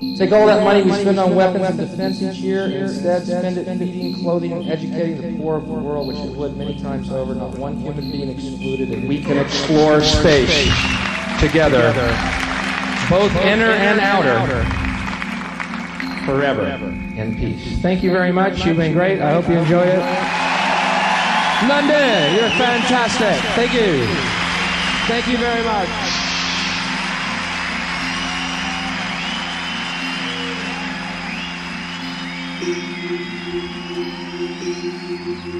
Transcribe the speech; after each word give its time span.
Take 0.00 0.32
all 0.32 0.46
that 0.46 0.64
money 0.64 0.82
we 0.82 0.92
spend 0.92 1.18
on 1.18 1.34
weapons 1.34 1.68
and 1.68 1.78
defense 1.78 2.22
each 2.22 2.36
year 2.36 2.64
and 2.64 2.72
instead 2.72 3.26
spend 3.26 3.58
it 3.58 3.78
feeding, 3.78 4.14
clothing, 4.14 4.52
and 4.52 4.66
educating 4.70 5.20
the 5.20 5.38
poor 5.42 5.58
of 5.58 5.66
the 5.66 5.74
world, 5.74 6.08
which 6.08 6.16
it 6.16 6.34
would 6.34 6.56
many 6.56 6.80
times 6.80 7.10
over, 7.10 7.34
not 7.34 7.58
one 7.58 7.76
human 7.76 8.10
being 8.10 8.30
excluded, 8.30 8.92
and 8.92 9.06
we 9.06 9.22
can 9.22 9.36
explore 9.36 10.00
space 10.02 10.72
together, 11.38 11.92
both 13.10 13.34
inner 13.44 13.72
and 13.72 14.00
outer, 14.00 14.64
forever 16.24 16.66
in 17.16 17.36
peace. 17.36 17.78
Thank 17.82 18.02
you 18.02 18.10
very 18.10 18.32
much. 18.32 18.64
You've 18.64 18.78
been 18.78 18.94
great. 18.94 19.20
I 19.20 19.32
hope 19.32 19.48
you 19.48 19.58
enjoy 19.58 19.84
it. 19.84 19.98
London, 21.68 22.34
you're 22.36 22.48
fantastic. 22.56 23.36
Thank 23.52 23.74
you. 23.74 24.06
Thank 25.06 25.26
you 25.28 25.36
very 25.36 25.62
much. 25.62 26.19
Look 35.50 35.58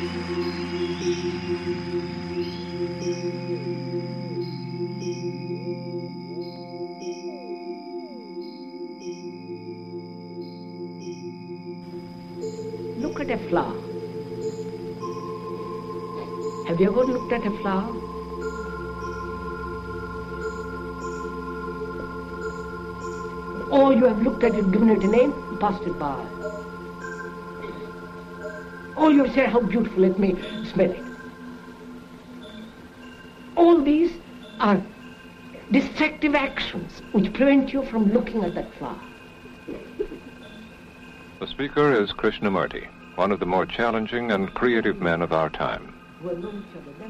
at 13.18 13.30
a 13.30 13.38
flower. 13.48 13.74
Have 16.68 16.78
you 16.78 16.86
ever 16.86 17.04
looked 17.04 17.32
at 17.32 17.46
a 17.46 17.50
flower? 17.60 17.92
Or 23.72 23.92
you 23.92 24.04
have 24.04 24.22
looked 24.22 24.44
at 24.44 24.54
it, 24.54 24.70
given 24.70 24.90
it 24.90 25.02
a 25.02 25.08
name, 25.08 25.32
passed 25.58 25.82
it 25.82 25.98
by. 25.98 26.59
Or 29.10 29.12
you 29.12 29.28
said, 29.34 29.48
how 29.48 29.60
beautiful, 29.60 30.02
let 30.02 30.20
me 30.20 30.36
smell 30.72 30.92
it. 30.92 31.02
All 33.56 33.82
these 33.82 34.12
are 34.60 34.80
destructive 35.72 36.36
actions 36.36 37.02
which 37.10 37.32
prevent 37.32 37.72
you 37.72 37.82
from 37.86 38.12
looking 38.12 38.44
at 38.44 38.54
that 38.54 38.72
flower. 38.78 39.00
The 41.40 41.46
speaker 41.48 41.92
is 42.00 42.12
Krishnamurti, 42.12 42.86
one 43.16 43.32
of 43.32 43.40
the 43.40 43.46
more 43.46 43.66
challenging 43.66 44.30
and 44.30 44.54
creative 44.54 45.00
men 45.00 45.22
of 45.22 45.32
our 45.32 45.50
time. 45.50 45.92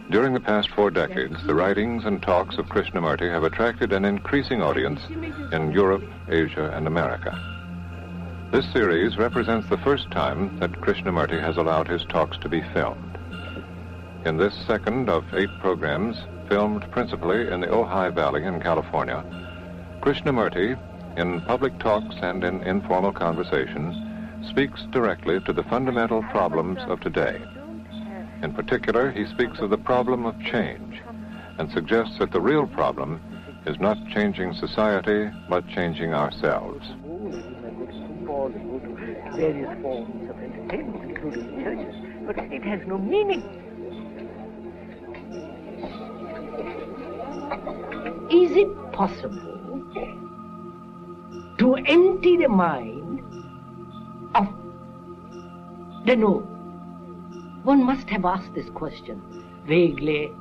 During 0.09 0.33
the 0.33 0.41
past 0.41 0.71
four 0.71 0.91
decades, 0.91 1.37
the 1.44 1.55
writings 1.55 2.06
and 2.06 2.22
talks 2.22 2.56
of 2.56 2.65
Krishnamurti 2.65 3.31
have 3.31 3.44
attracted 3.44 3.93
an 3.93 4.06
increasing 4.06 4.62
audience 4.62 5.03
in 5.53 5.71
Europe, 5.71 6.05
Asia, 6.31 6.72
and 6.75 6.87
America. 6.87 7.59
This 8.50 8.66
series 8.72 9.16
represents 9.16 9.69
the 9.69 9.78
first 9.78 10.11
time 10.11 10.59
that 10.59 10.72
Krishnamurti 10.72 11.41
has 11.41 11.56
allowed 11.56 11.87
his 11.87 12.05
talks 12.06 12.37
to 12.38 12.49
be 12.49 12.62
filmed. 12.75 13.16
In 14.25 14.38
this 14.38 14.55
second 14.66 15.09
of 15.09 15.25
eight 15.34 15.50
programs, 15.61 16.16
filmed 16.49 16.91
principally 16.91 17.49
in 17.49 17.60
the 17.60 17.69
Ojai 17.69 18.12
Valley 18.12 18.43
in 18.44 18.60
California, 18.60 19.25
Krishnamurti, 20.00 20.77
in 21.16 21.41
public 21.43 21.78
talks 21.78 22.16
and 22.22 22.43
in 22.43 22.60
informal 22.65 23.12
conversations, 23.12 23.94
speaks 24.49 24.83
directly 24.91 25.39
to 25.43 25.53
the 25.53 25.62
fundamental 25.62 26.21
problems 26.25 26.81
of 26.89 26.99
today. 26.99 27.41
In 28.43 28.53
particular, 28.53 29.12
he 29.12 29.27
speaks 29.27 29.60
of 29.60 29.71
the 29.71 29.78
problem 29.78 30.27
of 30.27 30.34
change 30.41 31.00
and 31.59 31.71
suggests 31.71 32.19
that 32.19 32.33
the 32.33 32.41
real 32.41 32.66
problem 32.66 33.21
is 33.65 33.78
not 33.78 33.97
changing 34.09 34.55
society, 34.55 35.31
but 35.49 35.69
changing 35.69 36.15
ourselves. 36.15 36.84
Various 39.37 39.83
forms 39.83 40.31
of 40.31 40.39
entertainment, 40.39 41.11
including 41.11 41.63
churches, 41.63 41.95
but 42.27 42.39
it 42.39 42.63
has 42.63 42.81
no 42.87 42.99
meaning. 42.99 43.43
Is 48.31 48.57
it 48.57 48.93
possible 48.93 49.83
to 51.59 51.75
empty 51.75 52.37
the 52.37 52.49
mind 52.49 53.21
of 54.35 54.49
the 56.07 56.17
no? 56.17 56.47
One 57.65 57.85
must 57.85 58.09
have 58.11 58.25
asked 58.25 58.55
this 58.55 58.71
question 58.71 59.21
vaguely 59.67 60.33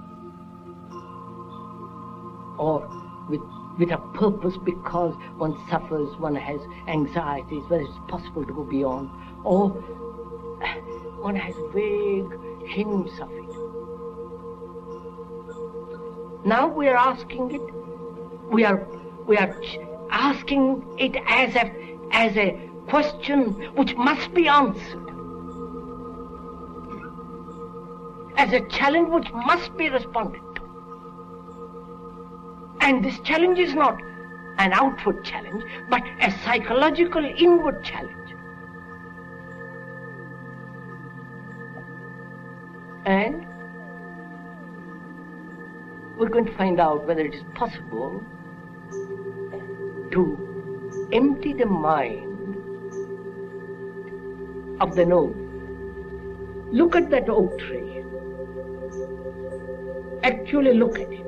or 2.57 2.87
with, 3.29 3.41
with 3.79 3.91
a 3.91 3.97
purpose 4.13 4.57
because 4.57 5.15
one 5.37 5.57
suffers, 5.69 6.15
one 6.17 6.35
has 6.35 6.59
anxieties, 6.87 7.63
whether 7.69 7.83
it's 7.83 7.97
possible 8.09 8.45
to 8.45 8.53
go 8.53 8.63
beyond, 8.63 9.09
or 9.45 9.69
one 11.21 11.35
has 11.35 11.55
vague 11.73 12.27
hints 12.67 13.19
of 13.21 13.31
it. 13.31 13.45
Now 16.45 16.67
we 16.67 16.87
are 16.89 16.97
asking 16.97 17.55
it, 17.55 17.61
we 18.51 18.65
are, 18.65 18.85
we 19.25 19.37
are 19.37 19.55
asking 20.11 20.85
it 20.97 21.15
as 21.27 21.55
a, 21.55 21.71
as 22.11 22.35
a 22.35 22.69
question 22.89 23.53
which 23.75 23.95
must 23.95 24.33
be 24.33 24.47
answered. 24.49 25.05
As 28.35 28.51
a 28.53 28.61
challenge 28.67 29.09
which 29.09 29.31
must 29.31 29.75
be 29.77 29.89
responded. 29.89 30.41
And 32.81 33.03
this 33.03 33.19
challenge 33.19 33.59
is 33.59 33.73
not 33.73 34.01
an 34.57 34.73
outward 34.73 35.23
challenge, 35.23 35.63
but 35.89 36.01
a 36.21 36.31
psychological 36.43 37.23
inward 37.23 37.83
challenge. 37.83 38.15
And 43.05 43.45
we're 46.17 46.29
going 46.29 46.45
to 46.45 46.55
find 46.57 46.79
out 46.79 47.07
whether 47.07 47.21
it 47.21 47.33
is 47.33 47.43
possible 47.55 48.21
to 50.11 51.07
empty 51.13 51.53
the 51.53 51.65
mind 51.65 52.25
of 54.81 54.95
the 54.95 55.05
no. 55.05 55.33
Look 56.71 56.95
at 56.95 57.09
that 57.09 57.29
oak 57.29 57.57
tree. 57.59 58.03
Actually 60.23 60.73
look 60.73 60.99
at 60.99 61.11
it. 61.11 61.25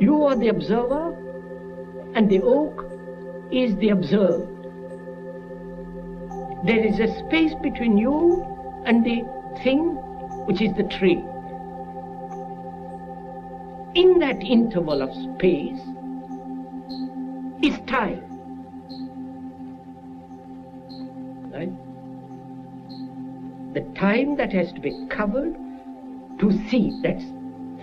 You 0.00 0.22
are 0.24 0.36
the 0.36 0.48
observer, 0.48 1.16
and 2.14 2.28
the 2.30 2.40
oak 2.42 2.84
is 3.50 3.76
the 3.76 3.90
observed. 3.90 4.58
there 6.64 6.84
is 6.84 6.98
a 6.98 7.06
space 7.20 7.54
between 7.62 7.96
you 7.96 8.44
and 8.84 9.04
the 9.04 9.22
thing 9.62 9.80
which 10.46 10.60
is 10.60 10.74
the 10.76 10.82
tree. 10.98 11.24
In 13.94 14.18
that 14.18 14.42
interval 14.42 15.02
of 15.02 15.10
space 15.14 15.80
is 17.62 17.78
time. 17.86 18.22
Right? 21.52 21.72
The 23.74 23.80
time 23.98 24.36
that 24.36 24.52
has 24.52 24.72
to 24.72 24.80
be 24.80 25.06
covered 25.08 25.54
to 26.40 26.52
see, 26.68 26.98
that's 27.02 27.24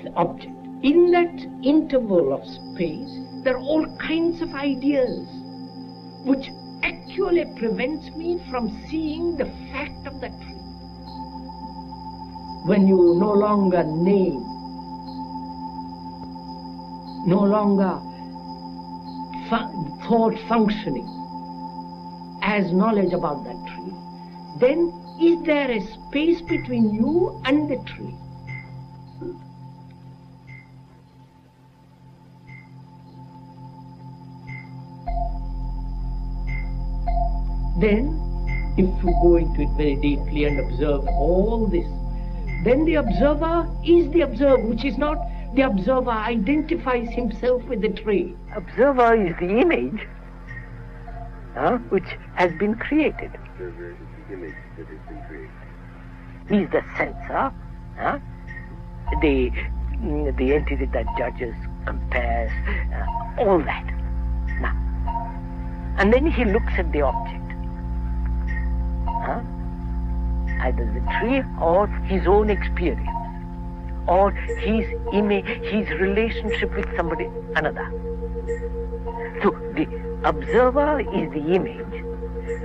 the 0.04 0.12
object. 0.16 0.65
In 0.82 1.12
that 1.12 1.48
interval 1.64 2.34
of 2.34 2.46
space, 2.46 3.20
there 3.44 3.58
are 3.58 3.62
all 3.62 3.86
kinds 3.98 4.42
of 4.42 4.54
ideas 4.54 5.28
which 6.26 6.52
actually 6.84 7.46
prevents 7.56 8.10
me 8.12 8.40
from 8.50 8.70
seeing 8.90 9.38
the 9.38 9.46
fact 9.72 10.06
of 10.06 10.20
the 10.22 10.30
tree. 10.30 10.62
When 12.66 12.88
you 12.88 13.16
no 13.20 13.32
longer 13.32 13.84
name, 13.84 14.42
no 17.28 17.44
longer 17.44 18.00
fu- 19.50 20.08
thought 20.08 20.38
functioning 20.48 21.08
as 22.42 22.72
knowledge 22.72 23.14
about 23.14 23.44
that 23.46 23.58
tree, 23.68 23.94
then 24.60 24.92
is 25.22 25.42
there 25.44 25.72
a 25.72 25.80
space 25.82 26.42
between 26.42 26.94
you 26.94 27.42
and 27.46 27.70
the 27.70 27.78
tree? 27.86 28.16
Then, 37.80 38.22
if 38.78 39.04
you 39.04 39.12
go 39.22 39.36
into 39.38 39.62
it 39.62 39.70
very 39.78 39.96
deeply 39.96 40.46
and 40.46 40.60
observe 40.60 41.06
all 41.08 41.68
this, 41.68 41.88
then 42.64 42.86
the 42.86 42.96
observer 42.96 43.70
is 43.86 44.10
the 44.12 44.22
observer, 44.22 44.58
which 44.58 44.86
is 44.86 44.98
not 44.98 45.18
the 45.56 45.62
observer 45.62 46.12
identifies 46.12 47.10
himself 47.10 47.64
with 47.66 47.82
the 47.82 47.90
tree. 47.90 48.36
Observer 48.56 49.16
is 49.16 49.36
the 49.40 49.60
image 49.60 50.08
uh, 51.56 51.78
which 51.90 52.18
has 52.36 52.52
been 52.60 52.76
created. 52.76 53.32
Observer 53.36 53.92
is 53.92 53.98
the 54.28 54.34
image 54.34 54.56
that 54.78 54.88
has 54.88 55.00
been 55.08 55.24
created. 55.28 55.52
He 56.50 56.58
is 56.58 56.70
the 56.72 56.84
censor, 56.98 57.54
uh, 58.00 58.20
the, 59.22 59.50
mm, 60.02 60.38
the 60.38 60.54
entity 60.54 60.86
that 60.86 61.06
judges, 61.18 61.56
compares, 61.86 62.52
uh, 62.94 63.44
all 63.44 63.60
that. 63.60 63.86
Now, 64.60 64.76
and 65.98 66.12
then 66.12 66.30
he 66.30 66.46
looks 66.46 66.74
at 66.78 66.92
the 66.92 67.02
object. 67.02 67.35
Either 70.66 70.86
the 70.98 71.04
tree 71.20 71.44
or 71.62 71.88
his 72.12 72.26
own 72.26 72.50
experience, 72.50 73.08
or 74.08 74.32
his 74.32 74.86
image, 75.14 75.46
his 75.46 75.88
relationship 76.00 76.74
with 76.76 76.88
somebody 76.96 77.30
another. 77.56 77.88
So 79.44 79.52
the 79.76 79.86
observer 80.24 81.02
is 81.02 81.32
the 81.34 81.54
image 81.54 81.96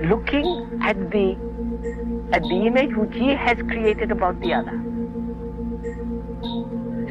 looking 0.09 0.79
at 0.81 0.97
the 1.11 1.37
at 2.33 2.41
the 2.41 2.65
image 2.65 2.95
which 2.95 3.13
he 3.13 3.29
has 3.29 3.57
created 3.69 4.11
about 4.11 4.39
the 4.39 4.53
other. 4.53 4.77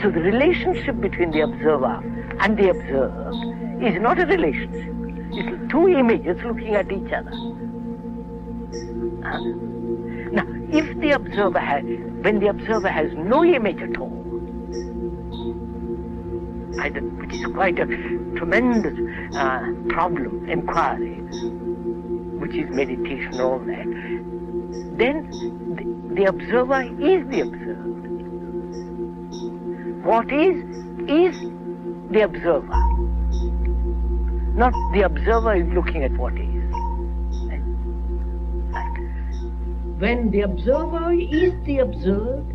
So 0.02 0.10
the 0.10 0.20
relationship 0.20 1.00
between 1.00 1.30
the 1.30 1.42
observer 1.42 2.02
and 2.40 2.56
the 2.56 2.70
observed 2.70 3.84
is 3.84 4.00
not 4.00 4.18
a 4.18 4.26
relationship. 4.26 4.94
It's 5.32 5.70
two 5.70 5.88
images 5.88 6.42
looking 6.42 6.74
at 6.74 6.90
each 6.90 7.12
other. 7.12 7.32
Huh? 9.22 9.69
If 10.72 11.00
the 11.00 11.10
observer 11.10 11.58
has, 11.58 11.84
when 11.84 12.38
the 12.40 12.48
observer 12.48 12.88
has 12.88 13.12
no 13.14 13.44
image 13.44 13.82
at 13.82 13.98
all, 13.98 14.20
which 17.30 17.34
is 17.34 17.44
quite 17.52 17.78
a 17.78 17.86
tremendous 18.36 18.96
uh, 19.36 19.60
problem, 19.88 20.48
inquiry, 20.48 21.16
which 22.38 22.54
is 22.54 22.70
meditation, 22.70 23.40
all 23.40 23.58
that, 23.58 23.86
then 24.96 25.76
the, 25.76 26.14
the 26.14 26.24
observer 26.24 26.82
is 26.82 27.26
the 27.28 27.40
observed. 27.40 27.90
What 30.04 30.32
is, 30.32 30.56
is 31.08 31.34
the 32.10 32.22
observer. 32.22 32.86
Not 34.56 34.74
the 34.92 35.02
observer 35.02 35.54
is 35.54 35.72
looking 35.74 36.04
at 36.04 36.12
what 36.12 36.34
is. 36.34 36.49
When 40.00 40.30
the 40.30 40.40
observer 40.40 41.12
is 41.12 41.52
the 41.64 41.78
observed 41.78 42.50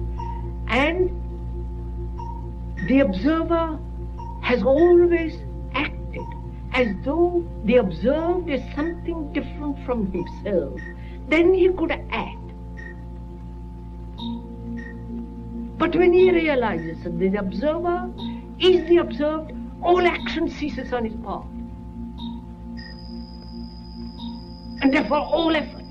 and 0.68 1.12
the 2.88 3.00
observer 3.02 3.80
has 4.42 4.64
always 4.64 5.38
acted 5.74 6.26
as 6.74 6.88
though 7.04 7.46
the 7.66 7.76
observed 7.76 8.50
is 8.50 8.62
something 8.76 9.32
different 9.32 9.78
from 9.86 10.12
himself, 10.12 10.80
then 11.28 11.54
he 11.54 11.70
could 11.70 11.92
act. 11.92 12.38
But 15.78 15.96
when 15.96 16.14
he 16.14 16.32
realizes 16.32 17.04
that 17.04 17.20
the 17.20 17.36
observer 17.36 18.12
is 18.60 18.88
the 18.90 18.98
observed, 18.98 19.54
all 19.84 20.02
action 20.02 20.50
ceases 20.50 20.92
on 20.94 21.06
his 21.06 21.16
part. 21.18 21.46
And 24.82 24.92
therefore 24.92 25.20
all 25.20 25.56
effort. 25.56 25.85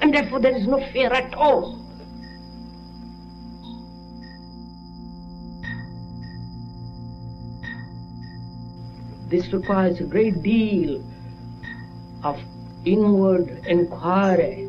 And 0.00 0.14
therefore 0.14 0.40
there 0.40 0.56
is 0.56 0.66
no 0.66 0.80
fear 0.92 1.12
at 1.12 1.34
all. 1.34 1.78
This 9.28 9.52
requires 9.52 10.00
a 10.00 10.04
great 10.04 10.42
deal 10.42 11.04
of 12.24 12.40
inward 12.84 13.62
inquiry, 13.66 14.68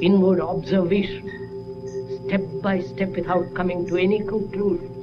inward 0.00 0.40
observation, 0.40 1.28
step 2.26 2.42
by 2.62 2.80
step 2.80 3.08
without 3.08 3.52
coming 3.54 3.86
to 3.88 3.96
any 3.96 4.20
conclusion. 4.20 4.93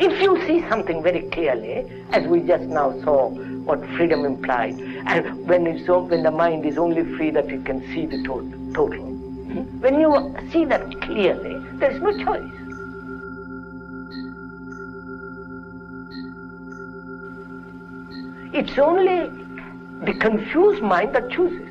If 0.00 0.22
you 0.22 0.40
see 0.46 0.60
something 0.68 1.02
very 1.02 1.22
clearly, 1.22 1.84
as 2.12 2.24
we 2.28 2.40
just 2.42 2.62
now 2.62 2.92
saw 3.02 3.30
what 3.30 3.84
freedom 3.96 4.24
implied, 4.24 4.78
and 4.78 5.44
when 5.48 5.66
it's 5.66 5.88
when 5.88 6.22
the 6.22 6.30
mind 6.30 6.64
is 6.64 6.78
only 6.78 7.02
free 7.16 7.30
that 7.30 7.50
it 7.50 7.64
can 7.64 7.80
see 7.92 8.06
the 8.06 8.22
to- 8.22 8.72
total, 8.74 9.04
mm-hmm. 9.04 9.80
when 9.80 9.98
you 9.98 10.36
see 10.52 10.64
that 10.66 11.00
clearly, 11.00 11.58
there 11.78 11.90
is 11.90 12.00
no 12.00 12.12
choice. 12.24 12.58
It's 18.54 18.78
only 18.78 19.28
the 20.04 20.14
confused 20.20 20.80
mind 20.80 21.12
that 21.16 21.28
chooses. 21.30 21.67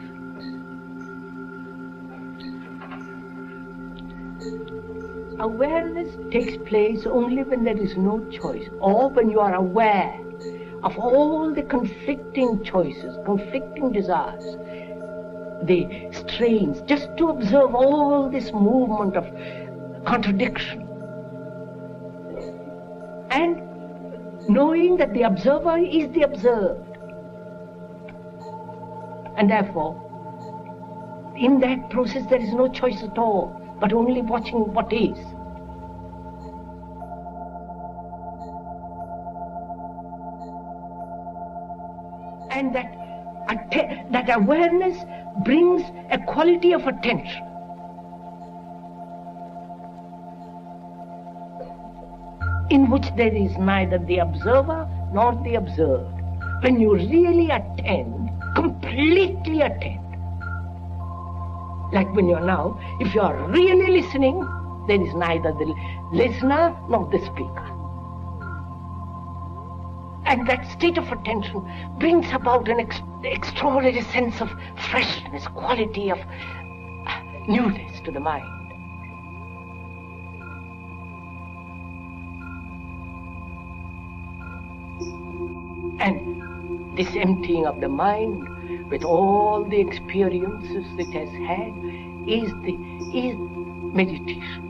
Awareness 5.39 6.17
takes 6.31 6.57
place 6.67 7.05
only 7.05 7.43
when 7.43 7.63
there 7.63 7.77
is 7.77 7.95
no 7.95 8.27
choice, 8.31 8.67
or 8.79 9.11
when 9.11 9.29
you 9.29 9.39
are 9.39 9.53
aware 9.53 10.19
of 10.83 10.97
all 10.97 11.53
the 11.53 11.61
conflicting 11.61 12.63
choices, 12.63 13.17
conflicting 13.23 13.91
desires, 13.91 14.57
the 15.63 16.09
strains, 16.11 16.81
just 16.87 17.15
to 17.17 17.29
observe 17.29 17.75
all 17.75 18.29
this 18.31 18.51
movement 18.51 19.15
of 19.15 19.25
contradiction. 20.05 20.87
And 23.29 23.61
knowing 24.49 24.97
that 24.97 25.13
the 25.13 25.21
observer 25.21 25.77
is 25.77 26.11
the 26.13 26.23
observed. 26.23 26.97
And 29.35 29.51
therefore, 29.51 30.03
in 31.37 31.59
that 31.59 31.91
process, 31.91 32.25
there 32.27 32.41
is 32.41 32.53
no 32.53 32.67
choice 32.69 33.03
at 33.03 33.19
all 33.19 33.66
but 33.79 33.93
only 33.93 34.21
watching 34.21 34.73
what 34.73 34.91
is. 34.91 35.17
And 42.51 42.73
that, 42.73 42.91
atte- 43.49 44.11
that 44.11 44.29
awareness 44.35 44.97
brings 45.43 45.83
a 46.11 46.17
quality 46.17 46.73
of 46.73 46.87
attention. 46.87 47.43
In 52.69 52.89
which 52.89 53.05
there 53.15 53.33
is 53.33 53.55
neither 53.57 53.97
the 53.99 54.17
observer 54.17 54.87
nor 55.13 55.39
the 55.43 55.55
observed. 55.55 56.13
When 56.61 56.79
you 56.79 56.95
really 56.95 57.49
attend, 57.49 58.31
completely 58.55 59.61
attend, 59.61 60.06
like 61.91 62.13
when 62.13 62.27
you're 62.27 62.39
now, 62.39 62.79
if 62.99 63.15
you 63.15 63.21
are 63.21 63.35
really 63.47 64.01
listening, 64.01 64.39
there 64.87 65.01
is 65.01 65.13
neither 65.13 65.51
the 65.53 65.73
listener 66.11 66.75
nor 66.89 67.07
the 67.11 67.19
speaker. 67.19 67.73
And 70.25 70.45
that 70.47 70.69
state 70.71 70.97
of 70.97 71.09
attention 71.09 71.65
brings 71.99 72.31
about 72.33 72.67
an 72.67 72.81
ex- 72.81 73.01
extraordinary 73.23 74.01
sense 74.01 74.41
of 74.41 74.51
freshness, 74.89 75.47
quality 75.47 76.09
of 76.09 76.19
uh, 76.19 77.21
newness 77.47 78.01
to 78.01 78.11
the 78.11 78.19
mind. 78.19 78.53
And 86.01 86.97
this 86.97 87.15
emptying 87.15 87.65
of 87.65 87.79
the 87.79 87.87
mind 87.87 88.47
with 88.89 89.03
all 89.03 89.63
the 89.63 89.79
experiences 89.79 90.85
it 90.97 91.13
has 91.13 91.29
had 91.47 91.73
is 92.27 92.51
the 92.63 92.77
is 93.13 93.37
meditation. 93.93 94.63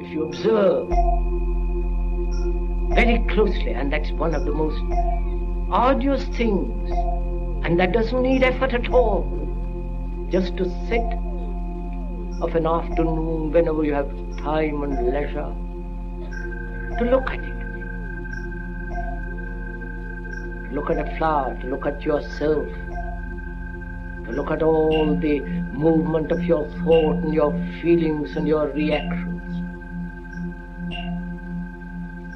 If 0.00 0.10
you 0.10 0.22
observe 0.24 0.88
very 2.94 3.18
closely, 3.28 3.72
and 3.72 3.92
that's 3.92 4.10
one 4.12 4.34
of 4.34 4.44
the 4.44 4.52
most 4.52 4.80
arduous 5.70 6.24
things, 6.24 6.90
and 7.64 7.78
that 7.78 7.92
doesn't 7.92 8.22
need 8.22 8.42
effort 8.42 8.72
at 8.74 8.88
all, 8.90 9.47
just 10.30 10.56
to 10.56 10.64
sit 10.88 11.00
of 12.42 12.54
an 12.54 12.66
afternoon 12.66 13.50
whenever 13.50 13.82
you 13.82 13.94
have 13.94 14.08
time 14.38 14.82
and 14.82 15.12
leisure 15.12 15.54
to 16.98 17.04
look 17.04 17.30
at 17.30 17.38
it. 17.38 17.58
To 20.68 20.74
look 20.74 20.90
at 20.90 20.98
a 20.98 21.16
flower, 21.16 21.56
to 21.60 21.66
look 21.68 21.86
at 21.86 22.02
yourself, 22.02 22.66
to 24.26 24.32
look 24.32 24.50
at 24.50 24.62
all 24.62 25.16
the 25.16 25.40
movement 25.72 26.30
of 26.30 26.42
your 26.42 26.68
thought 26.82 27.16
and 27.16 27.32
your 27.32 27.52
feelings 27.80 28.36
and 28.36 28.46
your 28.46 28.68
reactions. 28.68 29.42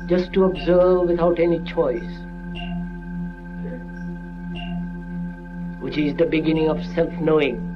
Just 0.09 0.33
to 0.33 0.45
observe 0.45 1.09
without 1.09 1.39
any 1.39 1.59
choice, 1.65 2.11
which 5.81 5.99
is 5.99 6.17
the 6.17 6.27
beginning 6.27 6.69
of 6.69 6.83
self 6.95 7.13
knowing. 7.21 7.72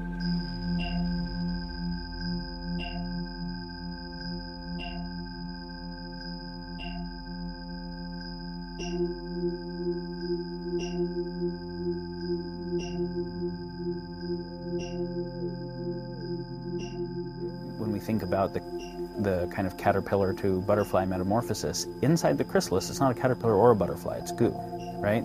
The, 19.19 19.51
kind 19.55 19.67
of 19.67 19.77
caterpillar 19.77 20.33
to 20.35 20.61
butterfly 20.63 21.05
metamorphosis, 21.05 21.87
inside 22.03 22.39
the 22.39 22.45
chrysalis, 22.45 22.91
it's 22.91 23.01
not 23.01 23.11
a 23.11 23.15
caterpillar 23.15 23.55
or 23.55 23.71
a 23.71 23.77
butterfly, 23.77 24.17
it's 24.17 24.33
goo, 24.33 24.55
right? 24.99 25.25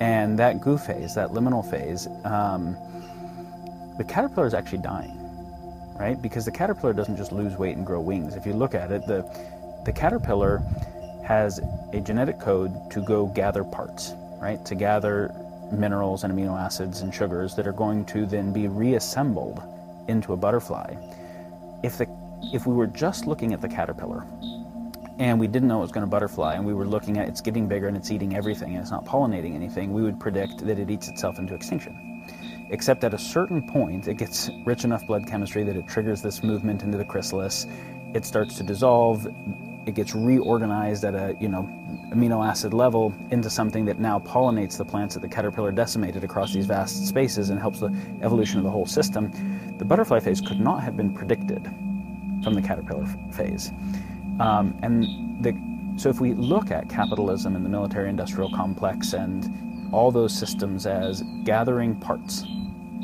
And 0.00 0.38
that 0.38 0.60
goo 0.60 0.78
phase, 0.78 1.14
that 1.14 1.30
liminal 1.30 1.68
phase, 1.68 2.06
um, 2.24 2.76
the 3.98 4.04
caterpillar 4.04 4.46
is 4.46 4.54
actually 4.54 4.78
dying, 4.78 5.16
right? 5.98 6.20
Because 6.20 6.44
the 6.44 6.52
caterpillar 6.52 6.92
doesn't 6.92 7.16
just 7.16 7.32
lose 7.32 7.56
weight 7.56 7.76
and 7.76 7.84
grow 7.84 8.00
wings. 8.00 8.36
If 8.36 8.46
you 8.46 8.52
look 8.52 8.74
at 8.74 8.92
it, 8.92 9.06
the, 9.06 9.22
the 9.84 9.92
caterpillar 9.92 10.62
has 11.24 11.60
a 11.92 12.00
genetic 12.00 12.40
code 12.40 12.90
to 12.92 13.02
go 13.02 13.26
gather 13.26 13.64
parts, 13.64 14.14
right? 14.40 14.64
To 14.66 14.74
gather 14.74 15.34
minerals 15.72 16.24
and 16.24 16.32
amino 16.32 16.58
acids 16.58 17.02
and 17.02 17.12
sugars 17.12 17.54
that 17.56 17.66
are 17.66 17.72
going 17.72 18.04
to 18.06 18.24
then 18.24 18.52
be 18.52 18.68
reassembled 18.68 19.62
into 20.08 20.32
a 20.32 20.36
butterfly 20.36 20.94
if 21.82 21.98
the 21.98 22.06
if 22.52 22.66
we 22.66 22.74
were 22.74 22.86
just 22.86 23.26
looking 23.26 23.52
at 23.52 23.60
the 23.60 23.68
caterpillar 23.68 24.26
and 25.18 25.38
we 25.40 25.48
didn't 25.48 25.68
know 25.68 25.78
it 25.78 25.82
was 25.82 25.92
going 25.92 26.06
to 26.06 26.10
butterfly 26.10 26.54
and 26.54 26.64
we 26.64 26.72
were 26.72 26.86
looking 26.86 27.18
at 27.18 27.28
it's 27.28 27.40
getting 27.40 27.66
bigger 27.66 27.88
and 27.88 27.96
it's 27.96 28.10
eating 28.10 28.36
everything 28.36 28.74
and 28.74 28.82
it's 28.82 28.90
not 28.90 29.04
pollinating 29.04 29.54
anything 29.54 29.92
we 29.92 30.02
would 30.02 30.18
predict 30.18 30.64
that 30.64 30.78
it 30.78 30.90
eats 30.90 31.08
itself 31.08 31.38
into 31.38 31.54
extinction. 31.54 32.24
Except 32.70 33.02
at 33.04 33.14
a 33.14 33.18
certain 33.18 33.66
point 33.66 34.08
it 34.08 34.14
gets 34.14 34.50
rich 34.64 34.84
enough 34.84 35.06
blood 35.06 35.26
chemistry 35.26 35.64
that 35.64 35.76
it 35.76 35.88
triggers 35.88 36.22
this 36.22 36.42
movement 36.42 36.82
into 36.82 36.96
the 36.96 37.04
chrysalis. 37.04 37.66
It 38.14 38.24
starts 38.24 38.56
to 38.58 38.62
dissolve. 38.62 39.26
It 39.86 39.94
gets 39.94 40.14
reorganized 40.14 41.04
at 41.04 41.14
a 41.14 41.36
you 41.40 41.48
know 41.48 41.68
amino 42.12 42.46
acid 42.46 42.72
level 42.72 43.12
into 43.30 43.50
something 43.50 43.84
that 43.86 43.98
now 43.98 44.20
pollinates 44.20 44.78
the 44.78 44.84
plants 44.84 45.14
that 45.14 45.20
the 45.20 45.28
caterpillar 45.28 45.72
decimated 45.72 46.24
across 46.24 46.52
these 46.52 46.66
vast 46.66 47.06
spaces 47.06 47.50
and 47.50 47.58
helps 47.58 47.80
the 47.80 47.94
evolution 48.22 48.58
of 48.58 48.64
the 48.64 48.70
whole 48.70 48.86
system. 48.86 49.32
The 49.78 49.84
butterfly 49.84 50.20
phase 50.20 50.40
could 50.40 50.60
not 50.60 50.82
have 50.82 50.96
been 50.96 51.12
predicted 51.12 51.68
from 52.48 52.54
the 52.54 52.66
caterpillar 52.66 53.06
phase. 53.30 53.72
Um, 54.40 54.74
and 54.82 55.04
the, 55.44 55.54
so, 56.00 56.08
if 56.08 56.18
we 56.18 56.32
look 56.32 56.70
at 56.70 56.88
capitalism 56.88 57.54
and 57.56 57.64
the 57.64 57.68
military 57.68 58.08
industrial 58.08 58.50
complex 58.50 59.12
and 59.12 59.92
all 59.92 60.10
those 60.10 60.32
systems 60.32 60.86
as 60.86 61.22
gathering 61.44 61.94
parts, 61.96 62.46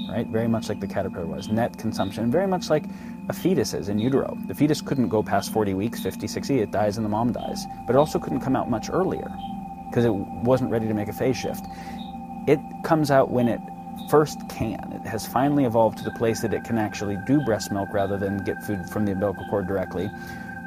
right, 0.09 0.27
very 0.29 0.49
much 0.49 0.71
like 0.71 0.81
the 0.81 0.87
caterpillar 0.87 1.27
was, 1.27 1.49
net 1.49 1.77
consumption, 1.77 2.31
very 2.31 2.47
much 2.47 2.71
like 2.71 2.85
a 3.29 3.35
fetus 3.35 3.75
is 3.75 3.91
in 3.91 3.99
utero. 3.99 4.39
The 4.47 4.55
fetus 4.55 4.81
couldn't 4.81 5.09
go 5.09 5.23
past 5.23 5.53
40 5.53 5.75
weeks, 5.75 6.01
50, 6.01 6.27
60, 6.27 6.61
it 6.61 6.71
dies 6.71 6.97
and 6.97 7.05
the 7.05 7.11
mom 7.11 7.33
dies. 7.33 7.65
But 7.87 7.97
it 7.97 7.99
also 7.99 8.19
couldn't 8.19 8.41
come 8.41 8.57
out 8.57 8.71
much 8.71 8.89
earlier 8.91 9.31
because 9.91 10.07
it 10.07 10.15
wasn't 10.15 10.71
ready 10.71 10.89
to 10.89 10.95
make 10.95 11.09
a 11.09 11.13
phase 11.13 11.37
shift. 11.37 11.67
It 12.47 12.61
comes 12.83 13.11
out 13.11 13.31
when 13.31 13.49
it 13.49 13.61
first 14.09 14.49
can. 14.49 14.93
It 14.93 15.07
has 15.07 15.27
finally 15.27 15.65
evolved 15.65 15.99
to 15.99 16.05
the 16.05 16.11
place 16.11 16.41
that 16.41 16.53
it 16.55 16.65
can 16.65 16.79
actually 16.79 17.17
do 17.27 17.41
breast 17.41 17.73
milk 17.73 17.93
rather 17.93 18.17
than 18.17 18.39
get 18.39 18.63
food 18.63 18.89
from 18.89 19.05
the 19.05 19.13
umbilical 19.13 19.47
cord 19.49 19.67
directly. 19.67 20.11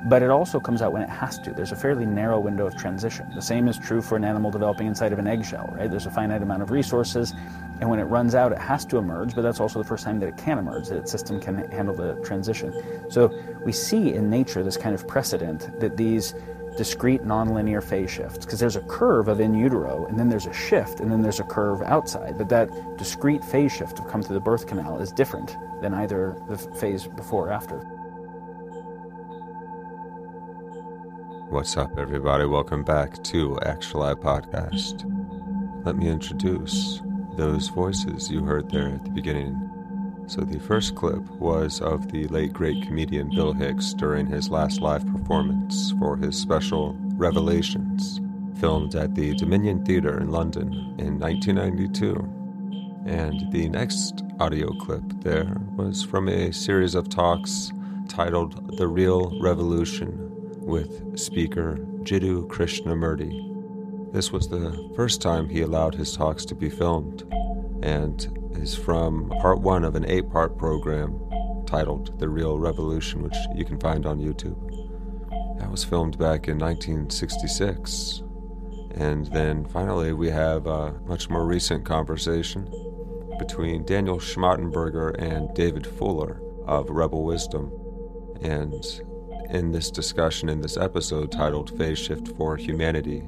But 0.06 0.22
it 0.22 0.30
also 0.30 0.60
comes 0.60 0.82
out 0.82 0.94
when 0.94 1.02
it 1.02 1.10
has 1.10 1.40
to. 1.40 1.52
There's 1.52 1.72
a 1.72 1.76
fairly 1.76 2.06
narrow 2.06 2.40
window 2.40 2.68
of 2.68 2.78
transition. 2.78 3.30
The 3.34 3.42
same 3.42 3.68
is 3.68 3.78
true 3.78 4.02
for 4.02 4.16
an 4.16 4.24
animal 4.24 4.52
developing 4.52 4.88
inside 4.88 5.12
of 5.12 5.20
an 5.20 5.28
eggshell, 5.28 5.74
right? 5.76 5.90
There's 5.90 6.06
a 6.06 6.12
finite 6.12 6.44
amount 6.44 6.62
of 6.62 6.70
resources, 6.70 7.34
and 7.82 7.90
when 7.90 8.00
it 8.00 8.04
runs 8.04 8.36
out, 8.36 8.52
it 8.52 8.60
has 8.60 8.86
to 8.86 8.98
emerge, 8.98 9.36
but 9.36 9.42
that's 9.42 9.60
also 9.60 9.80
the 9.80 9.88
first 9.88 10.06
time 10.06 10.20
that 10.20 10.28
it 10.28 10.38
can 10.38 10.60
emerge, 10.60 10.88
that 10.90 10.98
its 10.98 11.12
system 11.12 11.42
can 11.42 11.70
handle 11.72 11.96
the 11.96 12.14
transition. 12.24 12.74
So 13.10 13.34
we 13.66 13.72
see 13.72 14.14
in 14.14 14.30
nature 14.30 14.64
this 14.64 14.78
kind 14.78 14.94
of 14.94 15.08
precedent 15.08 15.80
that 15.80 15.98
these 15.98 16.36
discrete 16.78 17.24
nonlinear 17.24 17.84
phase 17.84 18.12
shifts 18.12 18.46
because 18.46 18.60
there's 18.60 18.76
a 18.76 18.82
curve 18.82 19.28
of 19.28 19.40
in 19.40 19.54
utero 19.54 20.06
and 20.06 20.18
then 20.18 20.30
there's 20.30 20.46
a 20.46 20.54
shift 20.54 21.00
and 21.00 21.12
then 21.12 21.22
there's 21.22 21.40
a 21.40 21.44
curve 21.44 21.82
outside. 21.82 22.38
But 22.38 22.50
that 22.50 22.70
discrete 22.98 23.44
phase 23.44 23.72
shift 23.72 24.00
of 24.00 24.08
come 24.08 24.22
through 24.22 24.36
the 24.36 24.42
birth 24.42 24.68
canal 24.68 25.00
is 25.00 25.12
different 25.12 25.58
than 25.82 25.96
either 25.96 26.40
the 26.48 26.58
phase 26.58 27.08
before 27.08 27.48
or 27.48 27.52
after. 27.52 27.80
What's 31.50 31.76
up 31.78 31.98
everybody? 31.98 32.46
Welcome 32.46 32.84
back 32.84 33.24
to 33.24 33.60
actual 33.62 34.04
eye 34.04 34.14
podcast. 34.14 35.04
Let 35.84 35.98
me 35.98 36.08
introduce 36.08 37.02
those 37.36 37.70
voices 37.70 38.30
you 38.30 38.44
heard 38.44 38.70
there 38.70 38.90
at 38.90 39.04
the 39.04 39.10
beginning 39.10 39.67
so 40.28 40.42
the 40.42 40.60
first 40.60 40.96
clip 40.96 41.26
was 41.32 41.80
of 41.80 42.12
the 42.12 42.28
late 42.28 42.52
great 42.52 42.84
comedian 42.84 43.30
Bill 43.34 43.54
Hicks 43.54 43.94
during 43.94 44.28
his 44.28 44.50
last 44.50 44.82
live 44.82 45.08
performance 45.08 45.94
for 46.00 46.18
his 46.18 46.38
special 46.38 46.96
Revelations, 47.16 48.20
filmed 48.60 48.94
at 48.96 49.16
the 49.16 49.34
Dominion 49.36 49.86
Theatre 49.86 50.20
in 50.20 50.30
London 50.30 50.74
in 51.00 51.18
1992. 51.18 52.16
And 53.06 53.52
the 53.54 53.70
next 53.70 54.24
audio 54.40 54.74
clip 54.74 55.04
there 55.22 55.56
was 55.78 56.04
from 56.04 56.28
a 56.28 56.52
series 56.52 56.94
of 56.94 57.08
talks 57.08 57.72
titled 58.10 58.78
The 58.78 58.88
Real 58.88 59.40
Revolution 59.40 60.30
with 60.60 61.18
speaker 61.18 61.78
Jiddu 62.04 62.48
Krishnamurti. 62.48 64.12
This 64.12 64.34
was 64.34 64.50
the 64.50 64.92
first 64.96 65.22
time 65.22 65.48
he 65.48 65.62
allowed 65.62 65.96
his 65.96 66.16
talks 66.16 66.44
to 66.46 66.56
be 66.56 66.70
filmed, 66.70 67.24
and 67.82 68.28
is 68.58 68.76
from 68.76 69.30
part 69.42 69.60
one 69.60 69.84
of 69.84 69.96
an 69.96 70.06
eight 70.10 70.30
part 70.30 70.58
program 70.58 71.20
titled 71.66 72.20
The 72.20 72.30
Real 72.30 72.58
Revolution, 72.58 73.22
which 73.22 73.36
you 73.54 73.66
can 73.66 73.80
find 73.80 74.06
on 74.06 74.20
YouTube. 74.20 74.58
That 75.60 75.70
was 75.70 75.84
filmed 75.84 76.18
back 76.18 76.48
in 76.48 76.58
1966. 76.58 78.24
And 78.92 79.28
then 79.28 79.66
finally, 79.66 80.14
we 80.14 80.30
have 80.30 80.66
a 80.66 80.94
much 81.06 81.30
more 81.30 81.46
recent 81.46 81.86
conversation 81.86 82.72
between 83.38 83.86
Daniel 83.86 84.18
Schmachtenberger 84.18 85.16
and 85.22 85.54
David 85.54 85.86
Fuller 85.86 86.42
of 86.66 86.90
Rebel 86.90 87.24
Wisdom. 87.24 87.72
And 88.42 88.84
in 89.50 89.72
this 89.72 89.92
discussion, 89.92 90.50
in 90.50 90.62
this 90.62 90.78
episode 90.78 91.32
titled 91.32 91.78
Phase 91.78 92.00
Shift 92.00 92.30
for 92.38 92.58
Humanity, 92.58 93.24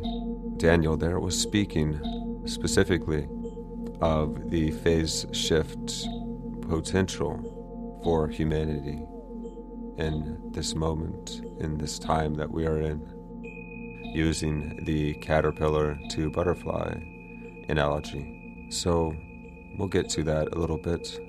Daniel 0.58 0.98
there 0.98 1.20
was 1.20 1.40
speaking 1.40 2.00
specifically 2.46 3.28
of 4.02 4.50
the 4.50 4.72
phase 4.72 5.26
shift 5.32 6.08
potential 6.62 7.40
for 8.04 8.28
humanity 8.28 9.02
in 9.98 10.40
this 10.52 10.76
moment, 10.76 11.42
in 11.60 11.78
this 11.78 12.00
time 12.00 12.34
that 12.36 12.50
we 12.50 12.66
are 12.66 12.80
in. 12.82 13.02
using 14.14 14.84
the 14.86 15.14
caterpillar 15.16 15.98
to 16.10 16.30
butterfly 16.32 16.96
analogy. 17.70 18.68
So 18.72 19.16
we'll 19.78 19.88
get 19.88 20.10
to 20.10 20.24
that 20.24 20.56
a 20.56 20.60
little 20.60 20.78
bit. 20.78 21.20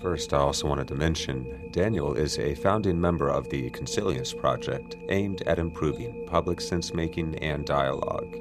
First, 0.00 0.32
I 0.32 0.38
also 0.38 0.68
wanted 0.68 0.86
to 0.88 0.94
mention 0.94 1.70
Daniel 1.72 2.14
is 2.14 2.38
a 2.38 2.54
founding 2.54 3.00
member 3.00 3.28
of 3.28 3.48
the 3.50 3.70
Consilience 3.70 4.32
Project, 4.32 4.94
aimed 5.08 5.42
at 5.42 5.58
improving 5.58 6.26
public 6.28 6.60
sense 6.60 6.94
making 6.94 7.34
and 7.36 7.64
dialogue. 7.64 8.32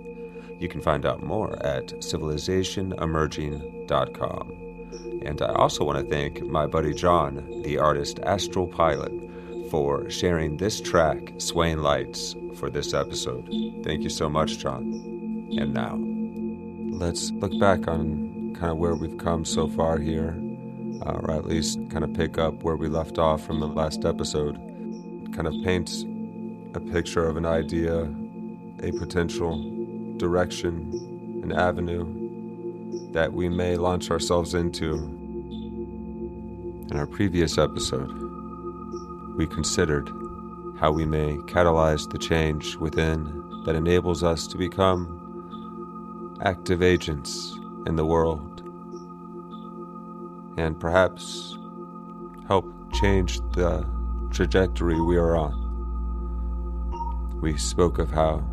You 0.60 0.68
can 0.68 0.82
find 0.82 1.06
out 1.06 1.24
more 1.24 1.54
at 1.66 1.88
civilizationemerging.com. 1.88 4.52
And 5.24 5.42
I 5.42 5.54
also 5.54 5.84
want 5.84 6.00
to 6.00 6.06
thank 6.10 6.42
my 6.44 6.68
buddy 6.68 6.94
John, 6.94 7.62
the 7.64 7.78
artist 7.78 8.20
Astral 8.20 8.68
Pilot, 8.68 9.12
for 9.70 10.10
sharing 10.10 10.56
this 10.58 10.80
track, 10.80 11.34
Swaying 11.38 11.80
Lights, 11.80 12.36
for 12.56 12.70
this 12.70 12.94
episode. 12.94 13.46
Thank 13.84 14.04
you 14.04 14.10
so 14.10 14.30
much, 14.30 14.60
John. 14.60 14.84
And 15.58 15.74
now, 15.74 15.98
let's 16.98 17.32
look 17.32 17.58
back 17.60 17.88
on 17.88 18.56
kind 18.60 18.72
of 18.72 18.78
where 18.78 18.96
we've 18.96 19.18
come 19.18 19.46
so 19.46 19.68
far 19.68 20.00
here, 20.00 20.36
uh, 21.06 21.12
or 21.12 21.32
at 21.32 21.46
least 21.46 21.80
kind 21.90 22.04
of 22.04 22.14
pick 22.14 22.38
up 22.38 22.64
where 22.64 22.76
we 22.76 22.88
left 22.88 23.20
off 23.20 23.44
from 23.44 23.60
the 23.60 23.68
last 23.68 24.06
episode. 24.06 24.56
Kind 25.34 25.48
of 25.48 25.54
paint 25.64 26.06
a 26.74 26.80
picture 26.80 27.28
of 27.28 27.38
an 27.38 27.46
idea, 27.46 28.10
a 28.82 28.92
potential 28.94 29.77
direction, 30.18 31.42
an 31.44 31.52
avenue 31.52 33.12
that 33.12 33.34
we 33.34 33.50
may 33.50 33.76
launch 33.76 34.12
ourselves 34.12 34.54
into. 34.54 34.94
In 36.90 36.94
our 36.96 37.08
previous 37.08 37.58
episode, 37.58 38.12
we 39.36 39.48
considered 39.48 40.10
how 40.80 40.92
we 40.92 41.06
may 41.06 41.36
catalyze 41.48 42.10
the 42.12 42.18
change 42.18 42.76
within 42.78 43.64
that 43.66 43.76
enables 43.76 44.24
us 44.24 44.48
to 44.48 44.58
become 44.58 46.38
active 46.44 46.82
agents 46.84 47.58
in 47.86 47.96
the 47.96 48.06
world 48.06 48.62
and 50.58 50.80
perhaps 50.80 51.58
help 52.48 52.66
change 52.94 53.40
the 53.54 53.86
trajectory 54.32 55.00
we 55.00 55.18
are 55.18 55.36
on. 55.36 55.66
We 57.42 57.58
spoke 57.58 58.00
of 58.00 58.10
how, 58.10 58.44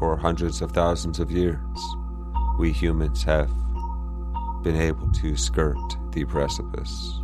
for 0.00 0.16
hundreds 0.16 0.60
of 0.60 0.72
thousands 0.72 1.20
of 1.20 1.30
years, 1.30 1.60
we 2.58 2.72
humans 2.72 3.22
have 3.22 3.50
been 4.64 4.76
able 4.76 5.08
to 5.12 5.36
skirt 5.36 5.76
the 6.10 6.24
precipice 6.24 7.20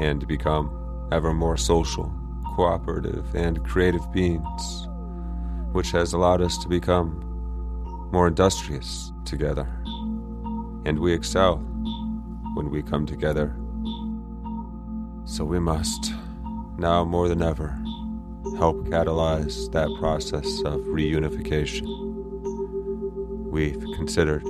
and 0.00 0.28
become 0.28 1.08
ever 1.10 1.32
more 1.32 1.56
social 1.56 2.12
cooperative, 2.60 3.34
and 3.34 3.64
creative 3.64 4.12
beings, 4.12 4.88
which 5.72 5.90
has 5.92 6.12
allowed 6.12 6.42
us 6.42 6.58
to 6.58 6.68
become 6.68 7.24
more 8.12 8.26
industrious 8.26 9.12
together. 9.24 9.66
And 10.84 10.98
we 10.98 11.14
excel 11.14 11.56
when 12.54 12.70
we 12.70 12.82
come 12.82 13.06
together. 13.06 13.56
So 15.24 15.44
we 15.44 15.58
must, 15.58 16.12
now 16.76 17.04
more 17.04 17.28
than 17.28 17.40
ever, 17.40 17.78
help 18.60 18.76
catalyze 18.88 19.72
that 19.72 19.88
process 19.98 20.60
of 20.66 20.82
reunification. 20.82 21.86
We've 23.50 23.80
considered 23.96 24.44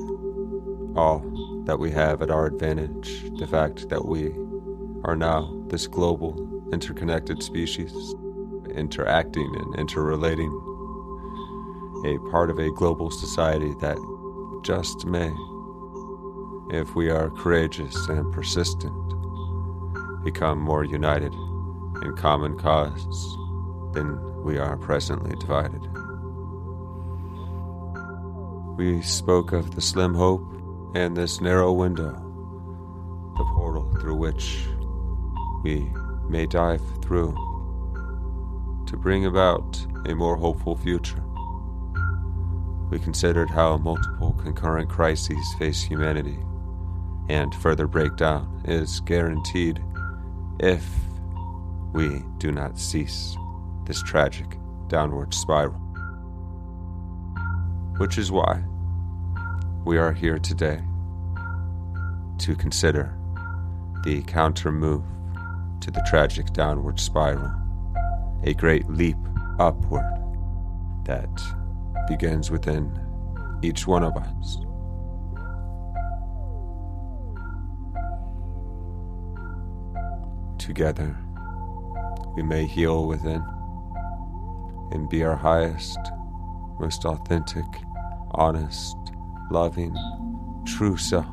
all 0.96 1.20
that 1.66 1.78
we 1.78 1.92
have 1.92 2.20
at 2.20 2.28
our 2.28 2.46
advantage, 2.46 3.30
the 3.38 3.46
fact 3.46 3.88
that 3.88 4.06
we 4.06 4.34
are 5.04 5.14
now 5.14 5.54
this 5.68 5.86
global 5.86 6.34
interconnected 6.72 7.40
species, 7.40 7.92
interacting 8.74 9.48
and 9.54 9.78
interrelating, 9.78 10.50
a 12.04 12.18
part 12.32 12.50
of 12.50 12.58
a 12.58 12.68
global 12.72 13.12
society 13.12 13.72
that 13.80 13.96
just 14.64 15.06
may, 15.06 15.32
if 16.76 16.96
we 16.96 17.10
are 17.10 17.30
courageous 17.30 17.94
and 18.08 18.32
persistent, 18.32 18.92
become 20.24 20.58
more 20.58 20.82
united 20.82 21.32
in 22.02 22.12
common 22.16 22.58
cause 22.58 23.36
than 23.92 24.42
we 24.42 24.58
are 24.58 24.76
presently 24.76 25.36
divided. 25.36 25.80
We 28.76 29.02
spoke 29.02 29.52
of 29.52 29.74
the 29.74 29.80
slim 29.80 30.14
hope 30.14 30.44
and 30.94 31.16
this 31.16 31.40
narrow 31.40 31.72
window, 31.72 32.12
the 33.36 33.44
portal 33.54 33.94
through 34.00 34.16
which 34.16 34.66
we 35.62 35.92
may 36.28 36.46
dive 36.46 36.82
through 37.02 37.34
to 38.86 38.96
bring 38.96 39.26
about 39.26 39.86
a 40.06 40.14
more 40.14 40.36
hopeful 40.36 40.76
future. 40.76 41.22
We 42.90 42.98
considered 42.98 43.50
how 43.50 43.76
multiple 43.76 44.32
concurrent 44.42 44.88
crises 44.88 45.54
face 45.58 45.82
humanity, 45.82 46.38
and 47.28 47.54
further 47.56 47.86
breakdown 47.86 48.62
is 48.64 49.00
guaranteed 49.00 49.84
if 50.58 50.88
we 51.92 52.24
do 52.38 52.50
not 52.50 52.78
cease 52.78 53.36
this 53.90 54.02
tragic 54.02 54.56
downward 54.86 55.34
spiral. 55.34 55.80
Which 57.96 58.18
is 58.18 58.30
why 58.30 58.62
we 59.84 59.98
are 59.98 60.12
here 60.12 60.38
today 60.38 60.80
to 62.38 62.54
consider 62.54 63.18
the 64.04 64.22
counter 64.28 64.70
move 64.70 65.02
to 65.80 65.90
the 65.90 66.06
tragic 66.08 66.52
downward 66.52 67.00
spiral, 67.00 67.50
a 68.44 68.54
great 68.54 68.88
leap 68.88 69.16
upward 69.58 70.04
that 71.02 71.28
begins 72.06 72.48
within 72.48 72.96
each 73.60 73.88
one 73.88 74.04
of 74.04 74.16
us. 74.16 74.58
Together, 80.58 81.16
we 82.36 82.44
may 82.44 82.64
heal 82.64 83.08
within 83.08 83.42
and 84.90 85.08
be 85.08 85.22
our 85.24 85.36
highest, 85.36 85.98
most 86.78 87.04
authentic, 87.04 87.64
honest, 88.32 88.96
loving, 89.50 89.96
true 90.66 90.96
self, 90.96 91.26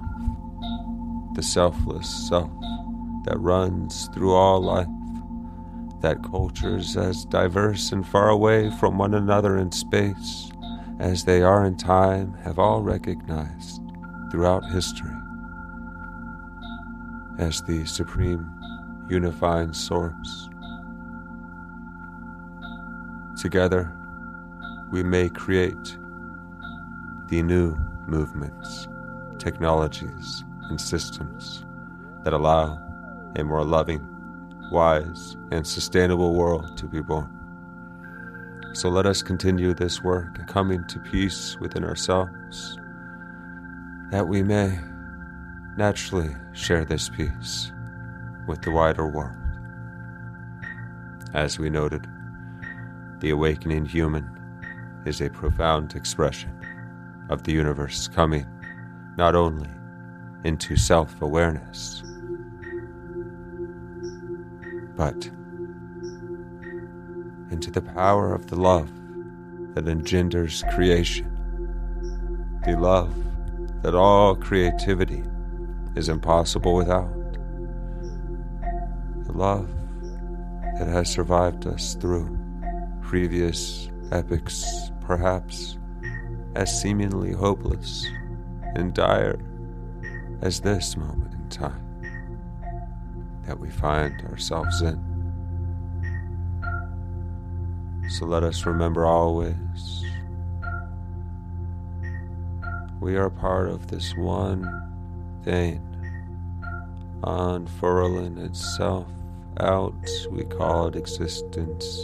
the 1.34 1.44
selfless 1.44 2.10
self 2.28 2.52
that 3.24 3.40
runs 3.40 4.10
through 4.14 4.34
all 4.34 4.62
life, 4.62 4.88
that 6.02 6.24
cultures 6.24 6.96
as 6.96 7.26
diverse 7.26 7.92
and 7.92 8.08
far 8.08 8.30
away 8.30 8.70
from 8.80 8.98
one 8.98 9.14
another 9.14 9.58
in 9.58 9.72
space 9.72 10.52
as 11.00 11.26
they 11.26 11.42
are 11.42 11.66
in 11.66 11.76
time 11.76 12.34
have 12.44 12.60
all 12.60 12.82
recognized 12.82 13.82
throughout 14.32 14.70
history 14.72 15.12
as 17.40 17.62
the 17.64 17.86
supreme 17.86 18.50
unifying 19.10 19.74
source. 19.74 20.50
Together, 23.38 23.94
we 24.90 25.04
may 25.04 25.30
create 25.30 25.98
the 27.28 27.44
new 27.44 27.78
movements, 28.08 28.88
technologies, 29.38 30.44
and 30.70 30.82
systems 30.82 31.64
that 32.24 32.34
allow 32.34 32.80
a 33.36 33.44
more 33.44 33.64
loving, 33.64 34.04
wise, 34.72 35.38
and 35.52 35.68
sustainable 35.68 36.34
world 36.34 36.76
to 36.78 36.88
be 36.88 37.00
born. 37.00 37.30
So 38.74 38.90
let 38.90 39.06
us 39.06 39.22
continue 39.22 39.74
this 39.74 40.04
work, 40.04 40.48
coming 40.48 40.84
to 40.88 41.00
peace 41.00 41.58
within 41.60 41.84
ourselves, 41.84 42.80
that 44.10 44.28
we 44.28 44.42
may 44.42 44.80
naturally 45.78 46.36
share 46.54 46.86
this 46.86 47.08
peace 47.08 47.72
with 48.48 48.64
the 48.64 48.72
wider 48.72 49.06
world. 49.08 49.36
As 51.36 51.60
we 51.60 51.70
noted, 51.70 52.08
the 53.20 53.30
awakening 53.30 53.86
human 53.86 54.30
is 55.06 55.22
a 55.22 55.30
profound 55.30 55.96
expression 55.96 56.52
of 57.30 57.44
the 57.44 57.52
universe 57.52 58.08
coming 58.08 58.46
not 59.18 59.36
only 59.36 59.70
into 60.44 60.76
self 60.76 61.22
awareness 61.22 62.04
but 64.96 65.30
into 67.52 67.72
the 67.72 67.82
power 67.82 68.34
of 68.34 68.48
the 68.48 68.56
love 68.56 68.92
that 69.76 69.88
engenders 69.88 70.64
creation, 70.74 71.32
the 72.66 72.78
love 72.78 73.16
that 73.84 73.94
all 73.96 74.36
creativity 74.36 75.24
is 75.96 76.10
impossible 76.10 76.76
without, 76.76 77.14
the 79.26 79.34
love 79.34 79.70
that 80.80 80.88
has 80.88 81.10
survived 81.10 81.68
us 81.68 81.94
through 81.96 82.37
previous 83.08 83.90
epics, 84.12 84.92
perhaps 85.00 85.78
as 86.56 86.82
seemingly 86.82 87.32
hopeless 87.32 88.06
and 88.76 88.94
dire 88.94 89.40
as 90.42 90.60
this 90.60 90.98
moment 90.98 91.34
in 91.34 91.50
time 91.50 91.82
that 93.46 93.58
we 93.58 93.70
find 93.70 94.22
ourselves 94.30 94.82
in. 94.82 95.02
So 98.10 98.26
let 98.26 98.44
us 98.44 98.66
remember 98.66 99.06
always 99.06 100.04
We 103.00 103.16
are 103.16 103.30
part 103.30 103.70
of 103.70 103.88
this 103.88 104.16
one 104.18 104.68
thing, 105.46 105.82
unfurling 107.24 108.38
itself 108.40 109.08
out. 109.62 109.94
We 110.32 110.44
call 110.44 110.88
it 110.88 110.98
existence. 110.98 112.02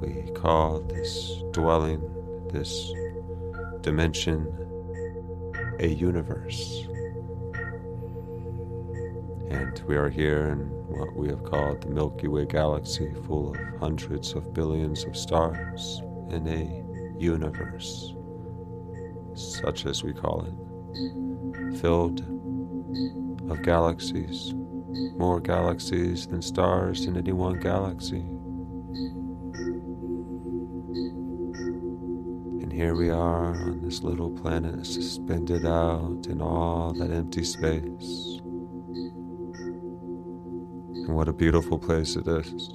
We 0.00 0.30
call 0.32 0.80
this 0.80 1.42
dwelling, 1.50 2.00
this 2.52 2.92
dimension, 3.80 4.46
a 5.80 5.88
universe. 5.88 6.86
And 9.50 9.82
we 9.88 9.96
are 9.96 10.08
here 10.08 10.50
in 10.50 10.58
what 10.88 11.16
we 11.16 11.28
have 11.28 11.42
called 11.42 11.80
the 11.80 11.88
Milky 11.88 12.28
Way 12.28 12.46
galaxy, 12.46 13.12
full 13.26 13.50
of 13.50 13.56
hundreds 13.80 14.34
of 14.34 14.54
billions 14.54 15.04
of 15.04 15.16
stars 15.16 16.00
in 16.30 16.46
a 16.46 17.20
universe, 17.20 18.14
such 19.34 19.84
as 19.86 20.04
we 20.04 20.12
call 20.12 20.44
it, 20.44 21.78
filled 21.80 22.20
of 23.50 23.62
galaxies, 23.62 24.54
more 25.16 25.40
galaxies 25.40 26.26
than 26.28 26.40
stars 26.40 27.06
in 27.06 27.16
any 27.16 27.32
one 27.32 27.58
galaxy. 27.58 28.24
Here 32.78 32.94
we 32.94 33.10
are 33.10 33.56
on 33.56 33.82
this 33.82 34.04
little 34.04 34.30
planet 34.30 34.86
suspended 34.86 35.66
out 35.66 36.28
in 36.28 36.40
all 36.40 36.92
that 36.92 37.10
empty 37.10 37.42
space. 37.42 38.38
And 40.94 41.12
what 41.16 41.26
a 41.26 41.32
beautiful 41.32 41.76
place 41.76 42.14
it 42.14 42.28
is. 42.28 42.68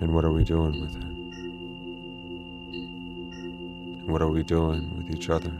And 0.00 0.14
what 0.14 0.24
are 0.24 0.32
we 0.32 0.44
doing 0.44 0.80
with 0.80 0.96
it? 0.96 1.04
And 4.00 4.10
what 4.10 4.22
are 4.22 4.30
we 4.30 4.42
doing 4.42 4.96
with 4.96 5.14
each 5.14 5.28
other? 5.28 5.52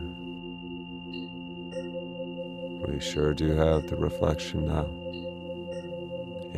We 2.90 2.98
sure 3.00 3.34
do 3.34 3.50
have 3.50 3.86
the 3.86 3.96
reflection 3.96 4.68
now. 4.68 4.88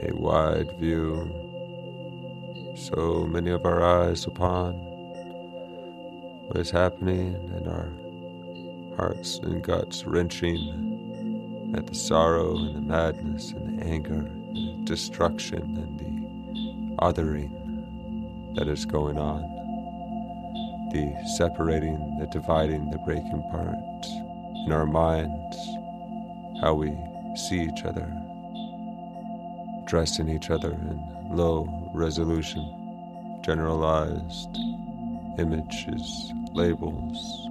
A 0.01 0.15
wide 0.15 0.79
view, 0.79 1.48
so 2.79 3.27
many 3.27 3.51
of 3.51 3.67
our 3.67 3.83
eyes 3.83 4.25
upon 4.27 4.75
what 6.47 6.57
is 6.57 6.71
happening, 6.71 7.35
and 7.57 7.67
our 7.67 7.91
hearts 8.97 9.39
and 9.39 9.63
guts 9.63 10.05
wrenching 10.07 11.75
at 11.77 11.87
the 11.87 11.95
sorrow 11.95 12.57
and 12.57 12.77
the 12.77 12.81
madness 12.81 13.51
and 13.51 13.79
the 13.79 13.85
anger 13.85 14.15
and 14.15 14.57
the 14.57 14.85
destruction 14.85 15.61
and 15.61 15.99
the 15.99 16.97
othering 17.03 18.55
that 18.55 18.69
is 18.69 18.87
going 18.87 19.19
on. 19.19 19.43
The 20.93 21.15
separating, 21.37 22.19
the 22.19 22.27
dividing, 22.27 22.91
the 22.91 22.99
breaking 22.99 23.45
apart 23.49 23.75
in 24.65 24.73
our 24.73 24.87
minds, 24.87 25.57
how 26.63 26.75
we 26.75 26.97
see 27.37 27.61
each 27.63 27.85
other, 27.85 28.11
dressing 29.89 30.29
each 30.29 30.51
other 30.51 30.73
in 30.73 31.03
low 31.31 31.67
resolution, 31.95 33.41
generalized 33.43 34.55
images, 35.39 36.33
labels 36.53 37.49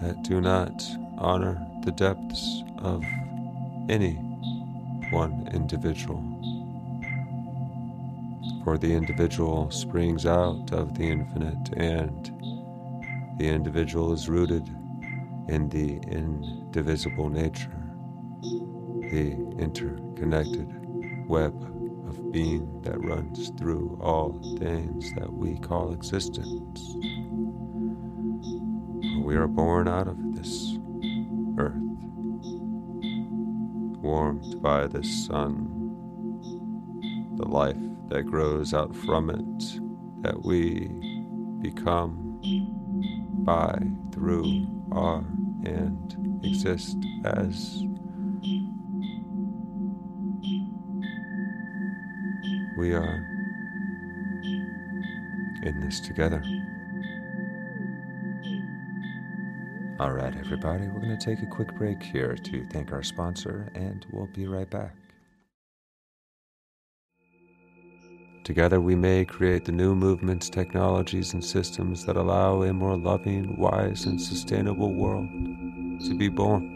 that 0.00 0.22
do 0.22 0.40
not 0.40 0.82
honor 1.18 1.64
the 1.82 1.92
depths 1.92 2.62
of 2.78 3.04
any 3.90 4.14
one 5.10 5.46
individual. 5.52 6.22
For 8.64 8.78
the 8.78 8.92
individual 8.92 9.70
springs 9.70 10.24
out 10.24 10.72
of 10.72 10.96
the 10.96 11.04
infinite, 11.04 11.74
and 11.76 12.32
the 13.38 13.48
individual 13.48 14.12
is 14.12 14.28
rooted 14.28 14.66
in 15.48 15.68
the 15.68 15.98
indivisible 16.08 17.28
nature, 17.28 17.85
the 19.10 19.32
interconnected 19.58 20.68
web 21.28 21.54
of 22.08 22.32
being 22.32 22.80
that 22.82 23.00
runs 23.04 23.50
through 23.58 23.98
all 24.00 24.40
things 24.58 25.12
that 25.14 25.32
we 25.32 25.58
call 25.58 25.92
existence. 25.92 26.96
We 29.22 29.36
are 29.36 29.46
born 29.46 29.88
out 29.88 30.08
of 30.08 30.34
this 30.34 30.78
earth, 31.58 31.74
warmed 34.02 34.60
by 34.60 34.86
the 34.86 35.02
sun, 35.04 35.68
the 37.36 37.48
life 37.48 37.76
that 38.08 38.24
grows 38.24 38.74
out 38.74 38.94
from 38.94 39.30
it, 39.30 40.22
that 40.22 40.44
we 40.44 40.88
become 41.60 42.40
by, 43.44 43.78
through, 44.12 44.66
are, 44.90 45.24
and 45.64 46.40
exist 46.44 46.98
as. 47.24 47.84
We 52.76 52.92
are 52.92 53.24
in 55.62 55.80
this 55.80 55.98
together. 55.98 56.42
All 59.98 60.12
right, 60.12 60.36
everybody, 60.36 60.86
we're 60.88 61.00
going 61.00 61.16
to 61.16 61.24
take 61.24 61.42
a 61.42 61.46
quick 61.46 61.74
break 61.74 62.02
here 62.02 62.34
to 62.34 62.66
thank 62.66 62.92
our 62.92 63.02
sponsor, 63.02 63.72
and 63.74 64.04
we'll 64.12 64.26
be 64.26 64.46
right 64.46 64.68
back. 64.68 64.94
Together, 68.44 68.78
we 68.78 68.94
may 68.94 69.24
create 69.24 69.64
the 69.64 69.72
new 69.72 69.94
movements, 69.94 70.50
technologies, 70.50 71.32
and 71.32 71.42
systems 71.42 72.04
that 72.04 72.18
allow 72.18 72.62
a 72.62 72.74
more 72.74 72.98
loving, 72.98 73.56
wise, 73.56 74.04
and 74.04 74.20
sustainable 74.20 74.92
world 74.92 75.26
to 76.04 76.14
be 76.14 76.28
born. 76.28 76.74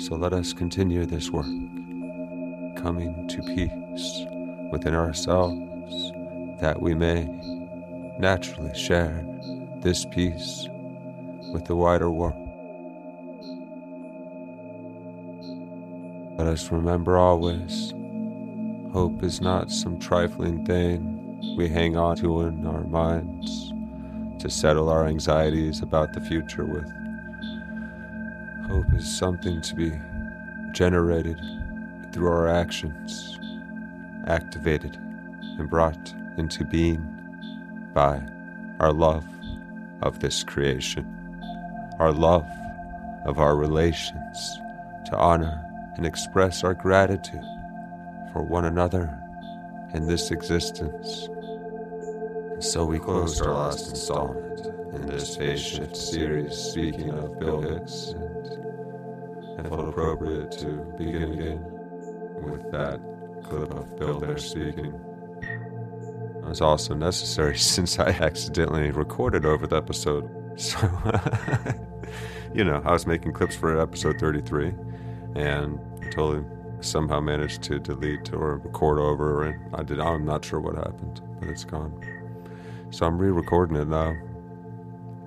So 0.00 0.16
let 0.16 0.32
us 0.32 0.52
continue 0.52 1.06
this 1.06 1.30
work, 1.30 1.46
coming 2.78 3.26
to 3.28 3.42
peace 3.42 4.24
within 4.70 4.94
ourselves, 4.94 6.12
that 6.60 6.80
we 6.80 6.94
may 6.94 7.24
naturally 8.18 8.74
share 8.74 9.24
this 9.80 10.04
peace 10.06 10.68
with 11.52 11.64
the 11.64 11.74
wider 11.74 12.10
world. 12.10 12.44
Let 16.38 16.46
us 16.46 16.70
remember 16.70 17.18
always 17.18 17.92
hope 18.92 19.22
is 19.22 19.40
not 19.40 19.70
some 19.70 19.98
trifling 19.98 20.64
thing 20.64 21.56
we 21.56 21.68
hang 21.68 21.96
on 21.96 22.16
to 22.16 22.42
in 22.42 22.66
our 22.66 22.84
minds 22.84 23.72
to 24.40 24.48
settle 24.48 24.88
our 24.88 25.06
anxieties 25.06 25.82
about 25.82 26.12
the 26.12 26.20
future 26.20 26.64
with. 26.64 26.90
Hope 28.70 28.86
is 28.94 29.18
something 29.18 29.60
to 29.62 29.74
be 29.74 29.92
generated 30.72 31.38
through 32.12 32.28
our 32.28 32.48
actions, 32.48 33.38
activated 34.26 34.96
and 35.58 35.68
brought 35.68 36.14
into 36.36 36.64
being 36.64 37.06
by 37.92 38.22
our 38.80 38.92
love 38.92 39.26
of 40.02 40.20
this 40.20 40.44
creation, 40.44 41.06
our 41.98 42.12
love 42.12 42.48
of 43.24 43.38
our 43.38 43.56
relations, 43.56 44.60
to 45.06 45.16
honor 45.16 45.64
and 45.96 46.06
express 46.06 46.62
our 46.62 46.74
gratitude 46.74 47.44
for 48.32 48.42
one 48.42 48.66
another 48.66 49.18
in 49.94 50.06
this 50.06 50.30
existence. 50.30 51.28
And 52.52 52.62
so 52.62 52.84
we 52.84 52.98
closed 52.98 53.42
our 53.42 53.54
last 53.54 53.90
installment 53.90 54.66
in 54.94 55.06
this 55.06 55.36
patient 55.36 55.96
series, 55.96 56.54
speaking 56.54 57.10
of 57.10 57.38
Bill 57.38 57.60
Hicks, 57.62 58.14
and 59.56 59.68
felt 59.68 59.88
appropriate 59.88 60.52
to 60.52 60.94
begin 60.96 61.32
again 61.32 61.77
with 62.42 62.70
that 62.72 63.00
clip 63.44 63.70
of 63.72 63.98
Bill 63.98 64.20
there 64.20 64.38
speaking. 64.38 64.94
It 65.42 66.44
was 66.44 66.60
also 66.60 66.94
necessary 66.94 67.56
since 67.74 67.98
I 67.98 68.08
accidentally 68.08 68.90
recorded 68.90 69.44
over 69.44 69.66
the 69.66 69.76
episode. 69.76 70.30
So, 70.56 70.78
you 72.54 72.64
know, 72.64 72.82
I 72.84 72.92
was 72.92 73.06
making 73.06 73.32
clips 73.32 73.54
for 73.54 73.80
episode 73.80 74.18
33 74.18 74.74
and 75.34 75.78
I 76.02 76.10
totally 76.10 76.44
somehow 76.80 77.20
managed 77.20 77.62
to 77.64 77.78
delete 77.78 78.32
or 78.32 78.58
record 78.58 78.98
over 78.98 79.44
and 79.44 79.74
I 79.74 79.82
did 79.82 80.00
I'm 80.00 80.24
not 80.24 80.44
sure 80.44 80.60
what 80.60 80.76
happened, 80.76 81.20
but 81.38 81.48
it's 81.48 81.64
gone. 81.64 81.92
So 82.90 83.06
I'm 83.06 83.18
re-recording 83.18 83.76
it 83.76 83.88
now. 83.88 84.16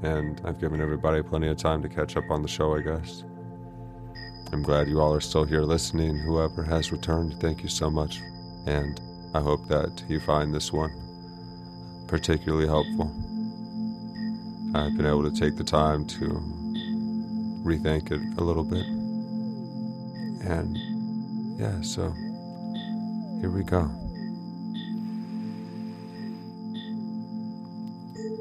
And 0.04 0.42
I've 0.44 0.60
given 0.60 0.82
everybody 0.82 1.22
plenty 1.22 1.48
of 1.48 1.58
time 1.58 1.84
to 1.84 1.90
catch 1.90 2.18
up 2.18 2.32
on 2.32 2.42
the 2.42 2.48
show, 2.48 2.76
I 2.76 2.82
guess. 2.82 3.24
I'm 4.54 4.64
glad 4.64 4.90
you 4.90 5.00
all 5.00 5.14
are 5.14 5.22
still 5.22 5.46
here 5.46 5.62
listening. 5.62 6.18
Whoever 6.18 6.64
has 6.64 6.92
returned, 6.92 7.40
thank 7.40 7.64
you 7.64 7.70
so 7.70 7.90
much. 7.90 8.22
And 8.66 9.00
I 9.34 9.40
hope 9.40 9.68
that 9.68 10.04
you 10.10 10.20
find 10.20 10.54
this 10.54 10.74
one 10.74 10.92
particularly 12.12 12.68
helpful. 12.68 13.10
I've 14.76 14.98
been 14.98 15.06
able 15.06 15.24
to 15.24 15.32
take 15.32 15.56
the 15.56 15.64
time 15.64 16.06
to 16.08 16.26
rethink 17.64 18.12
it 18.12 18.38
a 18.38 18.44
little 18.44 18.66
bit. 18.66 18.86
And 20.46 20.78
yeah, 21.58 21.80
so 21.82 22.12
here 23.40 23.50
we 23.50 23.64
go. 23.64 23.90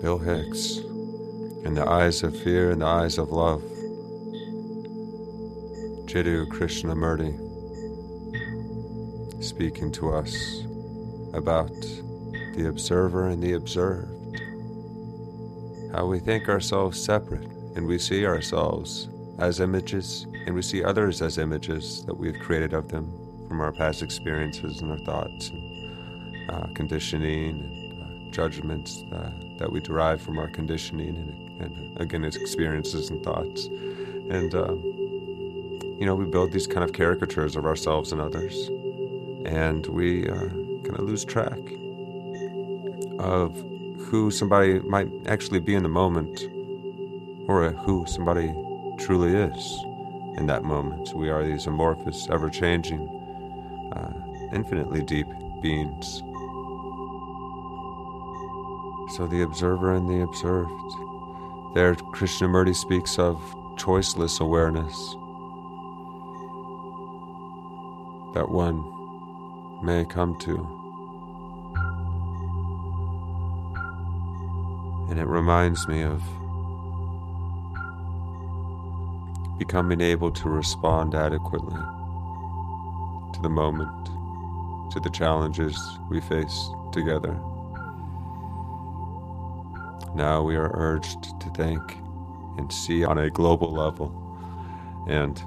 Bill 0.03 0.19
Hicks, 0.19 0.79
in 1.65 1.75
the 1.75 1.89
eyes 1.89 2.25
of 2.25 2.37
fear, 2.43 2.73
in 2.73 2.81
the 2.81 2.87
eyes 2.87 3.19
of 3.19 3.31
love. 3.31 3.63
Jiddu 6.11 6.49
Krishnamurti 6.49 7.31
speaking 9.41 9.93
to 9.93 10.13
us 10.13 10.65
about 11.35 11.71
the 12.57 12.67
observer 12.69 13.29
and 13.29 13.41
the 13.41 13.53
observed. 13.53 14.11
How 15.95 16.07
we 16.07 16.19
think 16.19 16.49
ourselves 16.49 17.01
separate 17.01 17.45
and 17.77 17.87
we 17.87 17.97
see 17.97 18.27
ourselves 18.27 19.09
as 19.39 19.61
images 19.61 20.27
and 20.47 20.55
we 20.57 20.63
see 20.63 20.83
others 20.83 21.23
as 21.23 21.39
images 21.39 22.05
that 22.07 22.17
we've 22.17 22.41
created 22.41 22.73
of 22.73 22.89
them 22.89 23.07
from 23.47 23.61
our 23.61 23.71
past 23.71 24.03
experiences 24.03 24.81
and 24.81 24.91
our 24.91 24.99
thoughts 24.99 25.51
and 25.51 26.51
uh, 26.51 26.67
conditioning 26.75 27.51
and 27.51 28.03
uh, 28.03 28.33
judgments 28.33 29.05
uh, 29.13 29.31
that 29.59 29.71
we 29.71 29.79
derive 29.79 30.21
from 30.21 30.41
our 30.41 30.49
conditioning 30.49 31.15
and, 31.15 31.63
and 31.63 32.01
again, 32.01 32.25
experiences 32.25 33.11
and 33.11 33.23
thoughts. 33.23 33.67
And 33.67 34.53
um, 34.57 35.00
you 36.01 36.07
know, 36.07 36.15
we 36.15 36.25
build 36.25 36.51
these 36.51 36.67
kind 36.67 36.83
of 36.83 36.95
caricatures 36.95 37.57
of 37.57 37.67
ourselves 37.67 38.11
and 38.11 38.23
others, 38.23 38.69
and 39.45 39.87
we 39.89 40.27
uh, 40.27 40.49
kind 40.49 40.99
of 40.99 41.01
lose 41.01 41.27
track 41.27 41.59
of 43.19 43.55
who 44.07 44.31
somebody 44.31 44.79
might 44.81 45.11
actually 45.27 45.61
be 45.61 45.75
in 45.75 45.83
the 45.83 45.91
moment, 45.91 46.41
or 47.47 47.73
who 47.73 48.07
somebody 48.07 48.51
truly 48.99 49.35
is 49.35 49.85
in 50.39 50.47
that 50.47 50.65
moment. 50.65 51.15
We 51.15 51.29
are 51.29 51.45
these 51.45 51.67
amorphous, 51.67 52.27
ever 52.31 52.49
changing, 52.49 53.07
uh, 53.95 54.55
infinitely 54.55 55.03
deep 55.03 55.27
beings. 55.61 56.23
So 59.17 59.27
the 59.27 59.43
observer 59.43 59.95
and 59.95 60.09
the 60.09 60.23
observed. 60.23 60.73
There, 61.75 61.95
Krishnamurti 61.95 62.75
speaks 62.75 63.19
of 63.19 63.37
choiceless 63.77 64.41
awareness 64.41 65.17
that 68.35 68.49
one 68.49 68.85
may 69.83 70.05
come 70.05 70.39
to. 70.39 70.55
And 75.11 75.19
it 75.19 75.27
reminds 75.27 75.89
me 75.89 76.03
of 76.03 76.23
becoming 79.59 80.01
able 80.01 80.31
to 80.31 80.49
respond 80.49 81.15
adequately 81.15 81.81
to 83.35 83.41
the 83.43 83.49
moment, 83.49 84.07
to 84.93 85.01
the 85.01 85.11
challenges 85.11 85.77
we 86.09 86.21
face 86.21 86.71
together. 86.93 87.33
Now 90.15 90.43
we 90.43 90.57
are 90.57 90.71
urged 90.75 91.41
to 91.41 91.51
think 91.51 91.99
and 92.57 92.73
see 92.73 93.05
on 93.05 93.19
a 93.19 93.31
global 93.31 93.73
level. 93.73 94.13
And, 95.09 95.39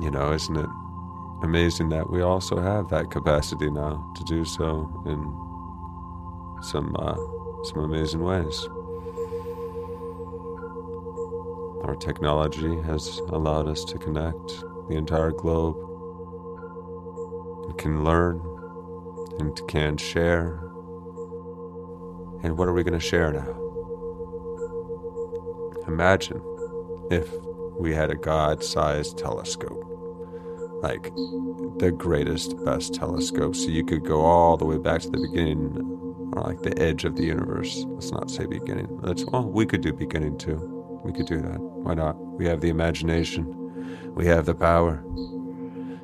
you 0.00 0.10
know, 0.10 0.32
isn't 0.32 0.56
it 0.56 0.68
amazing 1.42 1.88
that 1.90 2.08
we 2.08 2.22
also 2.22 2.60
have 2.60 2.88
that 2.90 3.10
capacity 3.10 3.70
now 3.70 4.12
to 4.16 4.24
do 4.24 4.44
so 4.44 4.90
in 5.06 5.20
some 6.62 6.94
uh, 6.98 7.16
some 7.64 7.84
amazing 7.84 8.22
ways. 8.22 8.68
Our 11.84 11.96
technology 11.96 12.80
has 12.82 13.18
allowed 13.28 13.68
us 13.68 13.84
to 13.84 13.98
connect 13.98 14.64
the 14.88 14.94
entire 14.94 15.32
globe 15.32 15.76
and 17.66 17.76
can 17.76 18.04
learn 18.04 18.40
and 19.38 19.60
can 19.68 19.96
share. 19.96 20.60
And 22.44 22.56
what 22.56 22.68
are 22.68 22.72
we 22.72 22.82
going 22.82 22.98
to 22.98 23.00
share 23.00 23.32
now? 23.32 23.58
Imagine 25.86 26.40
if 27.10 27.28
we 27.78 27.92
had 27.94 28.10
a 28.10 28.14
God 28.14 28.62
sized 28.62 29.18
telescope 29.18 29.91
like 30.82 31.14
the 31.78 31.94
greatest, 31.96 32.62
best 32.64 32.94
telescope. 32.94 33.54
So 33.54 33.68
you 33.68 33.84
could 33.84 34.04
go 34.04 34.20
all 34.20 34.56
the 34.56 34.64
way 34.64 34.78
back 34.78 35.00
to 35.02 35.10
the 35.10 35.20
beginning, 35.20 35.76
or 36.34 36.42
like 36.42 36.62
the 36.62 36.76
edge 36.80 37.04
of 37.04 37.16
the 37.16 37.24
universe. 37.24 37.84
Let's 37.88 38.10
not 38.10 38.30
say 38.30 38.46
beginning. 38.46 38.88
Let's 39.00 39.24
well, 39.24 39.44
we 39.44 39.64
could 39.64 39.80
do 39.80 39.92
beginning 39.92 40.38
too. 40.38 41.00
We 41.04 41.12
could 41.12 41.26
do 41.26 41.40
that. 41.40 41.60
Why 41.60 41.94
not? 41.94 42.16
We 42.18 42.46
have 42.46 42.60
the 42.60 42.68
imagination. 42.68 44.14
We 44.14 44.26
have 44.26 44.46
the 44.46 44.54
power. 44.54 45.02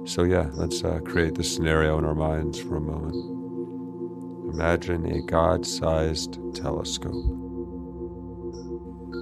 So 0.04 0.22
yeah, 0.22 0.48
let's 0.54 0.82
uh, 0.82 1.00
create 1.04 1.34
this 1.34 1.54
scenario 1.54 1.98
in 1.98 2.04
our 2.04 2.14
minds 2.14 2.58
for 2.58 2.76
a 2.76 2.80
moment. 2.80 3.14
Imagine 4.54 5.04
a 5.12 5.20
God-sized 5.20 6.38
telescope 6.54 7.12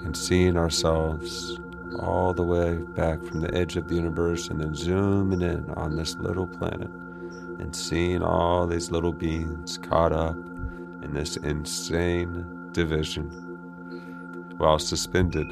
and 0.04 0.16
seeing 0.16 0.56
ourselves 0.56 1.58
all 1.94 2.34
the 2.34 2.42
way 2.42 2.76
back 2.94 3.22
from 3.24 3.40
the 3.40 3.54
edge 3.54 3.76
of 3.76 3.88
the 3.88 3.94
universe 3.94 4.48
and 4.48 4.60
then 4.60 4.74
zooming 4.74 5.42
in 5.42 5.68
on 5.70 5.96
this 5.96 6.16
little 6.16 6.46
planet 6.46 6.90
and 7.58 7.74
seeing 7.74 8.22
all 8.22 8.66
these 8.66 8.90
little 8.90 9.12
beings 9.12 9.78
caught 9.78 10.12
up 10.12 10.36
in 11.02 11.14
this 11.14 11.36
insane 11.38 12.70
division 12.72 13.30
while 14.58 14.78
suspended 14.78 15.50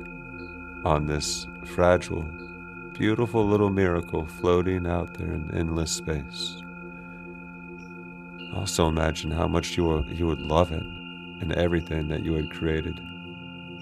on 0.84 1.06
this 1.06 1.46
fragile, 1.66 2.22
beautiful 2.92 3.46
little 3.46 3.70
miracle 3.70 4.26
floating 4.26 4.86
out 4.86 5.14
there 5.14 5.32
in 5.32 5.50
endless 5.54 5.92
space. 5.92 6.60
Also 8.54 8.86
imagine 8.88 9.30
how 9.30 9.48
much 9.48 9.76
you, 9.76 9.84
will, 9.84 10.04
you 10.06 10.26
would 10.26 10.40
love 10.40 10.72
it 10.72 10.82
and 10.82 11.52
everything 11.52 12.08
that 12.08 12.22
you 12.22 12.34
had 12.34 12.50
created 12.52 13.00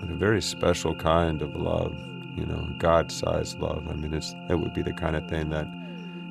with 0.00 0.10
a 0.10 0.14
very 0.14 0.40
special 0.40 0.94
kind 0.94 1.42
of 1.42 1.54
love 1.54 1.94
you 2.37 2.47
know, 2.47 2.66
God-sized 2.79 3.61
love. 3.61 3.87
I 3.88 3.95
mean, 3.95 4.14
it's 4.14 4.35
it 4.49 4.55
would 4.55 4.75
be 4.75 4.83
the 4.83 4.92
kind 4.92 5.16
of 5.16 5.29
thing 5.29 5.51
that 5.51 5.66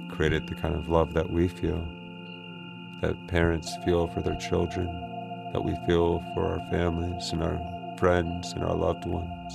created 0.10 0.48
the 0.48 0.56
kind 0.56 0.76
of 0.76 0.90
love 0.90 1.14
that 1.14 1.32
we 1.32 1.48
feel, 1.48 1.86
that 3.02 3.28
parents 3.28 3.76
feel 3.86 4.08
for 4.08 4.22
their 4.22 4.36
children, 4.36 4.88
that 5.54 5.64
we 5.64 5.76
feel 5.88 6.24
for 6.34 6.46
our 6.46 6.60
families 6.70 7.32
and 7.32 7.44
our 7.44 7.60
friends 7.98 8.54
and 8.54 8.64
our 8.64 8.76
loved 8.76 9.06
ones. 9.06 9.54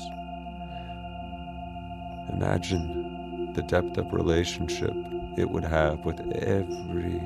Imagine 2.32 3.52
the 3.54 3.62
depth 3.62 3.96
of 3.98 4.12
relationship 4.12 4.94
it 5.36 5.50
would 5.50 5.64
have 5.64 6.04
with 6.04 6.20
every 6.36 7.20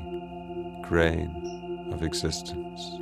grain 0.83 1.89
of 1.93 2.03
existence. 2.03 2.99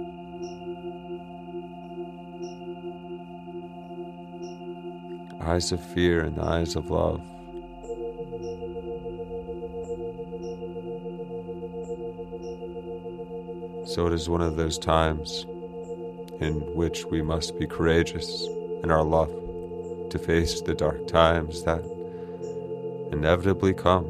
Eyes 5.48 5.72
of 5.72 5.82
fear 5.82 6.20
and 6.24 6.38
eyes 6.38 6.76
of 6.76 6.90
love. 6.90 7.22
So 13.88 14.06
it 14.06 14.12
is 14.12 14.28
one 14.28 14.42
of 14.42 14.56
those 14.56 14.78
times 14.78 15.46
in 16.40 16.60
which 16.74 17.06
we 17.06 17.22
must 17.22 17.58
be 17.58 17.66
courageous 17.66 18.46
in 18.82 18.90
our 18.90 19.02
love 19.02 19.30
to 20.10 20.18
face 20.18 20.60
the 20.60 20.74
dark 20.74 21.06
times 21.06 21.62
that 21.62 21.82
inevitably 23.10 23.72
come, 23.72 24.04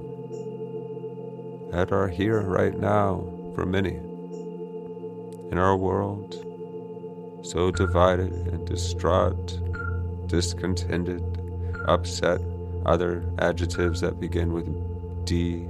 that 1.70 1.92
are 1.92 2.08
here 2.08 2.40
right 2.40 2.76
now 2.76 3.24
for 3.54 3.64
many. 3.64 3.94
In 5.52 5.56
our 5.56 5.76
world, 5.76 6.34
so 7.44 7.70
divided 7.70 8.32
and 8.32 8.66
distraught 8.66 9.67
discontented, 10.28 11.22
upset, 11.86 12.40
other 12.86 13.24
adjectives 13.38 14.00
that 14.00 14.20
begin 14.20 14.52
with 14.52 14.66
D 15.26 15.66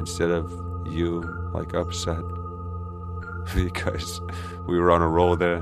instead 0.00 0.30
of 0.30 0.50
U, 0.92 1.22
like 1.54 1.74
upset, 1.74 2.22
because 3.54 4.20
we 4.66 4.78
were 4.78 4.90
on 4.90 5.02
a 5.02 5.08
roll 5.08 5.36
there. 5.36 5.60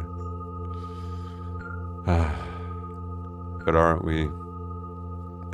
but 3.65 3.75
aren't 3.75 4.05
we 4.05 4.23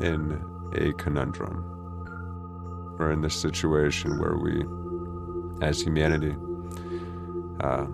in 0.05 0.45
a 0.75 0.93
conundrum? 0.95 1.67
We're 2.99 3.13
in 3.13 3.23
this 3.23 3.41
situation 3.41 4.19
where 4.19 4.37
we, 4.37 4.65
as 5.67 5.81
humanity, 5.81 6.35
uh, 7.61 7.87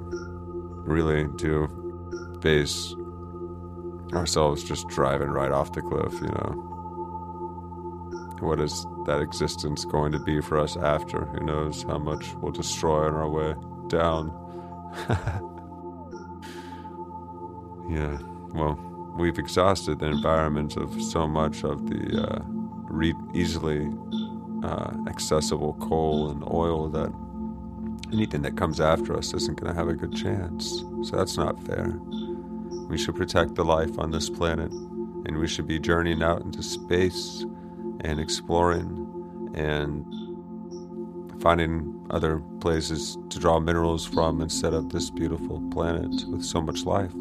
really 0.84 1.26
do 1.36 1.68
face 2.40 2.94
ourselves 4.12 4.62
just 4.64 4.88
driving 4.88 5.28
right 5.28 5.50
off 5.50 5.72
the 5.72 5.82
cliff, 5.82 6.14
you 6.20 6.28
know. 6.28 6.72
What 8.40 8.60
is 8.60 8.86
that 9.06 9.20
existence 9.20 9.84
going 9.84 10.12
to 10.12 10.18
be 10.18 10.40
for 10.40 10.58
us 10.58 10.76
after? 10.76 11.24
Who 11.24 11.40
knows 11.46 11.82
how 11.82 11.98
much 11.98 12.34
we'll 12.34 12.52
destroy 12.52 13.06
on 13.06 13.14
our 13.14 13.28
way 13.28 13.54
down. 13.88 14.30
yeah, 17.88 18.18
well, 18.52 18.78
we've 19.16 19.38
exhausted 19.38 20.00
the 20.00 20.06
environment 20.06 20.76
of 20.76 21.00
so 21.02 21.26
much 21.26 21.64
of 21.64 21.88
the 21.88 22.22
uh, 22.22 22.42
re- 22.88 23.14
easily 23.34 23.90
uh, 24.62 24.92
accessible 25.08 25.74
coal 25.74 26.30
and 26.30 26.44
oil 26.44 26.88
that 26.88 27.12
anything 28.12 28.42
that 28.42 28.56
comes 28.56 28.80
after 28.80 29.16
us 29.16 29.32
isn't 29.34 29.60
going 29.60 29.72
to 29.72 29.78
have 29.78 29.88
a 29.88 29.94
good 29.94 30.14
chance. 30.14 30.84
So 31.02 31.16
that's 31.16 31.36
not 31.36 31.62
fair. 31.64 31.98
We 32.88 32.96
should 32.98 33.16
protect 33.16 33.56
the 33.56 33.64
life 33.64 33.98
on 33.98 34.12
this 34.12 34.30
planet, 34.30 34.70
and 34.70 35.38
we 35.38 35.48
should 35.48 35.66
be 35.66 35.80
journeying 35.80 36.22
out 36.22 36.42
into 36.42 36.62
space 36.62 37.44
and 38.00 38.20
exploring 38.20 39.52
and 39.54 40.04
finding 41.42 42.06
other 42.10 42.40
places 42.60 43.18
to 43.30 43.40
draw 43.40 43.58
minerals 43.58 44.06
from 44.06 44.40
instead 44.40 44.72
of 44.72 44.90
this 44.90 45.10
beautiful 45.10 45.60
planet 45.72 46.24
with 46.28 46.44
so 46.44 46.60
much 46.60 46.84
life. 46.84 47.12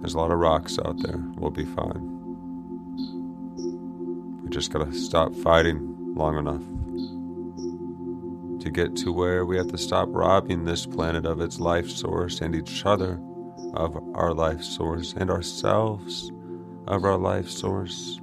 There's 0.00 0.14
a 0.14 0.18
lot 0.18 0.32
of 0.32 0.38
rocks 0.38 0.78
out 0.84 1.02
there. 1.02 1.22
We'll 1.36 1.50
be 1.50 1.64
fine. 1.64 2.10
We 4.42 4.50
just 4.50 4.70
gotta 4.70 4.92
stop 4.92 5.34
fighting 5.34 6.14
long 6.14 6.36
enough 6.36 6.62
to 8.62 8.70
get 8.70 8.96
to 8.96 9.12
where 9.12 9.46
we 9.46 9.56
have 9.56 9.68
to 9.68 9.78
stop 9.78 10.08
robbing 10.10 10.64
this 10.64 10.84
planet 10.84 11.24
of 11.24 11.40
its 11.40 11.58
life 11.58 11.88
source 11.88 12.42
and 12.42 12.54
each 12.54 12.84
other 12.84 13.18
of 13.74 13.96
our 14.14 14.32
life 14.34 14.62
source 14.62 15.14
and 15.14 15.30
ourselves 15.30 16.30
of 16.86 17.04
our 17.04 17.16
life 17.16 17.48
source. 17.48 18.18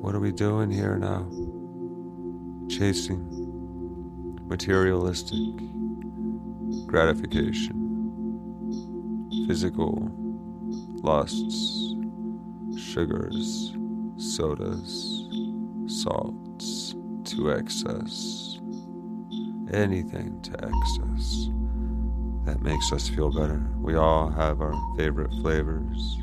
What 0.00 0.14
are 0.14 0.20
we 0.20 0.32
doing 0.32 0.70
here 0.70 0.96
now? 0.96 1.26
Chasing 2.68 3.46
materialistic 4.46 5.56
gratification, 6.86 7.74
physical 9.48 10.10
lusts, 11.02 11.94
sugars, 12.78 13.74
sodas, 14.16 15.28
salts 15.86 16.94
to 17.24 17.50
excess, 17.50 18.45
anything 19.72 20.40
to 20.42 20.52
excess 20.52 21.48
that 22.44 22.62
makes 22.62 22.92
us 22.92 23.08
feel 23.08 23.30
better. 23.30 23.66
We 23.78 23.96
all 23.96 24.30
have 24.30 24.60
our 24.60 24.74
favorite 24.96 25.32
flavors. 25.42 26.18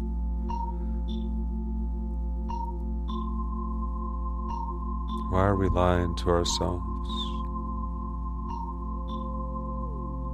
Why 5.31 5.45
are 5.45 5.55
we 5.55 5.67
lying 5.69 6.15
to 6.17 6.29
ourselves? 6.29 6.85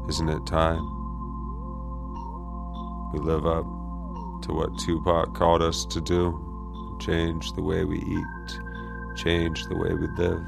Isn't 0.10 0.30
it 0.30 0.46
time 0.46 0.84
we 3.14 3.20
live 3.20 3.46
up 3.46 3.66
to 4.44 4.54
what 4.54 4.78
Tupac 4.80 5.34
called 5.34 5.62
us 5.62 5.86
to 5.86 6.02
do? 6.02 6.98
Change 7.00 7.54
the 7.54 7.62
way 7.62 7.86
we 7.86 8.00
eat, 8.00 8.60
change 9.16 9.64
the 9.66 9.78
way 9.78 9.94
we 9.94 10.08
live, 10.18 10.44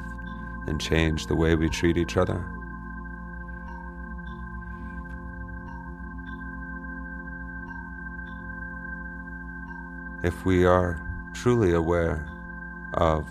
and 0.67 0.79
change 0.79 1.27
the 1.27 1.35
way 1.35 1.55
we 1.55 1.69
treat 1.69 1.97
each 1.97 2.17
other. 2.17 2.45
If 10.23 10.45
we 10.45 10.65
are 10.65 11.01
truly 11.33 11.73
aware 11.73 12.27
of 12.93 13.27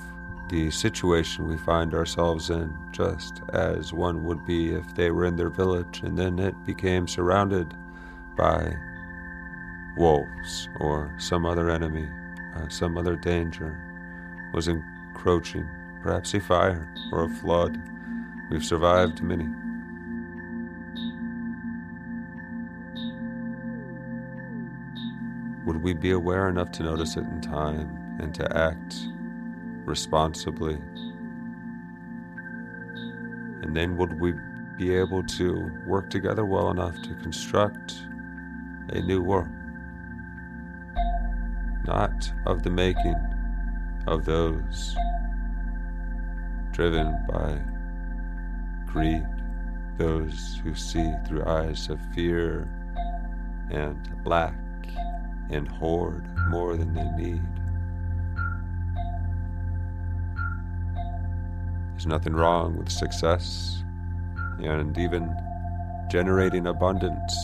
the 0.48 0.70
situation 0.72 1.46
we 1.46 1.56
find 1.56 1.94
ourselves 1.94 2.50
in, 2.50 2.76
just 2.90 3.42
as 3.52 3.92
one 3.92 4.24
would 4.24 4.44
be 4.44 4.74
if 4.74 4.94
they 4.96 5.12
were 5.12 5.24
in 5.24 5.36
their 5.36 5.50
village 5.50 6.00
and 6.02 6.18
then 6.18 6.40
it 6.40 6.54
became 6.66 7.06
surrounded 7.06 7.72
by 8.36 8.76
wolves 9.96 10.68
or 10.80 11.14
some 11.18 11.46
other 11.46 11.70
enemy, 11.70 12.08
uh, 12.56 12.68
some 12.68 12.98
other 12.98 13.14
danger 13.14 13.80
was 14.52 14.66
encroaching, 14.66 15.68
perhaps 16.02 16.34
a 16.34 16.40
fire 16.40 16.88
or 17.12 17.24
a 17.24 17.28
flood. 17.28 17.80
We've 18.50 18.64
survived 18.64 19.22
many. 19.22 19.48
Would 25.66 25.82
we 25.82 25.92
be 25.92 26.10
aware 26.10 26.48
enough 26.48 26.72
to 26.72 26.82
notice 26.82 27.16
it 27.16 27.24
in 27.24 27.40
time 27.40 28.16
and 28.20 28.34
to 28.34 28.56
act 28.56 28.96
responsibly? 29.84 30.74
And 33.62 33.76
then 33.76 33.96
would 33.98 34.18
we 34.18 34.32
be 34.78 34.96
able 34.96 35.22
to 35.22 35.70
work 35.86 36.10
together 36.10 36.44
well 36.44 36.70
enough 36.70 37.00
to 37.02 37.14
construct 37.16 37.98
a 38.88 39.00
new 39.00 39.22
world? 39.22 39.48
Not 41.86 42.32
of 42.46 42.62
the 42.62 42.70
making 42.70 43.16
of 44.06 44.24
those 44.24 44.96
driven 46.72 47.16
by 47.28 47.60
greed, 48.86 49.26
those 49.98 50.60
who 50.62 50.74
see 50.74 51.12
through 51.26 51.44
eyes 51.44 51.88
of 51.88 51.98
fear 52.14 52.68
and 53.70 54.08
lack 54.24 54.54
and 55.50 55.68
hoard 55.68 56.24
more 56.48 56.76
than 56.76 56.94
they 56.94 57.10
need. 57.16 57.42
There's 61.92 62.06
nothing 62.06 62.34
wrong 62.34 62.76
with 62.78 62.90
success 62.90 63.84
and 64.58 64.98
even 64.98 65.34
generating 66.10 66.66
abundance 66.66 67.36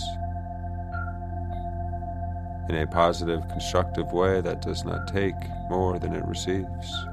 in 2.69 2.77
a 2.77 2.87
positive, 2.87 3.47
constructive 3.49 4.13
way 4.13 4.41
that 4.41 4.61
does 4.61 4.85
not 4.85 5.07
take 5.07 5.37
more 5.71 5.99
than 5.99 6.15
it 6.15 6.25
receives. 6.27 7.07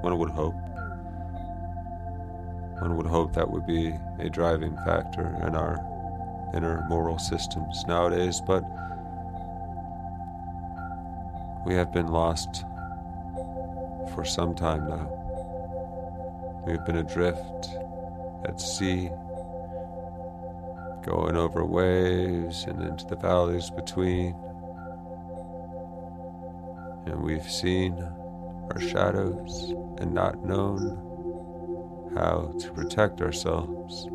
One 0.00 0.18
would 0.18 0.30
hope. 0.30 0.59
One 2.80 2.96
would 2.96 3.06
hope 3.06 3.34
that 3.34 3.50
would 3.50 3.66
be 3.66 3.94
a 4.18 4.30
driving 4.30 4.74
factor 4.86 5.38
in 5.46 5.54
our 5.54 5.78
inner 6.54 6.86
moral 6.88 7.18
systems 7.18 7.84
nowadays, 7.86 8.40
but 8.46 8.64
we 11.66 11.74
have 11.74 11.92
been 11.92 12.08
lost 12.08 12.64
for 14.14 14.24
some 14.24 14.54
time 14.54 14.88
now. 14.88 15.08
We 16.66 16.72
have 16.72 16.86
been 16.86 16.96
adrift 16.96 17.68
at 18.46 18.58
sea, 18.58 19.10
going 21.04 21.36
over 21.36 21.66
waves 21.66 22.64
and 22.64 22.82
into 22.82 23.04
the 23.04 23.16
valleys 23.16 23.70
between. 23.70 24.34
And 27.04 27.22
we've 27.22 27.50
seen 27.50 28.02
our 28.70 28.80
shadows 28.80 29.74
and 29.98 30.14
not 30.14 30.42
known 30.42 31.09
how 32.14 32.52
to 32.58 32.70
protect 32.72 33.20
ourselves. 33.20 34.06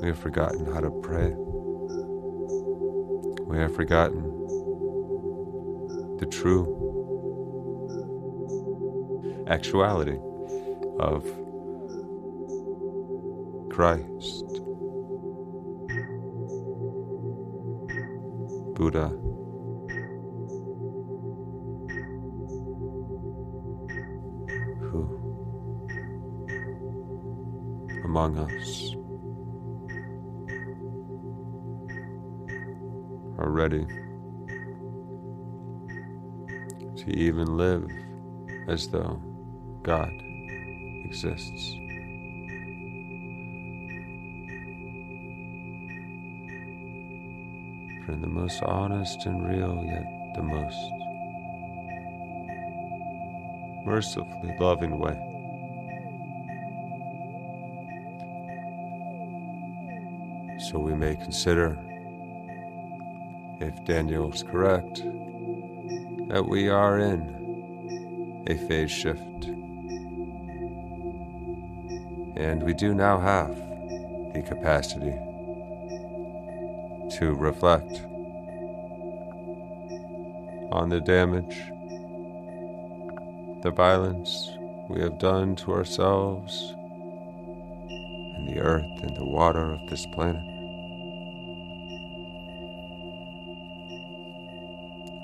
We 0.00 0.08
have 0.08 0.18
forgotten 0.18 0.72
how 0.72 0.80
to 0.80 0.90
pray. 0.90 1.34
We 3.46 3.58
have 3.58 3.74
forgotten 3.74 4.22
the 6.18 6.26
true 6.26 6.66
actuality 9.46 10.18
of 10.98 11.24
Christ, 13.70 14.60
Buddha, 18.74 19.12
among 28.12 28.36
us 28.36 28.94
are 33.38 33.48
ready 33.48 33.86
to 36.94 37.10
even 37.10 37.56
live 37.56 37.90
as 38.68 38.88
though 38.88 39.18
God 39.82 40.12
exists. 41.06 41.72
For 48.04 48.12
in 48.12 48.20
the 48.20 48.26
most 48.26 48.62
honest 48.64 49.24
and 49.24 49.48
real, 49.48 49.82
yet 49.86 50.04
the 50.34 50.42
most 50.42 50.76
mercifully 53.86 54.54
loving 54.60 54.98
way, 54.98 55.31
so 60.72 60.78
we 60.78 60.94
may 60.94 61.14
consider 61.14 61.78
if 63.60 63.84
Daniel 63.84 64.32
is 64.32 64.42
correct 64.42 65.02
that 66.28 66.46
we 66.48 66.70
are 66.70 66.98
in 66.98 68.44
a 68.48 68.56
phase 68.66 68.90
shift. 68.90 69.44
And 72.36 72.62
we 72.62 72.72
do 72.72 72.94
now 72.94 73.18
have 73.20 73.54
the 74.32 74.42
capacity 74.42 75.12
to 77.18 77.34
reflect 77.34 78.00
on 80.72 80.88
the 80.88 81.00
damage, 81.00 81.70
the 83.62 83.70
violence 83.70 84.48
we 84.88 85.02
have 85.02 85.18
done 85.18 85.54
to 85.56 85.72
ourselves 85.72 86.74
and 87.90 88.48
the 88.48 88.58
earth 88.58 89.02
and 89.02 89.14
the 89.14 89.26
water 89.26 89.72
of 89.72 89.90
this 89.90 90.06
planet. 90.14 90.51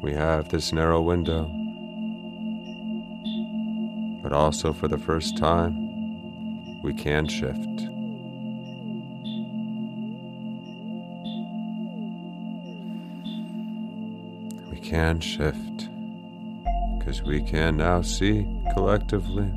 We 0.01 0.15
have 0.15 0.49
this 0.49 0.73
narrow 0.73 1.03
window, 1.03 1.51
but 4.23 4.33
also 4.33 4.73
for 4.73 4.87
the 4.87 4.97
first 4.97 5.37
time, 5.37 6.83
we 6.83 6.95
can 6.95 7.27
shift. 7.27 7.59
We 14.71 14.79
can 14.79 15.21
shift 15.21 15.89
because 16.99 17.23
we 17.23 17.43
can 17.43 17.77
now 17.77 18.03
see 18.03 18.47
collectively 18.75 19.51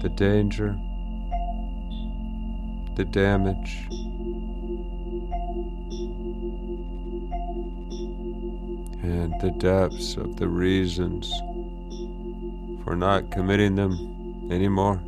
the 0.00 0.08
danger, 0.08 0.76
the 2.96 3.04
damage. 3.04 3.88
The 9.40 9.50
depths 9.50 10.16
of 10.16 10.36
the 10.36 10.48
reasons 10.48 11.32
for 12.84 12.94
not 12.94 13.30
committing 13.30 13.74
them 13.74 14.48
anymore. 14.50 15.00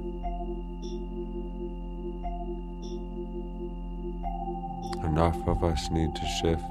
Enough 5.04 5.36
of 5.48 5.64
us 5.64 5.90
need 5.90 6.14
to 6.14 6.26
shift, 6.26 6.62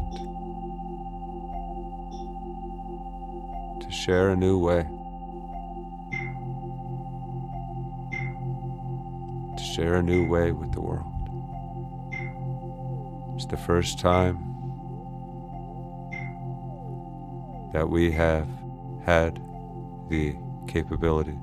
to 3.82 3.92
share 3.92 4.30
a 4.30 4.36
new 4.36 4.60
way. 4.60 4.88
To 9.58 9.64
share 9.64 9.96
a 9.96 10.04
new 10.04 10.28
way 10.28 10.52
with 10.52 10.72
the 10.74 10.82
world. 10.82 11.12
It's 13.36 13.46
the 13.46 13.58
first 13.58 14.00
time 14.00 14.55
that 17.76 17.90
we 17.90 18.10
have 18.10 18.48
had 19.06 19.36
the 20.08 20.34
capability, 20.66 21.38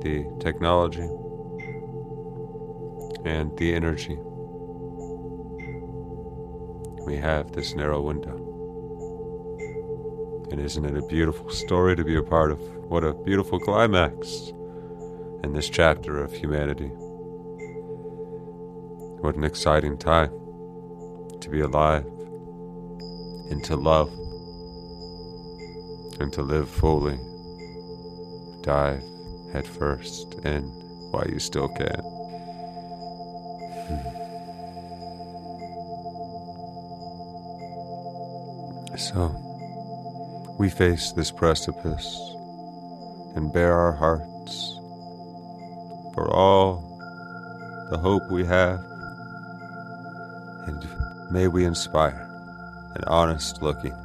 the 0.00 0.26
technology, 0.40 1.08
and 3.24 3.56
the 3.56 3.72
energy. 3.72 4.18
We 7.06 7.18
have 7.18 7.52
this 7.52 7.76
narrow 7.76 8.00
window. 8.00 8.34
And 10.50 10.60
isn't 10.60 10.84
it 10.84 10.96
a 10.96 11.06
beautiful 11.06 11.50
story 11.50 11.94
to 11.94 12.02
be 12.02 12.16
a 12.16 12.22
part 12.24 12.50
of? 12.50 12.58
What 12.90 13.04
a 13.04 13.14
beautiful 13.14 13.60
climax 13.60 14.50
in 15.44 15.52
this 15.52 15.70
chapter 15.70 16.20
of 16.20 16.32
humanity. 16.32 16.90
What 19.20 19.36
an 19.36 19.44
exciting 19.44 19.98
time 19.98 20.32
to 21.38 21.48
be 21.48 21.60
alive 21.60 22.06
and 23.52 23.62
to 23.62 23.76
love 23.76 24.10
and 26.20 26.32
to 26.32 26.42
live 26.42 26.68
fully. 26.68 27.18
Dive 28.62 29.02
headfirst 29.52 30.34
in 30.44 30.62
while 31.10 31.28
you 31.28 31.38
still 31.38 31.68
can. 31.68 32.00
Hmm. 33.88 34.22
So, 38.96 39.34
we 40.58 40.70
face 40.70 41.12
this 41.12 41.30
precipice 41.30 42.06
and 43.34 43.52
bare 43.52 43.72
our 43.72 43.92
hearts 43.92 44.78
for 46.14 46.30
all 46.30 46.88
the 47.90 47.98
hope 47.98 48.22
we 48.30 48.44
have 48.44 48.80
and 50.66 50.86
may 51.30 51.48
we 51.48 51.64
inspire 51.64 52.28
an 52.94 53.04
honest 53.06 53.62
looking 53.62 53.96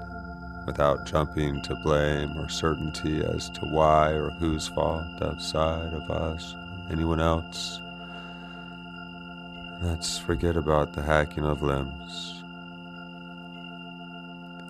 without 0.68 1.06
jumping 1.06 1.62
to 1.62 1.74
blame 1.76 2.38
or 2.38 2.50
certainty 2.50 3.24
as 3.24 3.50
to 3.50 3.62
why 3.62 4.12
or 4.12 4.30
whose 4.32 4.68
fault 4.68 5.08
outside 5.22 5.94
of 5.94 6.12
us 6.12 6.56
anyone 6.92 7.22
else. 7.22 7.80
Let's 9.82 10.20
forget 10.20 10.58
about 10.58 10.92
the 10.92 11.02
hacking 11.02 11.46
of 11.46 11.62
limbs. 11.62 12.44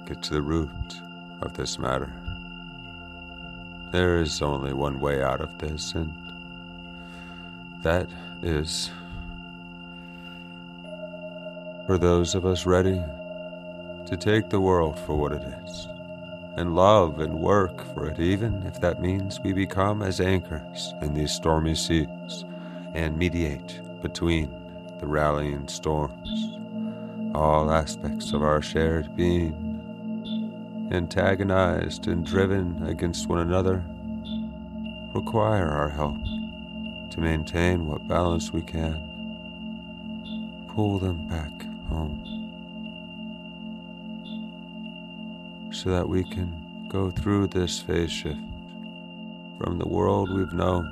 Get 0.06 0.22
to 0.22 0.34
the 0.34 0.42
root 0.42 1.02
of 1.42 1.54
this 1.54 1.80
matter. 1.80 2.14
There 3.92 4.22
is 4.22 4.42
only 4.44 4.74
one 4.74 5.00
way 5.00 5.24
out 5.24 5.42
of 5.42 5.58
this, 5.58 5.94
and 5.96 6.14
that 7.82 8.08
is 8.44 8.92
for 11.88 11.98
those 11.98 12.36
of 12.36 12.46
us 12.46 12.68
ready 12.68 13.02
to 14.08 14.16
take 14.16 14.50
the 14.50 14.62
world 14.62 14.98
for 15.00 15.18
what 15.18 15.34
it 15.34 15.44
is 15.66 15.88
and 16.56 16.76
love 16.76 17.20
and 17.20 17.38
work 17.40 17.86
for 17.94 18.08
it, 18.08 18.20
even 18.20 18.64
if 18.66 18.80
that 18.80 19.02
means 19.02 19.40
we 19.42 19.52
become 19.52 20.02
as 20.02 20.22
anchors 20.22 20.94
in 21.02 21.14
these 21.14 21.32
stormy 21.32 21.76
seas 21.76 22.46
and 22.96 23.18
mediate 23.18 23.82
between 24.02 24.50
the 25.00 25.06
rallying 25.06 25.68
storms. 25.68 26.54
All 27.36 27.70
aspects 27.70 28.32
of 28.32 28.42
our 28.42 28.62
shared 28.62 29.14
being, 29.16 30.90
antagonized 30.92 32.08
and 32.08 32.26
driven 32.26 32.82
against 32.88 33.28
one 33.28 33.40
another, 33.40 33.84
require 35.14 35.68
our 35.68 35.90
help 35.90 36.18
to 37.12 37.20
maintain 37.20 37.86
what 37.86 38.08
balance 38.08 38.52
we 38.52 38.62
can, 38.62 39.04
pull 40.70 40.98
them 40.98 41.28
back 41.28 41.52
home 41.90 42.37
so 45.78 45.92
that 45.92 46.10
we 46.10 46.24
can 46.24 46.88
go 46.90 47.12
through 47.12 47.46
this 47.46 47.80
phase 47.80 48.12
shift 48.12 48.40
from 49.60 49.78
the 49.78 49.88
world 49.88 50.34
we've 50.34 50.54
known 50.54 50.86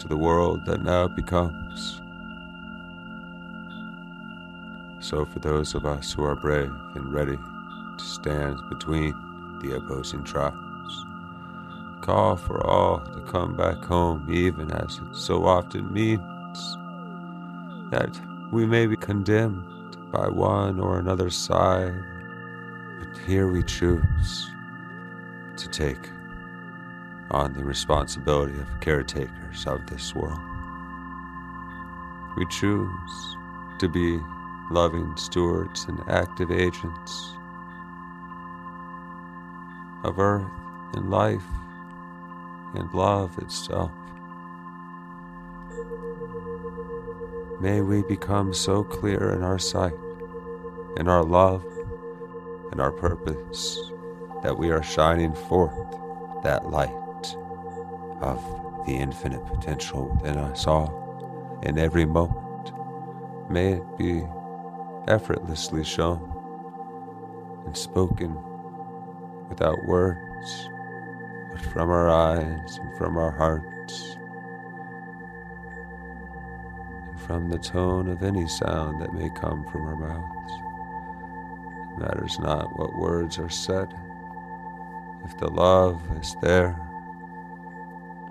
to 0.00 0.08
the 0.08 0.16
world 0.16 0.66
that 0.66 0.82
now 0.82 1.06
becomes. 1.06 2.00
So, 4.98 5.24
for 5.24 5.38
those 5.38 5.76
of 5.76 5.86
us 5.86 6.12
who 6.12 6.24
are 6.24 6.34
brave 6.34 6.72
and 6.96 7.12
ready 7.12 7.36
to 7.36 8.04
stand 8.04 8.58
between 8.68 9.14
the 9.62 9.76
opposing 9.76 10.24
tribes, 10.24 11.04
call 12.00 12.36
for 12.36 12.66
all 12.66 12.98
to 12.98 13.20
come 13.20 13.56
back 13.56 13.84
home, 13.84 14.26
even 14.32 14.72
as 14.72 14.98
it 14.98 15.14
so 15.14 15.44
often 15.44 15.92
means 15.92 16.76
that 17.92 18.20
we 18.50 18.66
may 18.66 18.86
be 18.86 18.96
condemned 18.96 19.62
by 20.10 20.28
one 20.28 20.80
or 20.80 20.98
another 20.98 21.30
side, 21.30 22.02
but 23.02 23.18
here 23.22 23.48
we 23.48 23.62
choose 23.64 24.50
to 25.56 25.68
take 25.68 26.08
on 27.32 27.52
the 27.54 27.64
responsibility 27.64 28.58
of 28.60 28.80
caretakers 28.80 29.66
of 29.66 29.84
this 29.86 30.14
world. 30.14 30.38
We 32.36 32.46
choose 32.46 33.36
to 33.80 33.88
be 33.88 34.20
loving 34.70 35.16
stewards 35.16 35.86
and 35.88 35.98
active 36.08 36.52
agents 36.52 37.32
of 40.04 40.18
earth 40.18 40.46
and 40.94 41.10
life 41.10 41.46
and 42.74 42.92
love 42.94 43.36
itself. 43.38 43.90
May 47.60 47.80
we 47.80 48.02
become 48.02 48.54
so 48.54 48.84
clear 48.84 49.32
in 49.32 49.42
our 49.42 49.58
sight, 49.58 49.94
in 50.96 51.08
our 51.08 51.24
love, 51.24 51.64
and 52.72 52.80
our 52.80 52.90
purpose 52.90 53.78
that 54.42 54.58
we 54.58 54.70
are 54.70 54.82
shining 54.82 55.34
forth 55.34 55.76
that 56.42 56.70
light 56.70 57.36
of 58.20 58.42
the 58.86 58.92
infinite 58.92 59.44
potential 59.46 60.08
within 60.14 60.38
us 60.38 60.66
all 60.66 61.60
in 61.62 61.78
every 61.78 62.06
moment. 62.06 62.72
May 63.50 63.74
it 63.74 63.98
be 63.98 64.24
effortlessly 65.06 65.84
shown 65.84 66.28
and 67.66 67.76
spoken 67.76 68.36
without 69.48 69.84
words, 69.84 70.68
but 71.52 71.60
from 71.72 71.90
our 71.90 72.08
eyes 72.08 72.78
and 72.78 72.96
from 72.96 73.18
our 73.18 73.30
hearts 73.30 74.16
and 77.10 77.20
from 77.20 77.50
the 77.50 77.58
tone 77.58 78.08
of 78.08 78.22
any 78.22 78.48
sound 78.48 79.02
that 79.02 79.12
may 79.12 79.28
come 79.38 79.64
from 79.66 79.82
our 79.82 79.96
mouths. 79.96 80.71
Matters 82.02 82.40
not 82.40 82.76
what 82.76 82.98
words 82.98 83.38
are 83.38 83.48
said, 83.48 83.94
if 85.24 85.38
the 85.38 85.46
love 85.46 86.02
is 86.20 86.34
there 86.42 86.76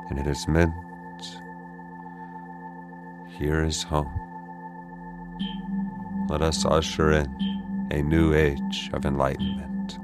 and 0.10 0.20
it 0.20 0.28
is 0.28 0.46
meant, 0.46 0.74
here 3.30 3.64
is 3.64 3.82
home. 3.82 4.12
Let 6.28 6.42
us 6.42 6.66
usher 6.66 7.14
in 7.14 7.88
a 7.92 8.02
new 8.04 8.34
age 8.34 8.90
of 8.92 9.06
enlightenment 9.06 10.00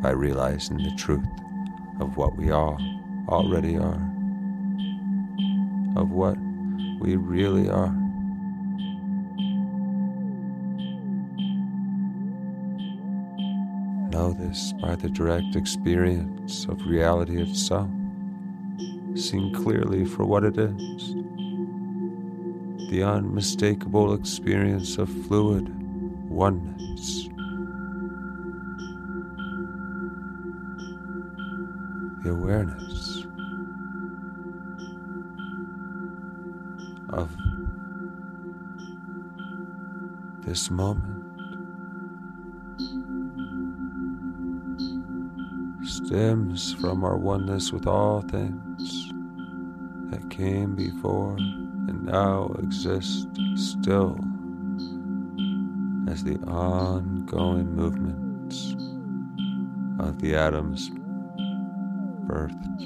by 0.00 0.10
realizing 0.10 0.76
the 0.78 0.94
truth 0.94 1.26
of 1.98 2.16
what 2.16 2.36
we 2.36 2.52
all 2.52 2.78
already 3.28 3.76
are, 3.76 4.08
of 5.96 6.12
what 6.12 6.38
we 7.00 7.16
really 7.16 7.68
are. 7.68 7.92
Know 14.20 14.34
this 14.34 14.74
by 14.82 14.96
the 14.96 15.08
direct 15.08 15.56
experience 15.56 16.66
of 16.66 16.84
reality 16.84 17.40
itself, 17.40 17.88
seen 19.14 19.50
clearly 19.54 20.04
for 20.04 20.26
what 20.26 20.44
it 20.44 20.58
is. 20.58 21.14
The 22.90 23.02
unmistakable 23.02 24.12
experience 24.12 24.98
of 24.98 25.08
fluid 25.26 25.70
oneness. 26.28 27.30
The 32.22 32.30
awareness 32.30 33.24
of 37.08 37.34
this 40.44 40.70
moment 40.70 41.19
stems 46.10 46.74
from 46.74 47.04
our 47.04 47.16
oneness 47.16 47.72
with 47.72 47.86
all 47.86 48.20
things 48.20 49.12
that 50.10 50.28
came 50.28 50.74
before 50.74 51.36
and 51.36 52.02
now 52.02 52.52
exist 52.58 53.28
still 53.54 54.18
as 56.08 56.24
the 56.24 56.36
ongoing 56.48 57.72
movements 57.76 58.74
of 60.00 60.20
the 60.20 60.34
atoms 60.34 60.90
birthed 62.26 62.80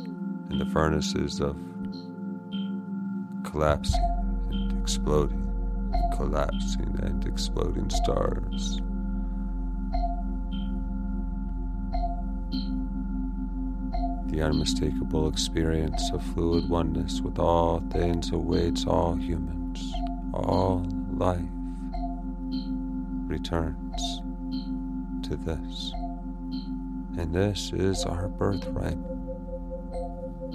in 0.51 0.59
the 0.59 0.67
furnaces 0.67 1.41
of 1.41 1.57
collapsing 3.43 4.05
and 4.51 4.83
exploding, 4.83 5.91
and 5.95 6.15
collapsing 6.15 7.01
and 7.03 7.27
exploding 7.27 7.89
stars. 7.89 8.83
The 14.35 14.43
unmistakable 14.43 15.29
experience 15.29 16.11
of 16.13 16.21
fluid 16.21 16.69
oneness 16.69 17.21
with 17.21 17.39
all 17.39 17.81
things 17.93 18.33
awaits 18.33 18.85
all 18.85 19.15
humans, 19.15 19.95
all 20.33 20.85
life 21.13 21.41
returns 23.29 24.23
to 25.29 25.37
this. 25.37 25.93
And 27.17 27.33
this 27.33 27.73
is 27.75 28.05
our 28.07 28.27
birthright, 28.27 28.99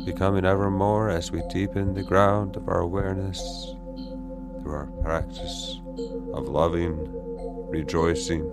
becoming 0.03 0.43
ever 0.43 0.69
more 0.69 1.09
as 1.09 1.31
we 1.31 1.41
deepen 1.47 1.93
the 1.93 2.03
ground 2.03 2.57
of 2.57 2.67
our 2.67 2.81
awareness 2.81 3.39
through 4.61 4.73
our 4.73 4.91
practice 5.01 5.79
of 6.33 6.49
loving, 6.49 6.97
rejoicing, 7.69 8.43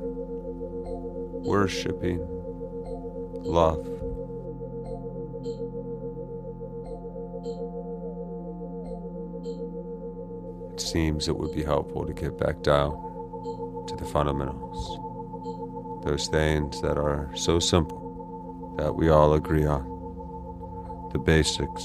worshiping, 1.43 2.24
love 3.43 3.97
seems 10.81 11.29
it 11.29 11.37
would 11.37 11.55
be 11.55 11.62
helpful 11.62 12.07
to 12.07 12.12
get 12.12 12.39
back 12.39 12.62
down 12.62 12.93
to 13.87 13.97
the 13.97 14.05
fundamentals, 14.05 14.99
those 16.05 16.29
things 16.29 16.81
that 16.83 16.99
are 16.99 17.31
so 17.35 17.59
simple 17.59 18.74
that 18.79 18.95
we 18.95 19.09
all 19.09 19.35
agree 19.35 19.64
on, 19.64 19.85
the 21.12 21.18
basics. 21.18 21.85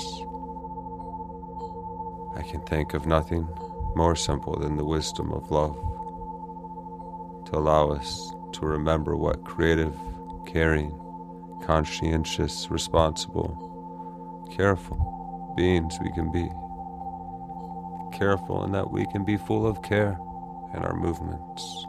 I 2.37 2.43
can 2.49 2.61
think 2.67 2.93
of 2.93 3.05
nothing 3.05 3.47
more 3.95 4.15
simple 4.15 4.57
than 4.57 4.77
the 4.77 4.85
wisdom 4.85 5.31
of 5.31 5.51
love 5.51 5.75
to 7.47 7.57
allow 7.57 7.89
us 7.91 8.31
to 8.53 8.65
remember 8.65 9.15
what 9.15 9.43
creative, 9.43 9.95
caring, 10.45 10.91
conscientious, 11.63 12.69
responsible, 12.69 14.47
careful 14.55 15.53
beings 15.55 15.97
we 16.01 16.11
can 16.11 16.31
be 16.31 16.49
careful 18.11 18.63
in 18.63 18.71
that 18.71 18.91
we 18.91 19.05
can 19.07 19.23
be 19.23 19.37
full 19.37 19.65
of 19.65 19.81
care 19.81 20.17
in 20.73 20.83
our 20.83 20.93
movements, 20.93 21.85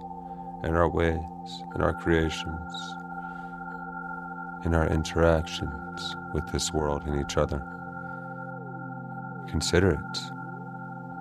in 0.64 0.74
our 0.74 0.88
ways, 0.88 1.62
in 1.74 1.82
our 1.82 1.92
creations, 1.92 2.96
in 4.64 4.74
our 4.74 4.88
interactions 4.88 6.16
with 6.32 6.50
this 6.52 6.72
world 6.72 7.04
and 7.06 7.20
each 7.20 7.36
other. 7.36 7.62
Considerate 9.48 10.18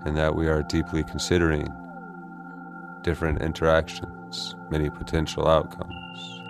in 0.05 0.15
that 0.15 0.35
we 0.35 0.47
are 0.47 0.63
deeply 0.63 1.03
considering 1.03 1.67
different 3.01 3.41
interactions, 3.41 4.55
many 4.69 4.89
potential 4.89 5.47
outcomes, 5.47 6.41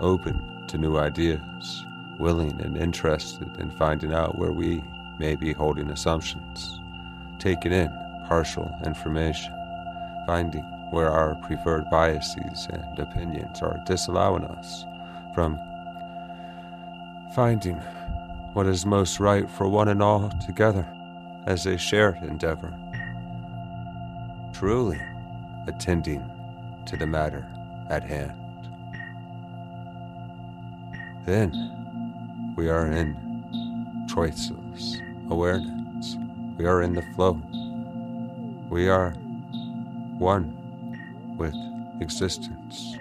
open 0.00 0.66
to 0.68 0.78
new 0.78 0.96
ideas, 0.96 1.84
willing 2.18 2.60
and 2.60 2.76
interested 2.76 3.48
in 3.58 3.70
finding 3.70 4.12
out 4.12 4.38
where 4.38 4.52
we 4.52 4.82
may 5.18 5.34
be 5.34 5.52
holding 5.52 5.90
assumptions 5.90 6.80
taking 7.44 7.72
in 7.72 7.92
partial 8.26 8.74
information, 8.86 9.52
finding 10.26 10.62
where 10.90 11.10
our 11.10 11.34
preferred 11.46 11.84
biases 11.90 12.66
and 12.70 12.98
opinions 12.98 13.60
are 13.60 13.78
disallowing 13.84 14.44
us 14.44 14.86
from 15.34 15.60
finding 17.34 17.76
what 18.54 18.66
is 18.66 18.86
most 18.86 19.20
right 19.20 19.50
for 19.50 19.68
one 19.68 19.88
and 19.88 20.02
all 20.02 20.30
together 20.46 20.88
as 21.44 21.66
a 21.66 21.76
shared 21.76 22.16
endeavor. 22.22 22.72
Truly 24.54 25.00
attending 25.66 26.24
to 26.86 26.96
the 26.96 27.06
matter 27.06 27.46
at 27.90 28.02
hand. 28.04 28.32
Then 31.26 32.54
we 32.56 32.70
are 32.70 32.90
in 32.90 33.14
choiceless 34.08 35.02
awareness. 35.28 36.16
We 36.56 36.66
are 36.66 36.82
in 36.82 36.94
the 36.94 37.02
flow. 37.14 37.42
We 38.70 38.88
are 38.88 39.10
one 40.18 41.36
with 41.36 41.54
existence. 42.00 42.96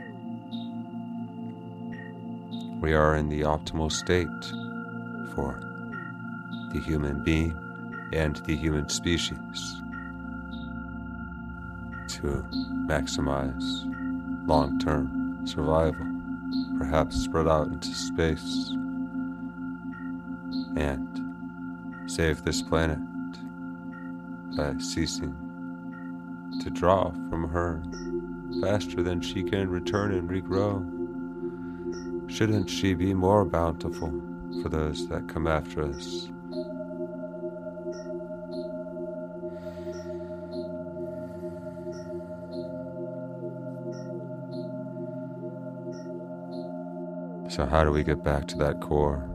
We 2.81 2.93
are 2.93 3.15
in 3.15 3.29
the 3.29 3.41
optimal 3.41 3.91
state 3.91 4.27
for 5.35 5.59
the 6.73 6.79
human 6.79 7.23
being 7.23 7.55
and 8.11 8.37
the 8.47 8.55
human 8.55 8.89
species 8.89 9.37
to 12.07 12.43
maximize 12.87 14.47
long 14.47 14.79
term 14.79 15.45
survival, 15.45 16.07
perhaps 16.79 17.17
spread 17.17 17.47
out 17.47 17.67
into 17.67 17.93
space 17.93 18.71
and 20.75 22.09
save 22.09 22.43
this 22.43 22.63
planet 22.63 22.99
by 24.55 24.75
ceasing 24.77 25.35
to 26.61 26.69
draw 26.69 27.11
from 27.29 27.49
her 27.49 27.83
faster 28.61 29.01
than 29.01 29.21
she 29.21 29.43
can 29.43 29.69
return 29.69 30.13
and 30.13 30.29
regrow. 30.29 30.89
Shouldn't 32.29 32.69
she 32.69 32.93
be 32.93 33.13
more 33.13 33.45
bountiful 33.45 34.11
for 34.61 34.69
those 34.69 35.07
that 35.09 35.27
come 35.27 35.47
after 35.47 35.83
us? 35.83 36.29
So, 47.49 47.65
how 47.65 47.83
do 47.83 47.91
we 47.91 48.03
get 48.03 48.23
back 48.23 48.47
to 48.47 48.57
that 48.57 48.81
core 48.81 49.29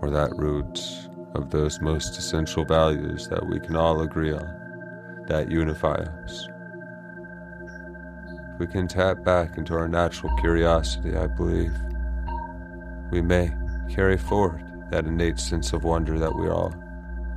or 0.00 0.10
that 0.10 0.34
root 0.36 1.07
of 1.38 1.50
those 1.50 1.80
most 1.80 2.18
essential 2.18 2.64
values 2.64 3.28
that 3.28 3.46
we 3.46 3.60
can 3.60 3.76
all 3.76 4.02
agree 4.02 4.32
on, 4.32 5.24
that 5.28 5.50
unify 5.50 5.94
us. 5.94 6.48
If 8.52 8.60
we 8.60 8.66
can 8.66 8.88
tap 8.88 9.22
back 9.22 9.56
into 9.56 9.74
our 9.74 9.86
natural 9.86 10.36
curiosity, 10.38 11.16
I 11.16 11.28
believe 11.28 11.72
we 13.12 13.22
may 13.22 13.54
carry 13.88 14.18
forward 14.18 14.64
that 14.90 15.06
innate 15.06 15.38
sense 15.38 15.72
of 15.72 15.84
wonder 15.84 16.18
that 16.18 16.34
we 16.34 16.46
are 16.46 16.52
all, 16.52 16.74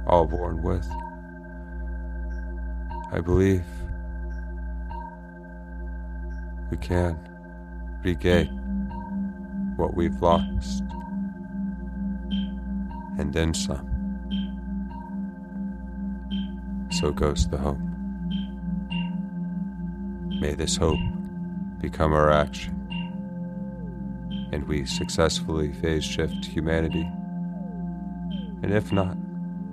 all 0.08 0.26
born 0.26 0.64
with. 0.64 0.90
I 3.12 3.22
believe 3.22 3.64
we 6.72 6.78
can 6.78 7.20
regain 8.04 8.48
what 9.76 9.94
we've 9.94 10.20
lost 10.22 10.82
and 13.20 13.32
then 13.34 13.54
some. 13.54 13.91
So 17.02 17.12
goes 17.12 17.48
the 17.48 17.58
hope. 17.58 17.80
May 20.40 20.54
this 20.54 20.78
hope 20.78 21.00
become 21.80 22.14
our 22.14 22.30
action, 22.32 22.76
and 24.52 24.68
we 24.68 24.86
successfully 24.86 25.74
phase 25.74 26.04
shift 26.04 26.46
humanity. 26.46 27.10
And 28.62 28.72
if 28.72 28.92
not, 28.92 29.18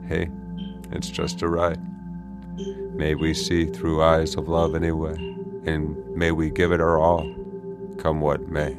hey, 0.07 0.31
it's 0.91 1.11
just 1.11 1.43
a 1.43 1.49
ride. 1.49 1.83
May 2.97 3.14
we 3.14 3.35
see 3.35 3.66
through 3.66 4.03
eyes 4.03 4.35
of 4.37 4.49
love 4.49 4.74
anyway, 4.74 5.18
and 5.66 5.99
may 6.16 6.33
we 6.33 6.49
give 6.49 6.72
it 6.72 6.81
our 6.81 6.99
all, 6.99 7.31
come 7.99 8.22
what 8.22 8.49
may, 8.49 8.72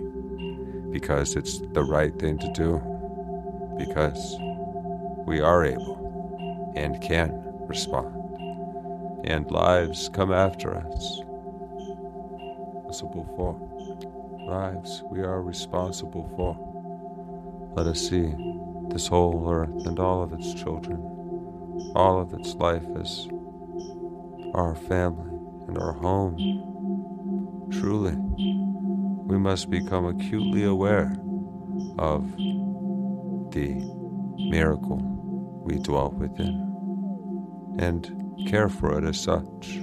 because 0.89 1.35
it's 1.35 1.59
the 1.59 1.83
right 1.83 2.17
thing 2.17 2.39
to 2.39 2.51
do, 2.53 2.81
because 3.77 4.35
we 5.27 5.39
are 5.39 5.63
able 5.63 6.73
and 6.75 6.99
can 6.99 7.31
respond, 7.67 8.15
and 9.23 9.49
lives 9.51 10.09
come 10.13 10.31
after 10.31 10.75
us. 10.75 11.21
Responsible 12.87 13.25
for 13.35 13.69
lives 14.49 15.03
we 15.11 15.21
are 15.21 15.41
responsible 15.41 16.27
for. 16.35 16.57
Let 17.75 17.87
us 17.87 18.09
see 18.09 18.33
this 18.89 19.07
whole 19.07 19.47
earth 19.49 19.85
and 19.85 19.99
all 19.99 20.23
of 20.23 20.33
its 20.33 20.53
children, 20.53 21.91
all 21.95 22.19
of 22.19 22.33
its 22.33 22.55
life 22.55 22.85
as 22.99 23.27
our 24.55 24.75
family 24.75 25.29
and 25.67 25.77
our 25.77 25.93
home. 25.93 26.37
Truly, 27.71 28.15
we 28.15 29.37
must 29.37 29.69
become 29.69 30.05
acutely 30.05 30.63
aware 30.63 31.15
of 31.99 32.35
the 33.51 33.75
miracle 34.37 35.01
we 35.63 35.77
dwell 35.77 36.11
within 36.11 36.65
and 37.77 38.28
care 38.47 38.69
for 38.69 38.97
it 38.97 39.03
as 39.03 39.19
such. 39.19 39.79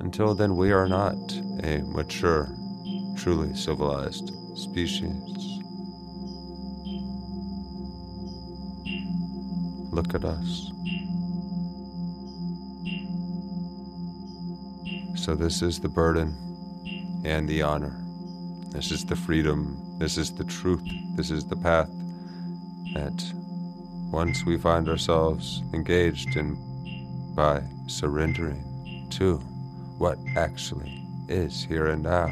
Until 0.00 0.34
then, 0.34 0.56
we 0.56 0.72
are 0.72 0.88
not 0.88 1.16
a 1.64 1.82
mature, 1.82 2.54
truly 3.16 3.54
civilized 3.54 4.32
species. 4.56 5.22
Look 9.90 10.14
at 10.14 10.24
us. 10.24 10.70
So, 15.16 15.34
this 15.34 15.62
is 15.62 15.80
the 15.80 15.88
burden 15.88 16.36
and 17.24 17.48
the 17.48 17.62
honor. 17.62 17.96
This 18.70 18.90
is 18.90 19.04
the 19.04 19.16
freedom. 19.16 19.76
This 19.98 20.18
is 20.18 20.32
the 20.32 20.44
truth. 20.44 20.84
This 21.16 21.30
is 21.30 21.46
the 21.46 21.56
path 21.56 21.90
that 22.94 23.32
once 24.12 24.44
we 24.44 24.56
find 24.56 24.88
ourselves 24.88 25.62
engaged 25.72 26.36
in 26.36 26.56
by 27.36 27.62
surrendering 27.86 29.06
to 29.10 29.36
what 29.98 30.18
actually 30.36 31.02
is 31.28 31.62
here 31.62 31.88
and 31.88 32.02
now, 32.02 32.30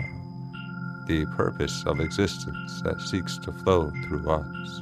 the 1.07 1.27
purpose 1.37 1.85
of 1.87 2.01
existence 2.01 2.81
that 2.83 2.99
seeks 3.01 3.37
to 3.39 3.53
flow 3.53 3.93
through 4.07 4.29
us 4.31 4.81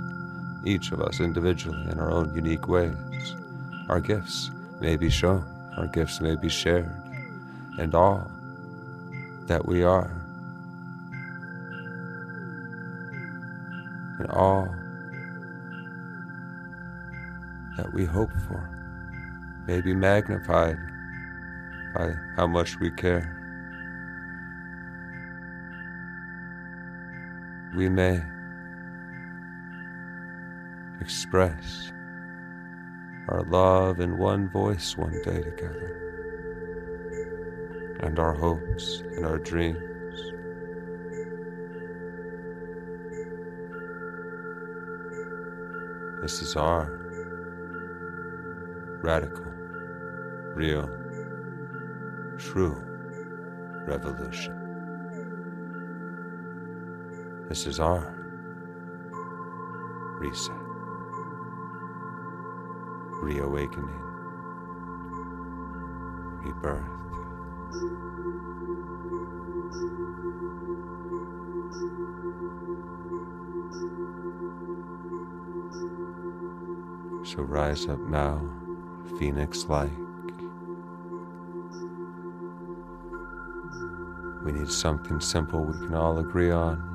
each 0.64 0.92
of 0.92 1.00
us 1.00 1.18
individually 1.18 1.90
in 1.90 1.98
our 1.98 2.10
own 2.10 2.32
unique 2.34 2.68
ways. 2.68 3.34
Our 3.88 4.00
gifts 4.00 4.50
may 4.80 4.96
be 4.96 5.10
shown, 5.10 5.44
our 5.76 5.88
gifts 5.88 6.20
may 6.20 6.36
be 6.36 6.48
shared, 6.48 6.94
and 7.78 7.94
all 7.94 8.30
that 9.46 9.66
we 9.66 9.82
are, 9.82 10.12
and 14.20 14.30
all 14.30 14.72
that 17.76 17.92
we 17.92 18.04
hope 18.04 18.30
for 18.46 18.81
may 19.66 19.80
be 19.80 19.94
magnified 19.94 20.78
by 21.94 22.12
how 22.36 22.46
much 22.46 22.78
we 22.80 22.90
care. 22.90 23.38
We 27.74 27.88
may 27.88 28.22
express 31.00 31.92
our 33.28 33.42
love 33.42 34.00
in 34.00 34.18
one 34.18 34.48
voice 34.48 34.96
one 34.96 35.20
day 35.24 35.42
together, 35.42 35.98
and 38.00 38.18
our 38.18 38.34
hopes 38.34 39.02
and 39.16 39.24
our 39.24 39.38
dreams. 39.38 39.78
This 46.20 46.42
is 46.42 46.56
our 46.56 46.86
radical, 49.02 49.51
real, 50.54 50.88
true 52.38 52.76
revolution. 53.86 54.58
This 57.48 57.66
is 57.66 57.80
our 57.80 58.14
reset 60.20 60.62
reawakening, 63.22 63.88
rebirth. 66.42 66.82
So 77.24 77.42
rise 77.42 77.86
up 77.86 78.00
now, 78.00 78.42
phoenix 79.18 79.66
like. 79.68 80.01
We 84.44 84.52
need 84.52 84.70
something 84.70 85.20
simple 85.20 85.64
we 85.64 85.86
can 85.86 85.94
all 85.94 86.18
agree 86.18 86.50
on. 86.50 86.88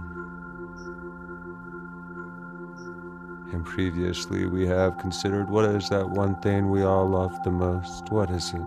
And 3.53 3.63
previously, 3.65 4.45
we 4.45 4.67
have 4.67 4.97
considered 4.97 5.49
what 5.49 5.63
is 5.63 5.87
that 5.89 6.09
one 6.09 6.35
thing 6.41 6.69
we 6.69 6.83
all 6.83 7.07
love 7.07 7.41
the 7.43 7.51
most? 7.51 8.11
What 8.11 8.29
is 8.29 8.53
it 8.53 8.61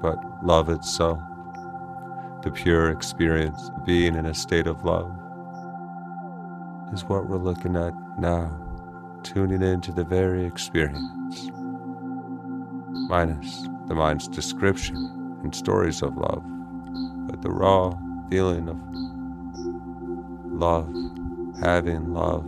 but 0.00 0.18
love 0.42 0.70
itself? 0.70 1.20
The 2.42 2.50
pure 2.50 2.88
experience 2.90 3.70
of 3.76 3.84
being 3.84 4.14
in 4.14 4.24
a 4.24 4.34
state 4.34 4.66
of 4.66 4.84
love 4.84 5.12
is 6.94 7.04
what 7.04 7.28
we're 7.28 7.36
looking 7.36 7.76
at 7.76 7.92
now, 8.18 8.50
tuning 9.22 9.62
into 9.62 9.92
the 9.92 10.04
very 10.04 10.44
experience, 10.46 11.50
minus 13.08 13.68
the 13.86 13.94
mind's 13.94 14.28
description 14.28 15.38
and 15.42 15.54
stories 15.54 16.00
of 16.00 16.16
love, 16.16 16.42
but 17.26 17.42
the 17.42 17.50
raw 17.50 17.94
feeling 18.30 18.68
of 18.68 18.78
love, 20.52 20.92
having 21.60 22.12
love 22.12 22.44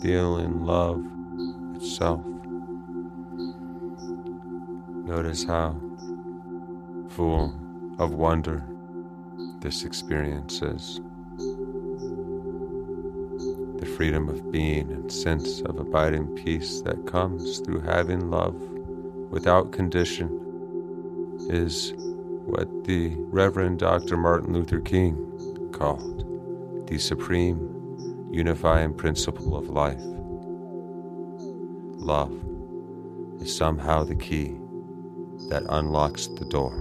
feeling 0.00 0.64
love 0.64 1.04
itself. 1.74 2.24
Notice 5.04 5.44
how 5.44 5.76
full 7.08 7.54
of 7.98 8.14
wonder 8.14 8.64
this 9.60 9.84
experience 9.84 10.62
is. 10.62 11.00
The 13.80 13.86
freedom 13.96 14.28
of 14.28 14.52
being 14.52 14.92
and 14.92 15.10
sense 15.10 15.62
of 15.62 15.78
abiding 15.78 16.28
peace 16.36 16.80
that 16.82 17.06
comes 17.06 17.58
through 17.60 17.80
having 17.80 18.30
love 18.30 18.54
without 19.30 19.72
condition 19.72 20.28
is 21.50 21.92
what 22.48 22.84
the 22.84 23.14
Reverend 23.28 23.78
Dr. 23.78 24.16
Martin 24.16 24.54
Luther 24.54 24.80
King 24.80 25.70
called 25.70 26.24
the 26.88 26.98
supreme 26.98 28.26
unifying 28.30 28.94
principle 28.94 29.54
of 29.54 29.68
life. 29.68 30.00
Love 32.00 32.32
is 33.42 33.54
somehow 33.54 34.02
the 34.02 34.14
key 34.14 34.56
that 35.50 35.62
unlocks 35.68 36.26
the 36.26 36.46
door 36.46 36.72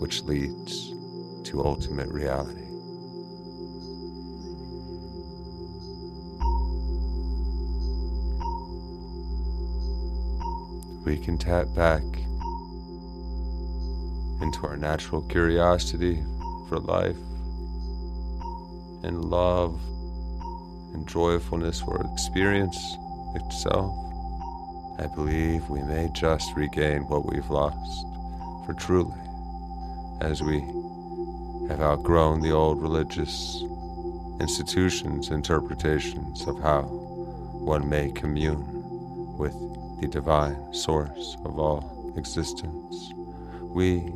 which 0.00 0.24
leads 0.24 0.90
to 1.48 1.62
ultimate 1.64 2.08
reality. 2.08 2.66
We 11.04 11.16
can 11.16 11.38
tap 11.38 11.72
back 11.76 12.02
into 14.40 14.66
our 14.66 14.76
natural 14.76 15.22
curiosity 15.22 16.22
for 16.68 16.78
life 16.78 17.16
and 19.02 19.24
love 19.24 19.80
and 20.94 21.06
joyfulness 21.08 21.80
for 21.80 22.04
experience 22.12 22.78
itself, 23.34 23.94
I 24.98 25.06
believe 25.14 25.68
we 25.68 25.82
may 25.82 26.08
just 26.14 26.54
regain 26.56 27.02
what 27.08 27.30
we've 27.30 27.48
lost. 27.50 28.06
For 28.66 28.74
truly, 28.74 29.18
as 30.20 30.42
we 30.42 30.60
have 31.68 31.80
outgrown 31.80 32.40
the 32.40 32.50
old 32.50 32.82
religious 32.82 33.62
institutions' 34.40 35.30
interpretations 35.30 36.46
of 36.46 36.60
how 36.60 36.82
one 36.82 37.88
may 37.88 38.10
commune 38.12 38.64
with 39.38 39.54
the 40.00 40.08
divine 40.08 40.74
source 40.74 41.36
of 41.44 41.58
all 41.58 42.12
existence, 42.16 43.12
we 43.62 44.12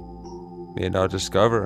may 0.75 0.89
now 0.89 1.07
discover 1.07 1.65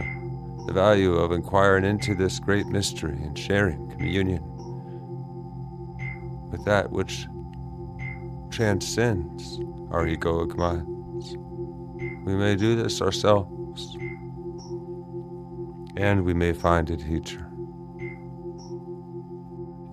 the 0.66 0.72
value 0.72 1.14
of 1.14 1.32
inquiring 1.32 1.84
into 1.84 2.14
this 2.14 2.38
great 2.38 2.66
mystery 2.66 3.18
and 3.22 3.38
sharing 3.38 3.88
communion 3.90 4.42
with 6.50 6.64
that 6.64 6.90
which 6.90 7.26
transcends 8.50 9.60
our 9.90 10.04
egoic 10.06 10.56
minds. 10.56 11.36
we 12.24 12.34
may 12.34 12.54
do 12.54 12.76
this 12.76 13.00
ourselves, 13.00 13.96
and 15.96 16.24
we 16.24 16.34
may 16.34 16.52
find 16.52 16.90
a 16.90 16.96
teacher, 16.96 17.50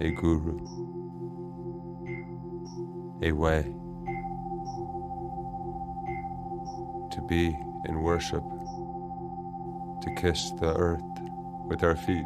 a 0.01 0.11
guru, 0.11 0.59
a 3.21 3.31
way 3.31 3.63
to 7.11 7.21
be 7.29 7.57
in 7.87 8.01
worship, 8.01 8.43
to 10.05 10.13
kiss 10.13 10.51
the 10.51 10.73
earth 10.75 11.01
with 11.65 11.83
our 11.83 11.95
feet, 11.95 12.25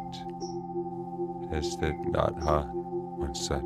as 1.50 1.76
Nhat 1.78 2.38
Hanh 2.42 2.70
once 2.72 3.46
said. 3.46 3.62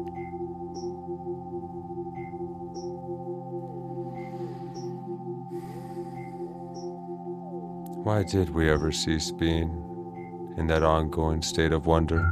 Why 8.05 8.23
did 8.23 8.51
we 8.51 8.71
ever 8.71 8.93
cease 8.93 9.33
being 9.33 10.55
in 10.57 10.69
that 10.69 10.85
ongoing 10.85 11.43
state 11.43 11.73
of 11.73 11.87
wonder? 11.87 12.31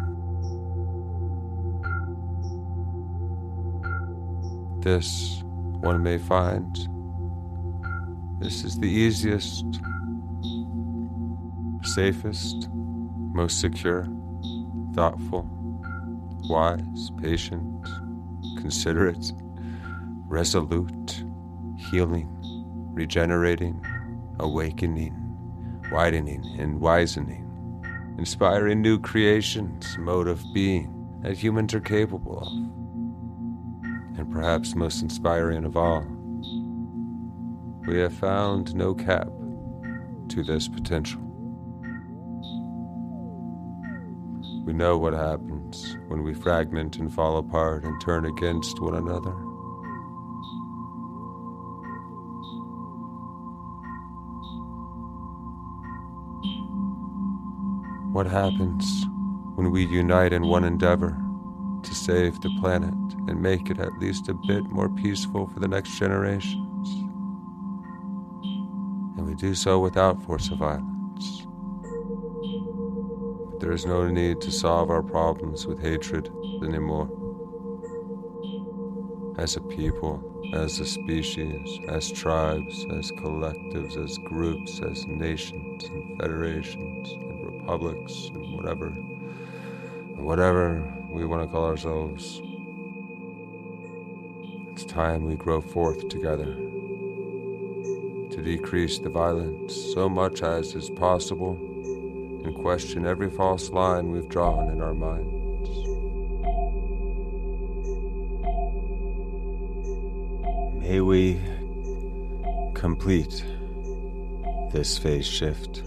This, 4.83 5.43
one 5.81 6.03
may 6.03 6.19
find, 6.19 6.77
this 8.39 8.65
is 8.65 8.79
the 8.79 8.89
easiest, 8.89 9.81
safest, 11.95 12.69
most 12.73 13.61
secure, 13.61 14.07
thoughtful, 14.95 15.49
wise, 16.49 17.11
patient, 17.21 17.85
considerate, 18.59 19.33
resolute, 20.27 21.25
healing, 21.91 22.29
regenerating, 22.93 23.85
awakening 24.39 25.23
widening 25.93 26.43
and 26.59 26.81
wizening, 26.81 27.45
inspiring 28.19 28.81
new 28.81 28.99
creations, 28.99 29.97
mode 29.99 30.27
of 30.27 30.43
being 30.55 30.89
that 31.21 31.37
humans 31.37 31.75
are 31.75 31.81
capable 31.81 32.39
of. 32.39 32.53
And 34.19 34.31
perhaps 34.33 34.75
most 34.75 35.03
inspiring 35.03 35.65
of 35.65 35.77
all, 35.77 36.07
we 37.87 37.99
have 37.99 38.15
found 38.15 38.75
no 38.75 38.95
cap 38.95 39.29
to 40.29 40.43
this 40.43 40.67
potential. 40.67 41.22
We 44.65 44.73
know 44.73 44.97
what 44.97 45.13
happens 45.13 45.97
when 46.07 46.23
we 46.23 46.35
fragment 46.35 46.99
and 46.99 47.13
fall 47.13 47.39
apart 47.39 47.83
and 47.83 48.01
turn 48.01 48.27
against 48.27 48.81
one 48.81 48.95
another. 48.95 49.33
What 58.13 58.27
happens 58.27 59.05
when 59.57 59.73
we 59.73 59.85
unite 59.85 60.33
in 60.33 60.47
one 60.47 60.63
endeavor 60.63 61.21
to 61.83 61.95
save 61.95 62.41
the 62.41 62.51
planet 62.61 62.95
and 63.27 63.43
make 63.43 63.69
it 63.69 63.81
at 63.81 63.99
least 63.99 64.29
a 64.29 64.35
bit 64.35 64.65
more 64.71 64.89
peaceful 64.89 65.49
for 65.49 65.59
the 65.59 65.67
next 65.67 65.99
generations? 65.99 66.89
And 69.17 69.27
we 69.27 69.35
do 69.35 69.57
so 69.57 69.81
without 69.81 70.23
force 70.23 70.51
of 70.51 70.59
violence. 70.59 70.92
There 73.63 73.71
is 73.71 73.87
no 73.87 74.09
need 74.09 74.41
to 74.41 74.51
solve 74.51 74.91
our 74.91 75.05
problems 75.05 75.69
with 75.69 75.81
hatred 75.81 76.33
anymore. 76.65 77.09
As 79.39 79.55
a 79.55 79.61
people, 79.61 80.21
as 80.53 80.81
a 80.81 80.85
species, 80.85 81.79
as 81.89 82.11
tribes, 82.11 82.85
as 82.91 83.13
collectives, 83.13 83.97
as 83.97 84.19
groups, 84.19 84.81
as 84.81 85.07
nations 85.07 85.85
and 85.85 86.19
federations 86.19 87.13
and 87.13 87.47
republics 87.47 88.33
and 88.35 88.53
whatever, 88.57 88.91
whatever 90.17 90.83
we 91.09 91.25
want 91.25 91.45
to 91.45 91.49
call 91.49 91.65
ourselves. 91.65 92.43
It's 94.73 94.85
time 94.85 95.25
we 95.25 95.37
grow 95.37 95.61
forth 95.61 96.09
together 96.09 96.53
to 98.33 98.43
decrease 98.43 98.99
the 98.99 99.09
violence 99.09 99.73
so 99.95 100.09
much 100.09 100.43
as 100.43 100.75
is 100.75 100.91
possible 100.91 101.57
and 102.45 102.55
question 102.55 103.07
every 103.07 103.31
false 103.31 103.71
line 103.71 104.11
we've 104.11 104.29
drawn 104.29 104.69
in 104.69 104.81
our 104.81 104.95
minds. 104.95 105.33
May 110.83 111.01
we 111.01 111.41
complete 112.75 113.45
this 114.73 114.99
phase 114.99 115.27
shift. 115.27 115.83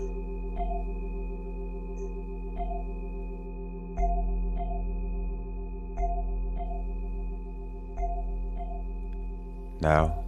Now, 9.81 10.23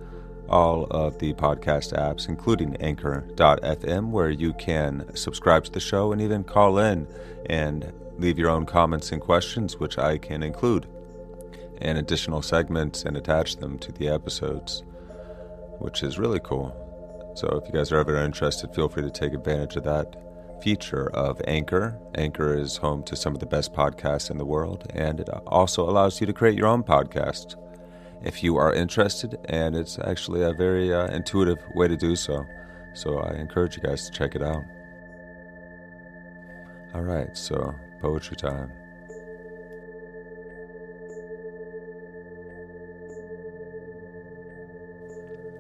all 0.50 0.86
of 0.92 1.20
the 1.20 1.34
podcast 1.34 1.94
apps, 1.94 2.28
including 2.30 2.76
Anchor.fm, 2.78 4.10
where 4.10 4.30
you 4.30 4.54
can 4.54 5.16
subscribe 5.16 5.64
to 5.66 5.72
the 5.72 5.80
show 5.80 6.12
and 6.12 6.22
even 6.22 6.44
call 6.44 6.78
in 6.78 7.08
and 7.48 7.92
leave 8.18 8.40
your 8.40 8.50
own 8.50 8.66
comments 8.66 9.12
and 9.12 9.22
questions, 9.22 9.78
which 9.78 9.98
I 9.98 10.18
can 10.18 10.44
include 10.44 10.88
in 11.82 11.98
additional 11.98 12.42
segments 12.42 13.04
and 13.04 13.16
attach 13.16 13.58
them 13.58 13.78
to 13.80 13.92
the 13.92 14.08
episodes, 14.08 14.84
which 15.80 16.04
is 16.04 16.18
really 16.18 16.40
cool. 16.40 16.76
So 17.36 17.62
if 17.62 17.68
you 17.68 17.78
guys 17.78 17.92
are 17.92 18.00
ever 18.00 18.18
interested, 18.18 18.74
feel 18.74 18.90
free 18.90 19.04
to 19.04 19.12
take 19.12 19.34
advantage 19.34 19.76
of 19.76 19.84
that 19.84 20.16
feature 20.62 21.10
of 21.12 21.40
Anchor. 21.48 22.00
Anchor 22.16 22.58
is 22.58 22.78
home 22.78 23.04
to 23.04 23.16
some 23.16 23.34
of 23.34 23.40
the 23.40 23.46
best 23.46 23.74
podcasts 23.74 24.32
in 24.32 24.40
the 24.40 24.46
world, 24.46 24.88
and 24.96 25.20
it 25.20 25.30
also 25.46 25.88
allows 25.88 26.20
you 26.20 26.26
to 26.26 26.34
create 26.34 26.58
your 26.58 26.68
own 26.68 26.84
podcast 26.84 27.56
if 28.24 28.44
you 28.44 28.58
are 28.58 28.74
interested, 28.74 29.38
and 29.46 29.76
it's 29.76 30.00
actually 30.00 30.44
a 30.44 30.54
very 30.54 30.94
uh, 30.94 31.08
intuitive 31.08 31.64
way 31.74 31.88
to 31.88 31.98
do 31.98 32.16
so. 32.16 32.46
So 32.94 33.20
I 33.20 33.36
encourage 33.36 33.78
you 33.78 33.84
guys 33.84 34.10
to 34.10 34.12
check 34.12 34.36
it 34.36 34.42
out. 34.42 34.64
All 36.96 37.04
right, 37.04 37.38
so 37.38 37.76
poetry 38.02 38.38
time. 38.38 38.72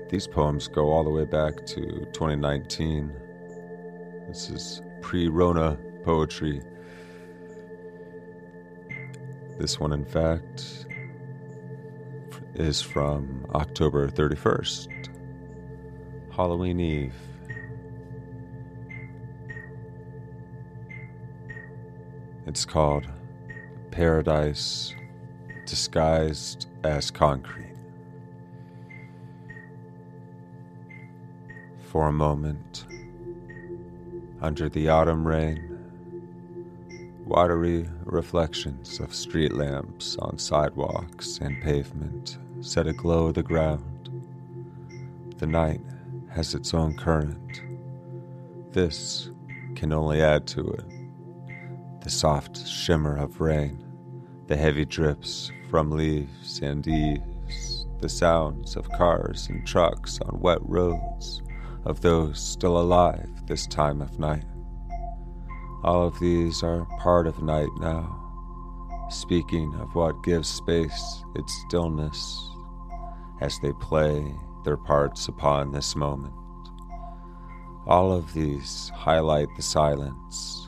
These 0.09 0.25
poems 0.25 0.69
go 0.69 0.89
all 0.89 1.03
the 1.03 1.09
way 1.09 1.25
back 1.25 1.65
to 1.65 1.81
2019. 2.13 3.11
This 4.27 4.49
is 4.49 4.81
pre 5.01 5.27
Rona 5.27 5.77
poetry. 6.03 6.61
This 9.59 9.79
one, 9.79 9.91
in 9.91 10.05
fact, 10.05 10.87
is 12.59 12.81
from 12.81 13.45
October 13.53 14.07
31st, 14.07 15.09
Halloween 16.35 16.79
Eve. 16.79 17.13
It's 22.47 22.65
called 22.65 23.05
Paradise 23.91 24.95
Disguised 25.65 26.67
as 26.83 27.11
Concrete. 27.11 27.75
For 31.83 32.07
a 32.07 32.13
moment, 32.13 32.85
under 34.41 34.69
the 34.69 34.89
autumn 34.89 35.27
rain. 35.27 35.63
Watery 37.25 37.89
reflections 38.05 38.99
of 38.99 39.13
street 39.13 39.51
lamps 39.51 40.15
on 40.17 40.37
sidewalks 40.37 41.39
and 41.39 41.61
pavement 41.61 42.37
set 42.61 42.87
aglow 42.87 43.31
the 43.31 43.43
ground. 43.43 44.09
The 45.37 45.47
night 45.47 45.81
has 46.29 46.53
its 46.53 46.73
own 46.73 46.95
current. 46.95 47.61
This 48.71 49.29
can 49.75 49.93
only 49.93 50.21
add 50.21 50.47
to 50.47 50.61
it. 50.61 50.85
The 52.01 52.09
soft 52.09 52.65
shimmer 52.65 53.15
of 53.17 53.41
rain, 53.41 53.83
the 54.47 54.57
heavy 54.57 54.85
drips 54.85 55.51
from 55.69 55.91
leaves 55.91 56.59
and 56.61 56.85
eaves, 56.87 57.85
the 57.99 58.09
sounds 58.09 58.75
of 58.75 58.89
cars 58.91 59.47
and 59.49 59.65
trucks 59.65 60.19
on 60.21 60.39
wet 60.39 60.59
roads, 60.61 61.41
of 61.85 62.01
those 62.01 62.39
still 62.39 62.79
alive 62.79 63.29
this 63.45 63.67
time 63.67 64.01
of 64.01 64.19
night. 64.19 64.45
All 65.83 66.05
of 66.05 66.19
these 66.19 66.63
are 66.63 66.85
part 66.99 67.27
of 67.27 67.41
night 67.41 67.69
now, 67.79 68.26
speaking 69.09 69.73
of 69.75 69.95
what 69.95 70.23
gives 70.23 70.49
space 70.49 71.23
its 71.35 71.53
stillness 71.65 72.49
as 73.41 73.59
they 73.59 73.71
play 73.73 74.35
their 74.63 74.77
parts 74.77 75.27
upon 75.27 75.71
this 75.71 75.95
moment. 75.95 76.33
All 77.85 78.11
of 78.11 78.33
these 78.33 78.91
highlight 78.93 79.47
the 79.55 79.61
silence, 79.61 80.67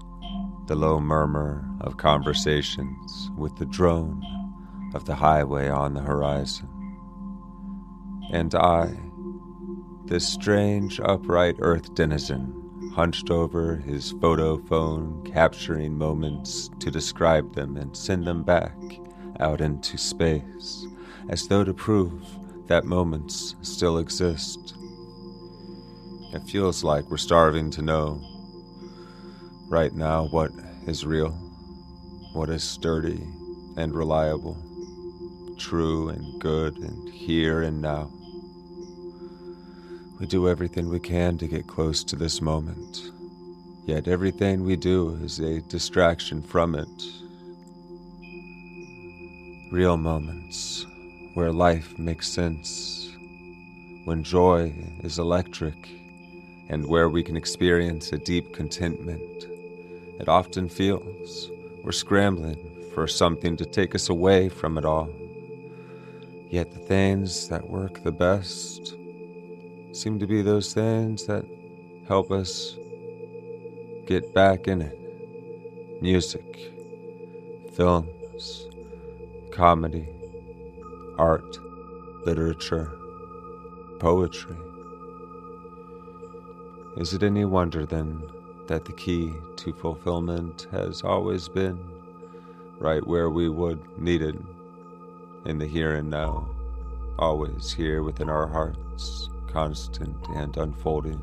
the 0.68 0.76
low 0.76 1.00
murmur 1.00 1.70
of 1.82 1.98
conversations 1.98 3.30
with 3.36 3.58
the 3.58 3.66
drone 3.66 4.24
of 4.94 5.06
the 5.06 5.16
highway 5.16 5.68
on 5.68 5.94
the 5.94 6.02
horizon. 6.02 6.70
And 8.32 8.56
I, 8.56 8.98
this 10.06 10.28
strange 10.28 11.00
upright 11.02 11.58
earth 11.60 11.94
denizen, 11.94 12.68
hunched 12.94 13.30
over 13.30 13.76
his 13.76 14.12
photo 14.14 14.58
phone, 14.58 15.24
capturing 15.32 15.98
moments 15.98 16.70
to 16.80 16.92
describe 16.92 17.54
them 17.56 17.78
and 17.78 17.96
send 17.96 18.26
them 18.26 18.44
back 18.44 18.76
out 19.40 19.62
into 19.62 19.98
space, 19.98 20.86
as 21.30 21.48
though 21.48 21.64
to 21.64 21.74
prove 21.74 22.26
that 22.68 22.86
moments 22.86 23.56
still 23.62 23.98
exist. 23.98 24.76
It 26.34 26.44
feels 26.44 26.84
like 26.84 27.10
we're 27.10 27.18
starving 27.18 27.72
to 27.72 27.82
know 27.82 28.22
right 29.70 29.94
now 29.94 30.28
what 30.28 30.52
is 30.86 31.06
real, 31.06 31.32
what 32.34 32.50
is 32.50 32.64
sturdy 32.64 33.22
and 33.78 33.94
reliable, 33.94 34.58
true 35.58 36.10
and 36.10 36.40
good, 36.42 36.78
and 36.78 37.10
here 37.10 37.64
and 37.64 37.82
now. 37.82 38.12
We 40.20 40.26
do 40.26 40.49
everything 40.49 40.89
we 40.89 40.99
can 40.99 41.38
to 41.38 41.47
get 41.47 41.65
close 41.65 42.03
to 42.03 42.17
this 42.17 42.41
moment, 42.41 43.09
yet 43.86 44.09
everything 44.09 44.65
we 44.65 44.76
do 44.76 45.17
is 45.24 45.39
a 45.39 45.61
distraction 45.61 46.41
from 46.41 46.76
it. 46.76 46.89
Real 49.72 49.95
moments 49.95 50.86
where 51.36 51.53
life 51.53 51.97
makes 51.97 52.28
sense, 52.28 53.15
when 54.03 54.22
joy 54.22 54.74
is 55.03 55.20
electric, 55.20 55.88
and 56.67 56.86
where 56.86 57.07
we 57.07 57.24
can 57.24 57.38
experience 57.38 58.11
a 58.11 58.17
deep 58.17 58.53
contentment. 58.53 59.45
It 60.20 60.28
often 60.28 60.67
feels 60.67 61.49
we're 61.82 61.93
scrambling 61.93 62.57
for 62.93 63.07
something 63.07 63.55
to 63.55 63.65
take 63.65 63.95
us 63.95 64.09
away 64.09 64.49
from 64.49 64.78
it 64.78 64.84
all. 64.84 65.09
Yet 66.49 66.74
the 66.74 66.80
things 66.80 67.47
that 67.47 67.70
work 67.70 68.03
the 68.03 68.11
best 68.11 68.95
seem 69.92 70.20
to 70.20 70.28
be 70.28 70.42
those 70.42 70.74
things 70.74 71.26
that 71.26 71.46
help 72.08 72.32
us 72.32 72.76
get 74.06 74.34
back 74.34 74.68
in 74.68 74.82
it. 74.82 76.02
Music, 76.02 76.74
films, 77.74 78.68
comedy, 79.52 80.08
art, 81.18 81.58
literature, 82.26 82.92
poetry. 84.00 84.56
Is 86.98 87.14
it 87.14 87.24
any 87.24 87.46
wonder 87.46 87.86
then 87.86 88.22
that 88.68 88.86
the 88.86 88.94
key 88.94 89.34
to 89.58 89.74
fulfillment 89.74 90.68
has 90.72 91.02
always 91.02 91.50
been 91.50 91.80
right 92.80 93.06
where 93.06 93.30
we 93.30 93.50
would 93.50 94.00
need 94.00 94.22
it, 94.22 94.36
in 95.46 95.58
the 95.58 95.66
here 95.66 95.96
and 95.96 96.10
now, 96.10 96.48
always 97.18 97.72
here 97.72 98.04
within 98.04 98.30
our 98.30 98.48
hearts? 98.48 99.30
Constant 99.52 100.16
and 100.36 100.56
unfolding. 100.58 101.20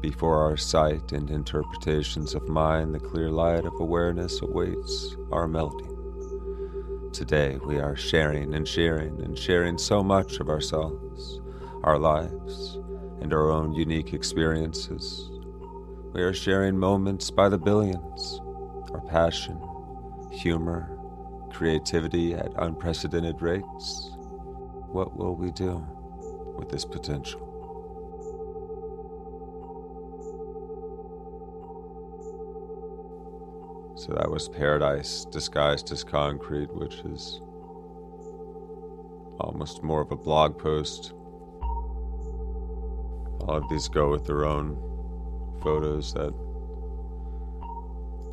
Before 0.00 0.38
our 0.38 0.56
sight 0.56 1.12
and 1.12 1.28
interpretations 1.30 2.34
of 2.34 2.48
mind, 2.48 2.94
the 2.94 3.00
clear 3.00 3.30
light 3.30 3.64
of 3.64 3.74
awareness 3.80 4.40
awaits 4.42 5.16
our 5.32 5.48
melting. 5.48 5.96
Today, 7.12 7.58
we 7.66 7.78
are 7.78 7.96
sharing 7.96 8.54
and 8.54 8.66
sharing 8.66 9.20
and 9.22 9.36
sharing 9.36 9.76
so 9.76 10.04
much 10.04 10.38
of 10.38 10.48
ourselves, 10.48 11.40
our 11.82 11.98
lives, 11.98 12.78
and 13.20 13.32
our 13.32 13.50
own 13.50 13.72
unique 13.72 14.14
experiences. 14.14 15.30
We 16.12 16.22
are 16.22 16.34
sharing 16.34 16.78
moments 16.78 17.30
by 17.30 17.48
the 17.48 17.58
billions, 17.58 18.40
our 18.92 19.02
passion, 19.08 19.60
humor, 20.30 20.96
creativity 21.50 22.34
at 22.34 22.52
unprecedented 22.56 23.42
rates. 23.42 24.12
What 24.92 25.16
will 25.16 25.34
we 25.34 25.50
do? 25.50 25.84
With 26.58 26.68
this 26.68 26.84
potential. 26.84 27.48
So 33.96 34.12
that 34.14 34.30
was 34.30 34.48
paradise 34.48 35.24
disguised 35.24 35.90
as 35.92 36.04
concrete, 36.04 36.72
which 36.74 36.96
is 37.00 37.40
almost 39.40 39.82
more 39.82 40.00
of 40.00 40.12
a 40.12 40.16
blog 40.16 40.58
post. 40.58 41.12
All 43.40 43.56
of 43.56 43.68
these 43.70 43.88
go 43.88 44.10
with 44.10 44.26
their 44.26 44.44
own 44.44 44.76
photos 45.62 46.12
that 46.14 46.34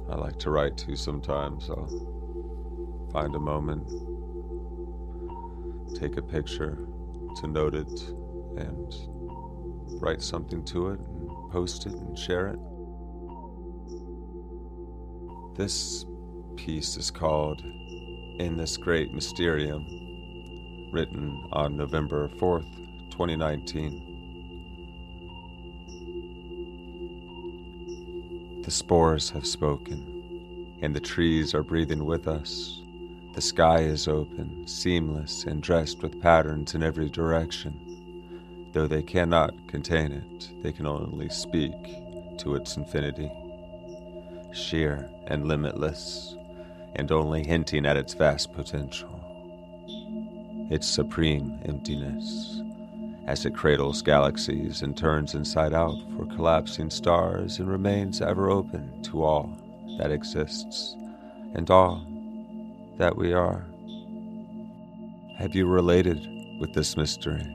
I 0.10 0.16
like 0.16 0.38
to 0.40 0.50
write 0.50 0.78
to 0.78 0.96
sometimes. 0.96 1.70
I'll 1.70 3.10
find 3.12 3.34
a 3.36 3.40
moment, 3.40 3.88
take 6.00 6.18
a 6.18 6.22
picture, 6.22 6.88
to 7.36 7.48
note 7.48 7.76
it 7.76 8.02
and 8.58 8.94
write 10.02 10.22
something 10.22 10.64
to 10.66 10.90
it 10.90 11.00
and 11.00 11.52
post 11.52 11.86
it 11.86 11.94
and 11.94 12.18
share 12.18 12.48
it. 12.48 12.60
This 15.56 16.06
piece 16.58 16.98
is 16.98 17.12
called 17.12 17.62
In 17.62 18.58
This 18.58 18.78
Great 18.78 19.14
Mysterium, 19.14 19.86
written 20.92 21.50
on 21.52 21.78
November 21.78 22.28
4th, 22.28 22.74
2019. 23.12 24.14
The 28.64 28.72
spores 28.72 29.30
have 29.30 29.46
spoken, 29.46 30.80
and 30.82 30.96
the 30.96 31.00
trees 31.00 31.54
are 31.54 31.64
breathing 31.64 32.04
with 32.04 32.28
us. 32.28 32.82
The 33.36 33.42
sky 33.42 33.80
is 33.80 34.08
open, 34.08 34.66
seamless, 34.66 35.44
and 35.44 35.62
dressed 35.62 36.02
with 36.02 36.22
patterns 36.22 36.74
in 36.74 36.82
every 36.82 37.10
direction. 37.10 38.70
Though 38.72 38.88
they 38.88 39.04
cannot 39.04 39.54
contain 39.68 40.14
it, 40.14 40.64
they 40.64 40.72
can 40.72 40.86
only 40.86 41.28
speak 41.28 41.74
to 42.38 42.56
its 42.56 42.78
infinity. 42.78 43.30
Sheer 44.54 45.10
and 45.28 45.50
limitless, 45.50 46.38
and 46.96 47.12
only 47.12 47.44
hinting 47.44 47.86
at 47.86 47.98
its 47.98 48.14
vast 48.14 48.54
potential. 48.54 49.10
Its 50.72 50.88
supreme 50.88 51.60
emptiness, 51.66 52.62
as 53.28 53.46
it 53.46 53.54
cradles 53.54 54.02
galaxies 54.02 54.82
and 54.82 54.96
turns 54.96 55.36
inside 55.36 55.74
out 55.74 55.98
for 56.16 56.26
collapsing 56.26 56.90
stars 56.90 57.60
and 57.60 57.68
remains 57.68 58.22
ever 58.22 58.50
open 58.50 59.04
to 59.04 59.26
all 59.26 59.60
that 59.98 60.12
exists 60.12 60.96
and 61.54 61.70
all 61.70 62.15
that 62.98 63.16
we 63.16 63.34
are. 63.34 63.66
Have 65.38 65.54
you 65.54 65.68
related 65.68 66.28
with 66.60 66.74
this 66.74 66.96
mystery? 66.96 67.46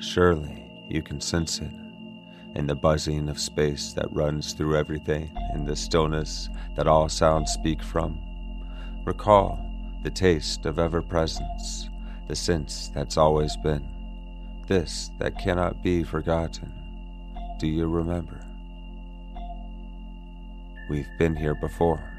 Surely 0.00 0.86
you 0.88 1.02
can 1.02 1.20
sense 1.20 1.60
it 1.60 1.70
in 2.54 2.66
the 2.66 2.74
buzzing 2.74 3.28
of 3.28 3.40
space 3.40 3.92
that 3.92 4.12
runs 4.12 4.52
through 4.52 4.76
everything, 4.76 5.30
in 5.54 5.64
the 5.64 5.76
stillness 5.76 6.48
that 6.76 6.86
all 6.86 7.08
sounds 7.08 7.52
speak 7.52 7.82
from. 7.82 8.18
Recall 9.06 9.58
the 10.02 10.10
taste 10.10 10.66
of 10.66 10.78
ever 10.78 11.00
presence, 11.00 11.88
the 12.28 12.36
sense 12.36 12.90
that's 12.94 13.16
always 13.16 13.56
been, 13.58 13.88
this 14.66 15.10
that 15.18 15.38
cannot 15.38 15.82
be 15.82 16.02
forgotten. 16.02 16.72
Do 17.58 17.68
you 17.68 17.86
remember? 17.86 18.40
We've 20.90 21.08
been 21.18 21.36
here 21.36 21.54
before. 21.54 22.11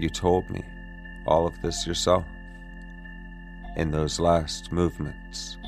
You 0.00 0.08
told 0.08 0.48
me 0.48 0.64
all 1.26 1.46
of 1.46 1.60
this 1.60 1.86
yourself 1.86 2.24
in 3.76 3.90
those 3.90 4.18
last 4.18 4.72
movements 4.72 5.58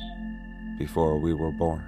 before 0.79 1.19
we 1.19 1.35
were 1.35 1.51
born. 1.51 1.83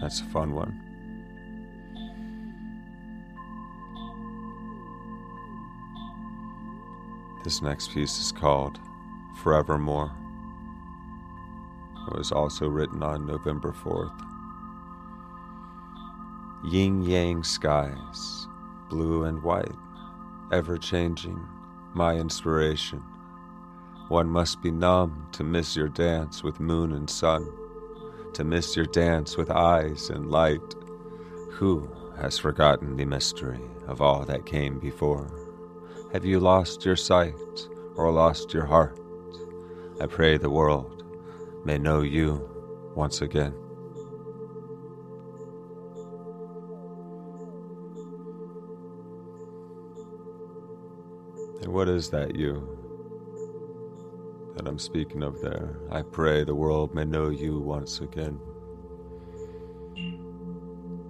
That's 0.00 0.22
a 0.22 0.24
fun 0.24 0.54
one. 0.54 0.80
This 7.44 7.60
next 7.60 7.92
piece 7.92 8.18
is 8.18 8.32
called 8.32 8.80
Forevermore. 9.42 10.21
Was 12.10 12.32
also 12.32 12.68
written 12.68 13.02
on 13.02 13.26
November 13.26 13.72
4th. 13.72 14.12
Yin 16.64 17.02
yang 17.02 17.42
skies, 17.42 18.46
blue 18.90 19.24
and 19.24 19.42
white, 19.42 19.74
ever 20.52 20.76
changing, 20.76 21.40
my 21.94 22.14
inspiration. 22.16 23.02
One 24.08 24.28
must 24.28 24.60
be 24.60 24.70
numb 24.70 25.28
to 25.32 25.44
miss 25.44 25.74
your 25.74 25.88
dance 25.88 26.42
with 26.42 26.60
moon 26.60 26.92
and 26.92 27.08
sun, 27.08 27.48
to 28.34 28.44
miss 28.44 28.76
your 28.76 28.86
dance 28.86 29.36
with 29.36 29.50
eyes 29.50 30.10
and 30.10 30.30
light. 30.30 30.74
Who 31.52 31.88
has 32.16 32.38
forgotten 32.38 32.96
the 32.96 33.04
mystery 33.06 33.60
of 33.86 34.02
all 34.02 34.24
that 34.26 34.44
came 34.44 34.78
before? 34.78 35.30
Have 36.12 36.24
you 36.24 36.40
lost 36.40 36.84
your 36.84 36.96
sight 36.96 37.34
or 37.96 38.10
lost 38.12 38.52
your 38.52 38.66
heart? 38.66 38.98
I 40.00 40.06
pray 40.06 40.36
the 40.36 40.50
world 40.50 41.01
may 41.64 41.78
know 41.78 42.02
you 42.02 42.48
once 42.94 43.20
again. 43.20 43.54
And 51.62 51.72
what 51.72 51.88
is 51.88 52.10
that 52.10 52.34
you 52.34 52.78
that 54.56 54.66
I'm 54.66 54.78
speaking 54.78 55.22
of 55.22 55.40
there? 55.40 55.78
I 55.90 56.02
pray 56.02 56.44
the 56.44 56.54
world 56.54 56.94
may 56.94 57.04
know 57.04 57.30
you 57.30 57.60
once 57.60 58.00
again. 58.00 58.40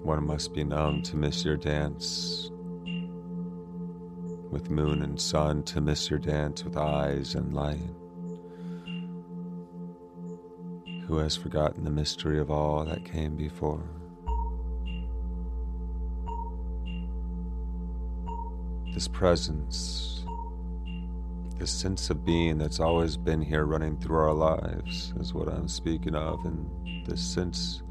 One 0.03 0.27
must 0.27 0.53
be 0.53 0.65
numb 0.65 1.03
to 1.05 1.17
miss 1.17 1.45
your 1.45 1.57
dance 1.57 2.51
with 4.51 4.69
moon 4.69 5.03
and 5.03 5.19
sun 5.19 5.63
to 5.63 5.81
miss 5.81 6.11
your 6.11 6.19
dance 6.19 6.63
with 6.63 6.77
eyes 6.77 7.35
and 7.35 7.55
light. 7.55 8.02
Who 11.07 11.19
has 11.19 11.37
forgotten 11.37 11.85
the 11.85 11.91
mystery 11.91 12.39
of 12.39 12.51
all 12.51 12.85
that 12.85 13.05
came 13.05 13.37
before? 13.37 13.83
This 18.95 19.09
presence, 19.09 20.25
this 21.59 21.73
sense 21.73 22.09
of 22.09 22.25
being 22.25 22.57
that's 22.57 22.79
always 22.79 23.17
been 23.17 23.41
here 23.43 23.65
running 23.65 23.97
through 23.99 24.19
our 24.19 24.33
lives 24.33 25.13
is 25.19 25.35
what 25.35 25.49
I'm 25.49 25.67
speaking 25.67 26.15
of, 26.15 26.45
and 26.45 27.07
this 27.07 27.21
sense 27.21 27.83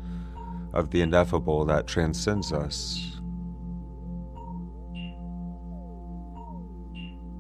of 0.74 0.90
the 0.90 1.02
ineffable 1.02 1.66
that 1.66 1.88
transcends 1.88 2.54
us 2.54 3.20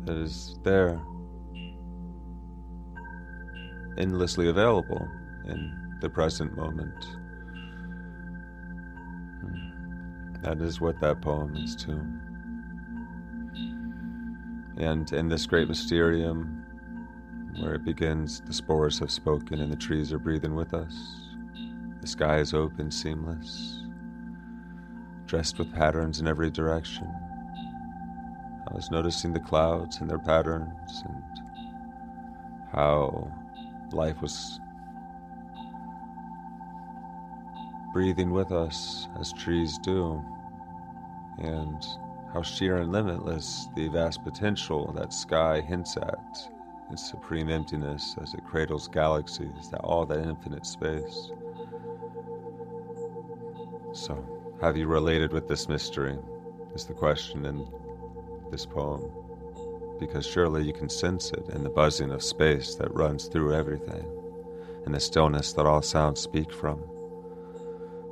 that 0.03 0.17
is 0.17 0.59
there, 0.63 1.01
endlessly 3.97 4.49
available 4.49 5.07
in 5.47 5.97
the 6.01 6.09
present 6.09 6.55
moment. 6.55 7.05
That 10.41 10.59
is 10.59 10.81
what 10.81 10.99
that 11.01 11.21
poem 11.21 11.55
is 11.55 11.75
too. 11.75 12.01
And 14.77 15.11
in 15.13 15.29
this 15.29 15.45
great 15.45 15.67
mysterium, 15.67 16.65
where 17.59 17.75
it 17.75 17.83
begins, 17.83 18.41
the 18.41 18.53
spores 18.53 18.97
have 18.99 19.11
spoken 19.11 19.59
and 19.59 19.71
the 19.71 19.77
trees 19.77 20.11
are 20.11 20.17
breathing 20.17 20.55
with 20.55 20.73
us. 20.73 20.95
The 22.01 22.07
sky 22.07 22.39
is 22.39 22.53
open, 22.53 22.89
seamless, 22.89 23.83
dressed 25.27 25.59
with 25.59 25.71
patterns 25.73 26.19
in 26.19 26.27
every 26.27 26.49
direction. 26.49 27.07
I 28.67 28.73
was 28.73 28.89
noticing 28.89 29.33
the 29.33 29.39
clouds 29.39 29.97
and 29.99 30.09
their 30.09 30.17
patterns 30.17 31.03
and 31.05 31.23
how 32.71 33.31
life 33.91 34.21
was 34.21 34.61
breathing 37.93 38.31
with 38.31 38.51
us 38.51 39.07
as 39.19 39.33
trees 39.33 39.77
do, 39.79 40.23
and 41.39 41.83
how 42.33 42.41
sheer 42.41 42.77
and 42.77 42.91
limitless 42.91 43.67
the 43.75 43.87
vast 43.89 44.23
potential 44.23 44.91
that 44.93 45.13
sky 45.13 45.61
hints 45.61 45.97
at, 45.97 46.49
its 46.91 47.09
supreme 47.09 47.49
emptiness 47.49 48.15
as 48.21 48.33
it 48.33 48.45
cradles 48.45 48.87
galaxies, 48.87 49.69
that 49.69 49.81
all 49.81 50.05
that 50.05 50.19
infinite 50.19 50.65
space. 50.65 51.31
So, 53.93 54.23
have 54.61 54.77
you 54.77 54.87
related 54.87 55.33
with 55.33 55.47
this 55.47 55.67
mystery? 55.67 56.17
Is 56.73 56.85
the 56.85 56.93
question, 56.93 57.45
in 57.45 57.67
this 58.49 58.65
poem 58.65 59.11
because 60.01 60.25
surely 60.25 60.63
you 60.63 60.73
can 60.73 60.89
sense 60.89 61.31
it 61.31 61.47
in 61.49 61.63
the 61.63 61.69
buzzing 61.69 62.11
of 62.11 62.23
space 62.23 62.73
that 62.73 62.93
runs 62.93 63.27
through 63.27 63.53
everything, 63.53 64.03
in 64.87 64.91
the 64.91 64.99
stillness 64.99 65.53
that 65.53 65.67
all 65.67 65.83
sounds 65.83 66.19
speak 66.19 66.51
from. 66.51 66.81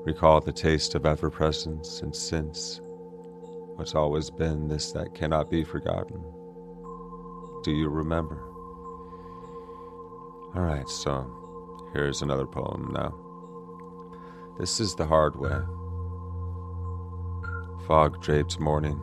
Recall 0.10 0.42
the 0.42 0.52
taste 0.52 0.96
of 0.96 1.06
ever 1.06 1.30
presence 1.30 2.02
and 2.02 2.16
sense 2.16 2.82
what's 3.76 3.94
always 3.94 4.32
been 4.32 4.68
this 4.68 4.92
that 4.94 5.14
cannot 5.14 5.52
be 5.52 5.64
forgotten. 5.64 6.20
Do 7.64 7.72
you 7.72 7.90
remember? 7.90 8.42
All 10.56 10.64
right, 10.64 10.90
so 10.90 11.30
here's 11.94 12.24
another 12.24 12.48
poem 12.48 12.92
now. 12.92 13.14
This 14.58 14.80
is 14.80 14.96
the 14.96 15.06
hard 15.06 15.36
way. 15.36 15.60
Fog 17.86 18.20
draped 18.20 18.60
morning 18.60 19.00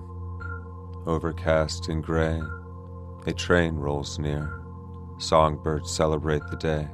overcast 1.07 1.89
and 1.89 2.03
gray. 2.03 2.43
A 3.29 3.33
train 3.33 3.77
rolls 3.77 4.19
near. 4.19 4.61
Songbirds 5.19 5.89
celebrate 5.89 6.43
the 6.51 6.57
day. 6.57 6.89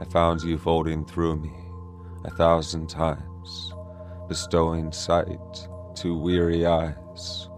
I 0.00 0.06
found 0.06 0.40
you 0.40 0.56
folding 0.56 1.04
through 1.04 1.36
me 1.36 1.65
a 2.26 2.30
thousand 2.30 2.88
times, 2.88 3.72
bestowing 4.28 4.92
sight 4.92 5.68
to 5.94 6.18
weary 6.18 6.66
eyes. 6.66 7.48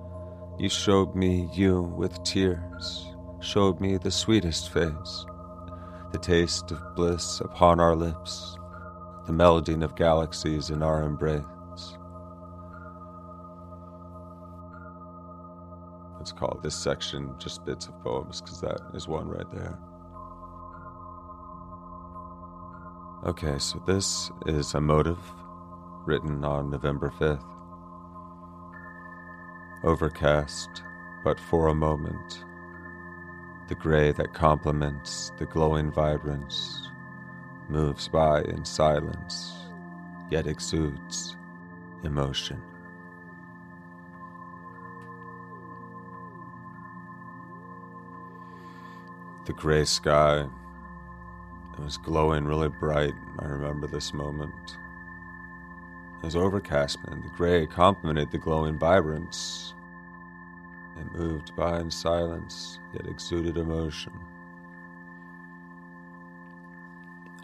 You 0.59 0.69
showed 0.69 1.15
me 1.15 1.49
you 1.53 1.83
with 1.83 2.23
tears, 2.23 3.15
showed 3.41 3.81
me 3.81 3.97
the 3.97 4.11
sweetest 4.11 4.73
face, 4.73 5.27
the 6.13 6.19
taste 6.19 6.71
of 6.71 6.95
bliss 6.95 7.41
upon 7.41 7.81
our 7.81 7.97
lips, 7.97 8.57
the 9.27 9.33
melding 9.33 9.83
of 9.83 9.97
galaxies 9.97 10.71
in 10.71 10.83
our 10.83 11.03
embrace. 11.03 11.45
it's 16.29 16.39
called. 16.39 16.61
This 16.63 16.77
section, 16.77 17.35
just 17.39 17.65
bits 17.65 17.87
of 17.87 17.99
poems, 18.03 18.43
because 18.43 18.61
that 18.61 18.81
is 18.93 19.09
one 19.09 19.29
right 19.29 19.51
there. 19.51 19.79
Okay, 23.27 23.59
so 23.59 23.83
this 23.87 24.31
is 24.47 24.75
a 24.75 24.81
motive 24.81 25.19
written 26.07 26.45
on 26.45 26.71
November 26.71 27.13
5th. 27.19 27.45
Overcast, 29.83 30.83
but 31.25 31.41
for 31.41 31.69
a 31.69 31.75
moment, 31.75 32.45
the 33.69 33.75
gray 33.75 34.13
that 34.13 34.35
complements 34.35 35.33
the 35.39 35.47
glowing 35.47 35.91
vibrance 35.91 36.91
moves 37.69 38.09
by 38.09 38.43
in 38.43 38.65
silence, 38.65 39.53
yet 40.31 40.47
exudes 40.47 41.37
emotion. 42.05 42.63
the 49.49 49.55
gray 49.55 49.83
sky. 49.87 50.47
It 51.79 51.85
was 51.85 51.97
glowing 51.97 52.45
really 52.45 52.69
bright. 52.69 53.15
I 53.39 53.47
remember 53.47 53.87
this 53.87 54.13
moment. 54.13 54.77
It 56.23 56.25
was 56.25 56.35
overcast, 56.35 56.99
and 57.07 57.23
the 57.23 57.29
gray 57.29 57.67
complemented 57.67 58.33
the 58.33 58.39
glowing 58.39 58.77
vibrance. 58.77 59.75
It 60.99 61.17
moved 61.17 61.55
by 61.55 61.79
in 61.79 61.91
silence, 61.91 62.81
yet 62.93 63.07
exuded 63.07 63.57
emotion. 63.57 64.13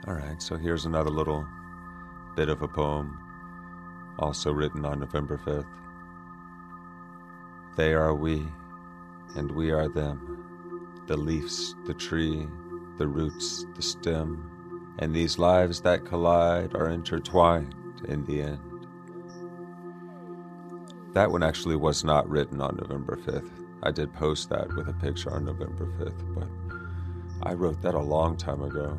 All 0.09 0.15
right, 0.15 0.43
so 0.43 0.57
here's 0.57 0.85
another 0.85 1.11
little 1.11 1.47
bit 2.35 2.49
of 2.49 2.63
a 2.63 2.69
poem, 2.69 3.17
also 4.19 4.53
written 4.53 4.85
on 4.85 4.99
November 4.99 5.39
5th. 5.39 5.67
They 7.77 7.95
are 7.95 8.15
we, 8.15 8.45
and 9.37 9.51
we 9.53 9.71
are 9.71 9.89
them 9.89 10.41
the 11.07 11.17
leaves, 11.17 11.75
the 11.87 11.93
tree, 11.95 12.49
the 12.99 13.07
roots, 13.07 13.67
the 13.77 13.83
stem, 13.83 14.97
and 14.99 15.15
these 15.15 15.39
lives 15.39 15.81
that 15.83 16.05
collide 16.05 16.75
are 16.75 16.89
intertwined 16.89 17.75
in 18.09 18.25
the 18.25 18.43
end. 18.43 18.61
That 21.15 21.31
one 21.31 21.43
actually 21.43 21.77
was 21.77 22.05
not 22.05 22.29
written 22.29 22.61
on 22.61 22.77
November 22.77 23.17
5th. 23.17 23.51
I 23.83 23.91
did 23.91 24.13
post 24.13 24.49
that 24.51 24.69
with 24.75 24.89
a 24.89 24.93
picture 24.95 25.33
on 25.33 25.45
November 25.45 25.87
5th, 25.99 26.35
but 26.35 27.49
I 27.49 27.55
wrote 27.55 27.81
that 27.83 27.95
a 27.95 28.01
long 28.01 28.37
time 28.37 28.63
ago. 28.63 28.99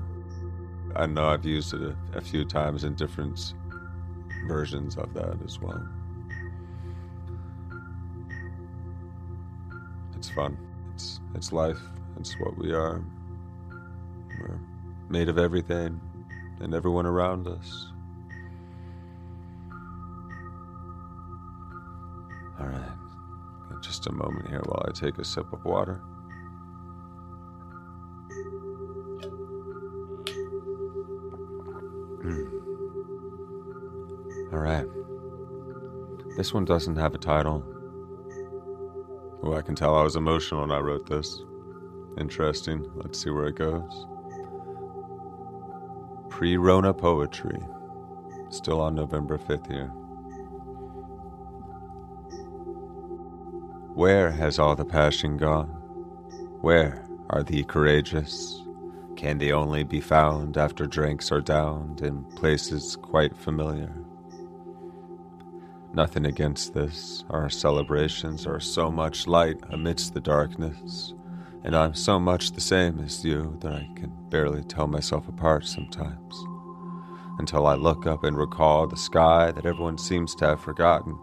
I 0.96 1.06
know 1.08 1.28
I've 1.28 1.46
used 1.46 1.74
it 1.74 1.82
a, 1.82 2.18
a 2.18 2.22
few 2.22 2.46
times 2.46 2.84
in 2.84 2.96
different 2.96 3.54
versions 4.48 4.98
of 4.98 5.14
that 5.14 5.38
as 5.44 5.60
well. 5.60 5.86
It's 10.16 10.30
fun. 10.30 10.58
It's 10.94 11.20
it's 11.34 11.52
life. 11.52 11.82
It's 12.20 12.40
what 12.40 12.58
we 12.58 12.74
are. 12.74 13.04
We're 14.48 14.60
made 15.10 15.30
of 15.30 15.38
everything 15.38 16.00
and 16.60 16.74
everyone 16.74 17.06
around 17.06 17.48
us. 17.48 17.92
All 22.60 22.68
right. 22.68 22.92
Just 23.82 24.08
a 24.08 24.12
moment 24.12 24.50
here 24.50 24.62
while 24.66 24.84
I 24.88 24.92
take 24.92 25.18
a 25.18 25.26
sip 25.26 25.52
of 25.54 25.64
water. 25.66 26.02
Mm. 32.24 32.52
All 34.54 34.60
right. 34.60 34.88
This 36.38 36.54
one 36.54 36.66
doesn't 36.66 36.96
have 36.96 37.14
a 37.14 37.18
title. 37.18 37.64
Oh, 39.44 39.54
I 39.54 39.62
can 39.62 39.76
tell 39.76 39.96
I 39.96 40.04
was 40.04 40.16
emotional 40.16 40.62
when 40.62 40.72
I 40.72 40.80
wrote 40.80 41.08
this. 41.08 41.44
Interesting. 42.18 42.90
Let's 42.96 43.22
see 43.22 43.30
where 43.30 43.48
it 43.48 43.56
goes. 43.56 44.08
Pre 46.36 46.58
Rona 46.58 46.94
Poetry. 46.94 47.62
Still 48.50 48.82
on 48.82 48.94
November 48.94 49.38
5th 49.38 49.72
here. 49.72 49.88
Where 53.94 54.32
has 54.32 54.60
all 54.60 54.76
the 54.76 54.84
passion 54.84 55.38
gone? 55.38 55.70
Where 56.60 57.08
are 57.30 57.42
the 57.42 57.64
courageous? 57.64 58.62
Can 59.16 59.38
they 59.38 59.54
only 59.54 59.86
be 59.86 60.02
found 60.02 60.58
after 60.58 60.86
drinks 60.86 61.32
are 61.32 61.40
downed 61.40 62.02
in 62.02 62.26
places 62.36 62.98
quite 62.98 63.38
familiar? 63.38 63.96
Nothing 65.94 66.26
against 66.26 66.74
this. 66.74 67.24
Our 67.30 67.50
celebrations 67.50 68.46
are 68.46 68.60
so 68.60 68.92
much 68.92 69.26
light 69.26 69.62
amidst 69.70 70.14
the 70.14 70.20
darkness, 70.20 71.14
and 71.66 71.76
I'm 71.76 71.96
so 71.96 72.20
much 72.20 72.52
the 72.52 72.62
same 72.62 73.00
as 73.00 73.26
you 73.26 73.58
that 73.62 73.74
I 73.74 73.90
can 73.96 74.14
barely 74.30 74.64
tell 74.64 74.86
myself 74.86 75.28
apart 75.28 75.66
sometimes. 75.66 76.46
Until 77.40 77.66
I 77.66 77.74
look 77.74 78.06
up 78.06 78.24
and 78.24 78.38
recall 78.38 78.86
the 78.86 78.96
sky 78.96 79.52
that 79.52 79.66
everyone 79.66 79.98
seems 79.98 80.36
to 80.36 80.46
have 80.46 80.62
forgotten 80.62 81.18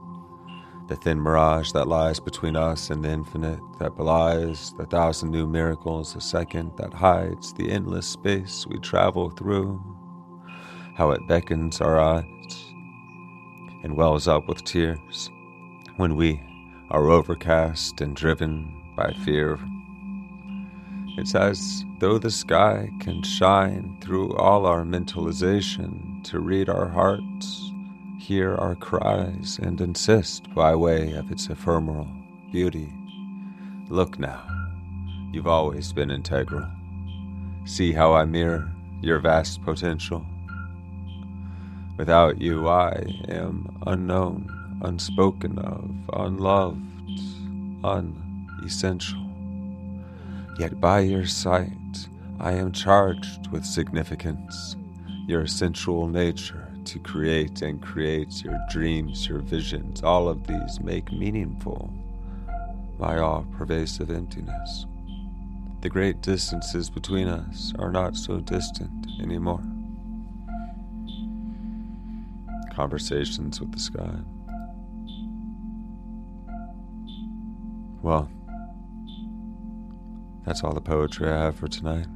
the 0.89 0.97
thin 0.97 1.21
mirage 1.21 1.71
that 1.71 1.87
lies 1.87 2.19
between 2.19 2.57
us 2.57 2.91
and 2.91 3.05
the 3.05 3.09
infinite, 3.09 3.61
that 3.79 3.97
belies 3.97 4.75
the 4.77 4.85
thousand 4.87 5.31
new 5.31 5.47
miracles 5.47 6.17
a 6.17 6.21
second, 6.21 6.73
that 6.77 6.93
hides 6.93 7.55
the 7.55 7.71
endless 7.71 8.09
space 8.09 8.67
we 8.67 8.81
travel 8.81 9.31
through, 9.31 9.81
how 10.97 11.13
it 11.13 11.27
beckons 11.29 11.81
our 11.81 12.01
eyes 12.01 12.25
and 13.85 13.97
wells 13.97 14.27
up 14.27 14.49
with 14.49 14.65
tears 14.65 15.31
when 15.99 16.17
we 16.17 16.43
are 16.91 17.11
overcast 17.11 18.01
and 18.01 18.17
driven 18.17 18.93
by 18.97 19.13
fear. 19.25 19.57
It's 21.19 21.35
as 21.35 21.85
though 21.99 22.19
the 22.19 22.31
sky 22.31 22.91
can 23.01 23.23
shine 23.23 23.99
through 24.01 24.37
all 24.37 24.67
our 24.67 24.85
mentalization 24.85 26.25
to 26.25 26.41
read 26.41 26.69
our 26.69 26.89
hearts 26.89 27.73
hear 28.23 28.55
our 28.55 28.77
cries 28.77 29.59
and 29.61 29.81
insist 29.81 30.47
by 30.55 30.77
way 30.77 31.13
of 31.15 31.33
its 31.33 31.49
ephemeral 31.49 32.07
beauty. 32.53 32.93
Look 33.89 34.17
now, 34.17 34.45
you've 35.33 35.49
always 35.49 35.93
been 35.93 36.11
integral. 36.11 36.69
See 37.65 37.93
how 37.93 38.15
I 38.15 38.25
mirror 38.25 38.71
your 39.01 39.19
vast 39.19 39.61
potential. 39.65 40.25
Without 41.99 42.41
you, 42.41 42.69
I 42.69 42.93
am 43.29 43.77
unknown, 43.89 44.79
unspoken 44.83 45.59
of, 45.59 45.91
unloved, 46.13 46.79
unessential. 47.83 49.22
Yet 50.59 50.81
by 50.81 51.01
your 51.01 51.27
sight, 51.27 52.09
I 52.39 52.53
am 52.53 52.73
charged 52.73 53.51
with 53.51 53.65
significance, 53.65 54.77
your 55.27 55.47
sensual 55.47 56.09
nature 56.09 56.69
to 56.85 56.99
create 56.99 57.63
and 57.63 57.81
create 57.81 58.43
your 58.45 58.59
dreams, 58.71 59.27
your 59.27 59.39
visions. 59.39 60.03
All 60.03 60.29
of 60.29 60.47
these 60.47 60.81
make 60.81 61.13
meaningful 61.13 61.93
my 62.99 63.19
all 63.19 63.47
pervasive 63.57 64.11
emptiness. 64.11 64.87
The 65.81 65.89
great 65.89 66.21
distances 66.21 66.89
between 66.89 67.27
us 67.27 67.73
are 67.79 67.91
not 67.91 68.17
so 68.17 68.39
distant 68.39 69.09
anymore. 69.21 69.63
Conversations 72.73 73.61
with 73.61 73.73
the 73.73 73.81
sky. 73.81 74.15
Well, 78.03 78.31
that's 80.45 80.63
all 80.65 80.75
the 80.75 80.81
poetry 80.81 81.29
I 81.29 81.45
have 81.45 81.57
for 81.57 81.69
tonight. 81.69 82.07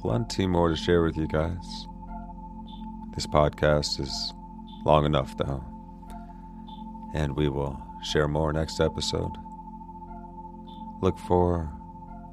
Plenty 0.00 0.46
more 0.46 0.68
to 0.68 0.76
share 0.76 1.02
with 1.02 1.16
you 1.16 1.26
guys. 1.26 1.86
This 3.14 3.26
podcast 3.26 4.00
is 4.00 4.32
long 4.84 5.04
enough, 5.04 5.36
though, 5.36 5.62
and 7.14 7.36
we 7.36 7.48
will 7.48 7.80
share 8.02 8.26
more 8.26 8.52
next 8.52 8.80
episode. 8.80 9.32
Look 11.00 11.18
for 11.18 11.72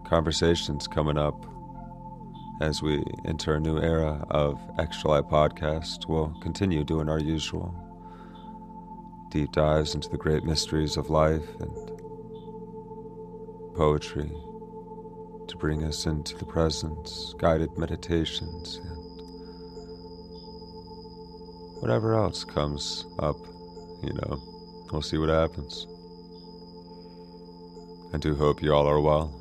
conversations 0.06 0.88
coming 0.88 1.18
up 1.18 1.46
as 2.62 2.82
we 2.82 3.04
enter 3.26 3.56
a 3.56 3.60
new 3.60 3.78
era 3.78 4.26
of 4.32 4.60
Extra 4.78 5.12
Life 5.12 5.26
Podcast. 5.26 6.08
We'll 6.08 6.34
continue 6.42 6.84
doing 6.84 7.08
our 7.08 7.20
usual 7.20 7.76
deep 9.30 9.52
dives 9.52 9.94
into 9.94 10.10
the 10.10 10.18
great 10.18 10.44
mysteries 10.44 10.98
of 10.98 11.10
life 11.10 11.48
and 11.60 11.89
poetry 13.80 14.30
to 15.48 15.56
bring 15.58 15.86
us 15.86 16.06
into 16.06 16.36
the 16.36 16.44
presence, 16.44 17.34
guided 17.38 17.70
meditations 17.78 18.76
and 18.84 18.98
whatever 21.80 22.14
else 22.14 22.44
comes 22.44 23.06
up, 23.20 23.38
you 24.04 24.12
know, 24.12 24.38
we'll 24.92 25.02
see 25.02 25.18
what 25.18 25.30
happens. 25.30 25.88
I 28.14 28.18
do 28.18 28.36
hope 28.36 28.62
you 28.62 28.74
all 28.74 28.86
are 28.86 29.00
well. 29.00 29.34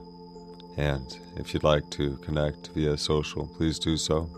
And 0.76 1.18
if 1.36 1.52
you'd 1.52 1.64
like 1.64 1.90
to 1.98 2.16
connect 2.18 2.68
via 2.68 2.96
social, 2.96 3.48
please 3.56 3.80
do 3.80 3.96
so. 3.96 4.30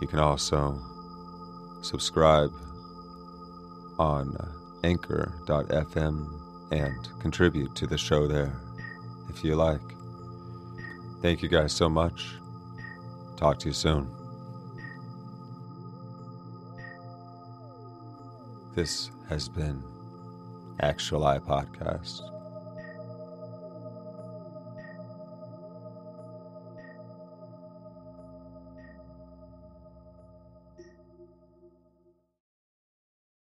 You 0.00 0.06
can 0.06 0.20
also 0.20 0.80
subscribe 1.82 2.52
on 3.98 4.36
anchor.fm 4.84 6.41
and 6.72 7.08
contribute 7.20 7.74
to 7.76 7.86
the 7.86 7.98
show 7.98 8.26
there 8.26 8.52
if 9.28 9.44
you 9.44 9.54
like. 9.54 9.80
Thank 11.20 11.42
you 11.42 11.48
guys 11.48 11.72
so 11.72 11.88
much. 11.88 12.36
Talk 13.36 13.58
to 13.60 13.68
you 13.68 13.74
soon. 13.74 14.10
This 18.74 19.10
has 19.28 19.48
been 19.48 19.82
Actual 20.80 21.26
Eye 21.26 21.38
Podcast. 21.38 22.31